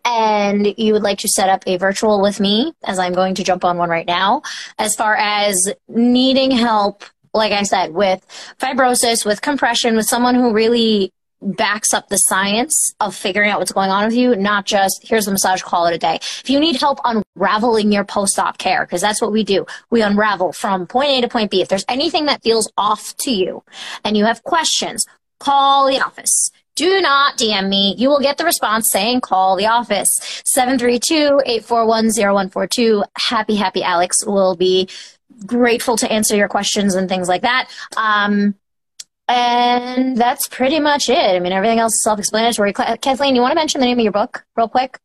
and 0.04 0.74
you 0.76 0.92
would 0.92 1.04
like 1.04 1.18
to 1.18 1.28
set 1.28 1.48
up 1.48 1.62
a 1.68 1.76
virtual 1.76 2.20
with 2.20 2.40
me, 2.40 2.72
as 2.82 2.98
I'm 2.98 3.12
going 3.12 3.36
to 3.36 3.44
jump 3.44 3.64
on 3.64 3.78
one 3.78 3.90
right 3.90 4.06
now, 4.06 4.42
as 4.76 4.96
far 4.96 5.14
as 5.14 5.72
needing 5.86 6.50
help, 6.50 7.04
like 7.32 7.52
I 7.52 7.62
said, 7.62 7.94
with 7.94 8.26
fibrosis, 8.58 9.24
with 9.24 9.40
compression, 9.40 9.94
with 9.94 10.06
someone 10.06 10.34
who 10.34 10.52
really 10.52 11.12
backs 11.42 11.94
up 11.94 12.08
the 12.08 12.16
science 12.16 12.94
of 13.00 13.14
figuring 13.14 13.50
out 13.50 13.58
what's 13.58 13.72
going 13.72 13.90
on 13.90 14.04
with 14.04 14.14
you, 14.14 14.36
not 14.36 14.66
just 14.66 15.00
here's 15.02 15.24
the 15.24 15.32
massage, 15.32 15.62
call 15.62 15.86
it 15.86 15.94
a 15.94 15.98
day. 15.98 16.16
If 16.16 16.50
you 16.50 16.60
need 16.60 16.76
help 16.76 16.98
unraveling 17.04 17.92
your 17.92 18.04
post-op 18.04 18.58
care, 18.58 18.84
because 18.84 19.00
that's 19.00 19.22
what 19.22 19.32
we 19.32 19.42
do, 19.44 19.64
we 19.90 20.02
unravel 20.02 20.52
from 20.52 20.86
point 20.86 21.10
A 21.10 21.20
to 21.22 21.28
point 21.28 21.50
B. 21.50 21.62
If 21.62 21.68
there's 21.68 21.84
anything 21.88 22.26
that 22.26 22.42
feels 22.42 22.70
off 22.76 23.16
to 23.20 23.30
you 23.30 23.62
and 24.04 24.14
you 24.16 24.24
have 24.24 24.42
questions, 24.42 25.04
call 25.38 25.88
the 25.88 26.00
office. 26.00 26.50
Do 26.76 27.00
not 27.00 27.36
DM 27.36 27.68
me. 27.68 27.96
You 27.98 28.08
will 28.08 28.20
get 28.20 28.38
the 28.38 28.44
response 28.44 28.86
saying 28.90 29.22
call 29.22 29.56
the 29.56 29.66
office. 29.66 30.08
732-841-0142. 30.56 33.02
Happy, 33.18 33.56
happy 33.56 33.82
Alex 33.82 34.24
will 34.24 34.54
be 34.56 34.88
grateful 35.46 35.96
to 35.96 36.10
answer 36.10 36.36
your 36.36 36.48
questions 36.48 36.94
and 36.94 37.08
things 37.08 37.28
like 37.28 37.42
that. 37.42 37.68
Um, 37.96 38.54
and 39.30 40.16
that's 40.16 40.48
pretty 40.48 40.80
much 40.80 41.08
it. 41.08 41.16
I 41.16 41.38
mean, 41.38 41.52
everything 41.52 41.78
else 41.78 41.92
is 41.92 42.02
self-explanatory. 42.02 42.72
Kathleen, 42.72 43.34
you 43.34 43.40
want 43.40 43.52
to 43.52 43.56
mention 43.56 43.80
the 43.80 43.86
name 43.86 43.98
of 43.98 44.02
your 44.02 44.12
book 44.12 44.44
real 44.56 44.68
quick? 44.68 44.98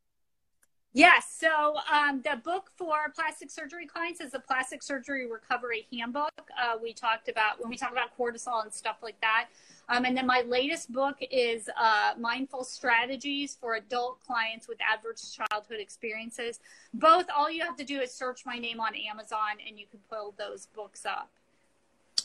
Yes. 0.93 1.25
So 1.37 1.75
um, 1.91 2.21
the 2.23 2.37
book 2.41 2.71
for 2.77 3.11
plastic 3.13 3.51
surgery 3.51 3.85
clients 3.85 4.21
is 4.21 4.31
the 4.31 4.39
Plastic 4.39 4.81
Surgery 4.81 5.29
Recovery 5.29 5.85
Handbook. 5.91 6.31
Uh, 6.57 6.77
we 6.81 6.93
talked 6.93 7.27
about 7.27 7.59
when 7.59 7.69
we 7.69 7.75
talk 7.75 7.91
about 7.91 8.17
cortisol 8.17 8.63
and 8.63 8.73
stuff 8.73 8.97
like 9.03 9.19
that. 9.19 9.47
Um, 9.89 10.05
and 10.05 10.15
then 10.15 10.25
my 10.25 10.45
latest 10.47 10.93
book 10.93 11.17
is 11.19 11.69
uh, 11.77 12.13
Mindful 12.17 12.63
Strategies 12.63 13.57
for 13.59 13.75
Adult 13.75 14.21
Clients 14.25 14.69
with 14.69 14.77
Adverse 14.81 15.37
Childhood 15.37 15.81
Experiences. 15.81 16.61
Both, 16.93 17.25
all 17.35 17.51
you 17.51 17.61
have 17.63 17.75
to 17.75 17.83
do 17.83 17.99
is 17.99 18.13
search 18.13 18.45
my 18.45 18.57
name 18.57 18.79
on 18.79 18.93
Amazon 18.95 19.57
and 19.67 19.77
you 19.77 19.87
can 19.91 19.99
pull 20.09 20.33
those 20.37 20.67
books 20.67 21.05
up. 21.05 21.29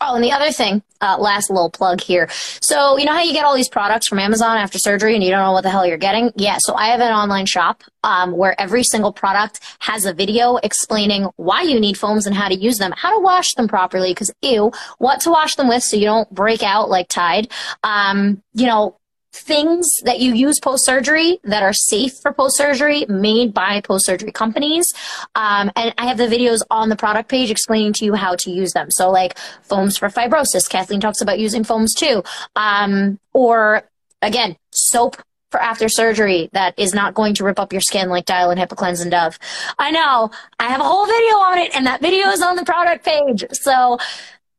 Oh, 0.02 0.14
and 0.14 0.24
the 0.24 0.32
other 0.32 0.50
thing, 0.50 0.82
uh, 1.02 1.18
last 1.18 1.50
little 1.50 1.70
plug 1.70 2.00
here. 2.00 2.28
So, 2.60 2.96
you 2.96 3.04
know 3.04 3.12
how 3.12 3.22
you 3.22 3.34
get 3.34 3.44
all 3.44 3.54
these 3.54 3.68
products 3.68 4.08
from 4.08 4.18
Amazon 4.18 4.56
after 4.56 4.78
surgery 4.78 5.14
and 5.14 5.22
you 5.22 5.30
don't 5.30 5.44
know 5.44 5.52
what 5.52 5.62
the 5.62 5.70
hell 5.70 5.86
you're 5.86 5.98
getting? 5.98 6.32
Yeah, 6.36 6.56
so 6.60 6.74
I 6.74 6.86
have 6.88 7.00
an 7.00 7.12
online 7.12 7.44
shop 7.44 7.82
um, 8.02 8.32
where 8.32 8.58
every 8.58 8.82
single 8.82 9.12
product 9.12 9.60
has 9.80 10.06
a 10.06 10.14
video 10.14 10.56
explaining 10.56 11.24
why 11.36 11.62
you 11.62 11.78
need 11.78 11.98
foams 11.98 12.26
and 12.26 12.34
how 12.34 12.48
to 12.48 12.54
use 12.54 12.78
them, 12.78 12.92
how 12.96 13.14
to 13.14 13.22
wash 13.22 13.52
them 13.54 13.68
properly, 13.68 14.12
because 14.12 14.30
ew, 14.40 14.72
what 14.98 15.20
to 15.20 15.30
wash 15.30 15.54
them 15.56 15.68
with 15.68 15.82
so 15.82 15.98
you 15.98 16.06
don't 16.06 16.30
break 16.30 16.62
out 16.62 16.88
like 16.88 17.08
Tide. 17.08 17.52
Um, 17.82 18.42
you 18.54 18.66
know, 18.66 18.96
things 19.32 19.86
that 20.04 20.20
you 20.20 20.34
use 20.34 20.58
post 20.60 20.84
surgery 20.84 21.38
that 21.44 21.62
are 21.62 21.72
safe 21.72 22.12
for 22.20 22.32
post 22.32 22.56
surgery 22.56 23.06
made 23.08 23.54
by 23.54 23.80
post 23.80 24.06
surgery 24.06 24.32
companies. 24.32 24.86
Um, 25.34 25.70
and 25.76 25.94
I 25.98 26.06
have 26.06 26.18
the 26.18 26.26
videos 26.26 26.60
on 26.70 26.88
the 26.88 26.96
product 26.96 27.28
page 27.28 27.50
explaining 27.50 27.92
to 27.94 28.04
you 28.04 28.14
how 28.14 28.36
to 28.36 28.50
use 28.50 28.72
them. 28.72 28.90
So, 28.90 29.10
like 29.10 29.38
foams 29.62 29.96
for 29.96 30.08
fibrosis, 30.08 30.68
Kathleen 30.68 31.00
talks 31.00 31.20
about 31.20 31.38
using 31.38 31.64
foams 31.64 31.94
too. 31.94 32.22
Um, 32.56 33.18
or 33.32 33.82
again, 34.22 34.56
soap 34.72 35.16
for 35.50 35.60
after 35.60 35.88
surgery 35.88 36.48
that 36.52 36.78
is 36.78 36.94
not 36.94 37.14
going 37.14 37.34
to 37.34 37.44
rip 37.44 37.58
up 37.58 37.72
your 37.72 37.80
skin 37.80 38.08
like 38.08 38.24
Dial 38.24 38.50
and 38.50 38.60
Hibiclens 38.60 39.02
and 39.02 39.10
Dove. 39.10 39.38
I 39.78 39.90
know. 39.90 40.30
I 40.58 40.68
have 40.68 40.80
a 40.80 40.84
whole 40.84 41.06
video 41.06 41.36
on 41.36 41.58
it, 41.58 41.74
and 41.74 41.86
that 41.86 42.00
video 42.00 42.28
is 42.28 42.42
on 42.42 42.56
the 42.56 42.64
product 42.64 43.04
page. 43.04 43.44
So 43.52 43.98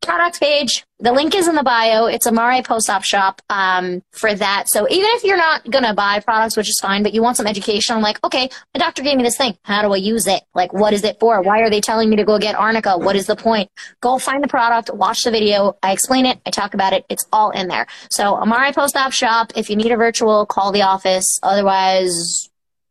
product 0.02 0.39
page. 0.39 0.86
The 0.99 1.12
link 1.12 1.34
is 1.36 1.47
in 1.47 1.56
the 1.56 1.64
bio. 1.64 2.06
It's 2.06 2.26
Amare 2.26 2.64
post-op 2.64 3.04
shop 3.04 3.41
um, 3.49 4.04
for 4.12 4.34
that. 4.34 4.68
So 4.68 4.88
even 4.89 5.10
if 5.12 5.24
you're 5.24 5.38
not 5.38 5.70
going 5.70 5.84
to 5.84 5.93
buy 5.93 6.20
products, 6.20 6.58
which 6.58 6.70
is 6.70 6.80
fine, 6.82 7.04
but 7.04 7.14
you 7.14 7.22
want 7.22 7.38
some 7.38 7.47
education, 7.47 7.95
I'm 7.95 8.02
like, 8.02 8.24
okay, 8.24 8.49
my 8.74 8.80
doctor 8.80 9.02
gave 9.02 9.18
me 9.18 9.24
this 9.24 9.38
thing. 9.38 9.58
How 9.64 9.82
do 9.82 9.93
I 9.93 9.97
use 9.97 10.28
it? 10.28 10.43
Like, 10.54 10.74
what 10.74 10.93
is 10.93 11.04
it 11.04 11.20
for? 11.20 11.41
Why 11.41 11.62
are 11.62 11.70
they 11.70 11.82
telling 11.82 12.10
me 12.10 12.16
to 12.18 12.24
go 12.24 12.38
get 12.38 12.56
Arnica? 12.56 12.97
What 12.97 13.16
is 13.16 13.26
the 13.26 13.36
point? 13.36 13.70
Go 14.02 14.18
find 14.18 14.43
the 14.43 14.47
product, 14.47 14.93
watch 14.93 15.24
the 15.24 15.32
video. 15.32 15.78
I 15.82 15.91
explain 15.91 16.26
it. 16.26 16.39
I 16.45 16.52
talk 16.52 16.74
about 16.74 16.93
it. 16.93 17.06
It's 17.10 17.26
all 17.32 17.52
in 17.52 17.68
there. 17.68 17.88
So 18.12 18.36
Amare 18.36 18.74
post-op 18.74 19.12
shop. 19.12 19.54
If 19.56 19.70
you 19.70 19.76
need 19.76 19.91
a 19.91 19.97
virtual, 19.97 20.45
call 20.45 20.72
the 20.72 20.84
office. 20.84 21.39
Otherwise, 21.41 22.49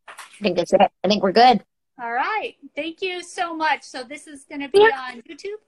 I 0.09 0.43
think 0.43 0.57
that's 0.57 0.73
it. 0.73 0.81
I 0.81 1.09
think 1.09 1.23
we're 1.23 1.33
good. 1.33 1.63
All 2.01 2.13
right. 2.13 2.57
Thank 2.75 3.03
you 3.03 3.23
so 3.23 3.55
much. 3.55 3.83
So 3.83 4.03
this 4.03 4.27
is 4.27 4.45
going 4.49 4.63
to 4.63 4.69
be 4.69 4.79
yeah. 4.79 4.99
on 4.99 5.21
YouTube? 5.21 5.59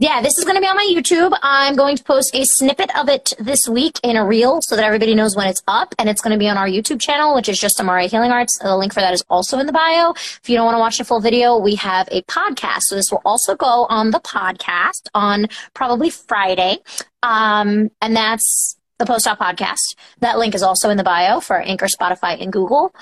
Yeah, 0.00 0.22
this 0.22 0.32
is 0.38 0.44
going 0.44 0.56
to 0.56 0.62
be 0.62 0.66
on 0.66 0.76
my 0.76 0.94
YouTube. 0.96 1.36
I'm 1.42 1.76
going 1.76 1.94
to 1.94 2.02
post 2.02 2.34
a 2.34 2.42
snippet 2.42 2.90
of 2.98 3.10
it 3.10 3.34
this 3.38 3.60
week 3.68 4.00
in 4.02 4.16
a 4.16 4.24
reel 4.24 4.60
so 4.62 4.74
that 4.74 4.82
everybody 4.82 5.14
knows 5.14 5.36
when 5.36 5.46
it's 5.46 5.62
up. 5.68 5.94
And 5.98 6.08
it's 6.08 6.22
going 6.22 6.32
to 6.32 6.38
be 6.38 6.48
on 6.48 6.56
our 6.56 6.66
YouTube 6.66 7.02
channel, 7.02 7.34
which 7.34 7.50
is 7.50 7.58
just 7.58 7.78
Amare 7.78 8.08
Healing 8.08 8.30
Arts. 8.30 8.58
The 8.62 8.74
link 8.78 8.94
for 8.94 9.00
that 9.00 9.12
is 9.12 9.22
also 9.28 9.58
in 9.58 9.66
the 9.66 9.74
bio. 9.74 10.12
If 10.12 10.48
you 10.48 10.56
don't 10.56 10.64
want 10.64 10.76
to 10.76 10.78
watch 10.78 10.96
the 10.96 11.04
full 11.04 11.20
video, 11.20 11.58
we 11.58 11.74
have 11.74 12.08
a 12.10 12.22
podcast. 12.22 12.84
So 12.84 12.94
this 12.96 13.10
will 13.10 13.20
also 13.26 13.54
go 13.54 13.84
on 13.90 14.10
the 14.10 14.20
podcast 14.20 15.08
on 15.12 15.48
probably 15.74 16.08
Friday. 16.08 16.78
Um, 17.22 17.90
and 18.00 18.16
that's 18.16 18.78
the 18.98 19.04
Post 19.04 19.28
Op 19.28 19.38
Podcast. 19.38 19.84
That 20.20 20.38
link 20.38 20.54
is 20.54 20.62
also 20.62 20.88
in 20.88 20.96
the 20.96 21.04
bio 21.04 21.40
for 21.40 21.60
Anchor, 21.60 21.88
Spotify, 21.88 22.40
and 22.40 22.50
Google. 22.50 22.94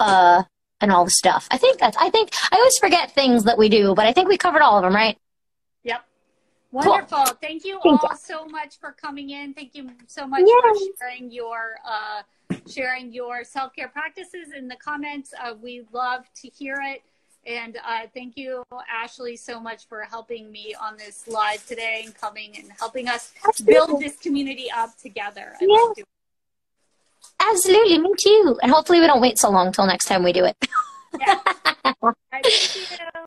Uh, 0.00 0.42
and 0.80 0.90
all 0.90 1.04
the 1.04 1.10
stuff. 1.10 1.46
I 1.50 1.58
think 1.58 1.78
that's, 1.78 1.96
I 1.98 2.10
think, 2.10 2.30
I 2.50 2.56
always 2.56 2.78
forget 2.78 3.12
things 3.12 3.44
that 3.44 3.58
we 3.58 3.68
do, 3.68 3.94
but 3.94 4.06
I 4.06 4.14
think 4.14 4.28
we 4.28 4.38
covered 4.38 4.62
all 4.62 4.78
of 4.78 4.82
them, 4.82 4.94
right? 4.94 5.16
Wonderful. 6.72 7.24
Cool. 7.24 7.36
Thank 7.40 7.64
you 7.64 7.80
Thank 7.82 8.04
all 8.04 8.10
you. 8.12 8.18
so 8.22 8.46
much 8.46 8.78
for 8.78 8.92
coming 8.92 9.30
in. 9.30 9.54
Thank 9.54 9.74
you 9.74 9.90
so 10.06 10.26
much 10.26 10.42
for 10.42 10.74
sharing 11.00 11.30
your 11.30 11.76
uh, 11.84 12.22
sharing 12.68 13.12
your 13.12 13.42
self 13.44 13.74
care 13.74 13.88
practices 13.88 14.52
in 14.56 14.68
the 14.68 14.76
comments. 14.76 15.34
Uh, 15.42 15.54
we 15.60 15.84
love 15.92 16.24
to 16.42 16.48
hear 16.48 16.78
it. 16.80 17.02
And 17.46 17.78
uh, 17.78 18.06
thank 18.14 18.36
you, 18.36 18.62
Ashley, 18.88 19.34
so 19.34 19.58
much 19.58 19.88
for 19.88 20.02
helping 20.02 20.52
me 20.52 20.74
on 20.80 20.96
this 20.98 21.26
live 21.26 21.66
today 21.66 22.02
and 22.04 22.14
coming 22.14 22.54
and 22.56 22.70
helping 22.78 23.08
us 23.08 23.32
Absolutely. 23.46 23.74
build 23.74 24.00
this 24.02 24.16
community 24.18 24.70
up 24.70 24.96
together. 24.98 25.54
I 25.60 25.66
yeah. 25.96 26.04
Absolutely, 27.40 27.98
me 27.98 28.12
too. 28.22 28.58
And 28.62 28.70
hopefully 28.70 29.00
we 29.00 29.06
don't 29.06 29.22
wait 29.22 29.38
so 29.38 29.50
long 29.50 29.72
till 29.72 29.86
next 29.86 30.04
time 30.04 30.22
we 30.22 30.32
do 30.32 30.44
it. 30.44 30.56
yeah. 31.18 31.40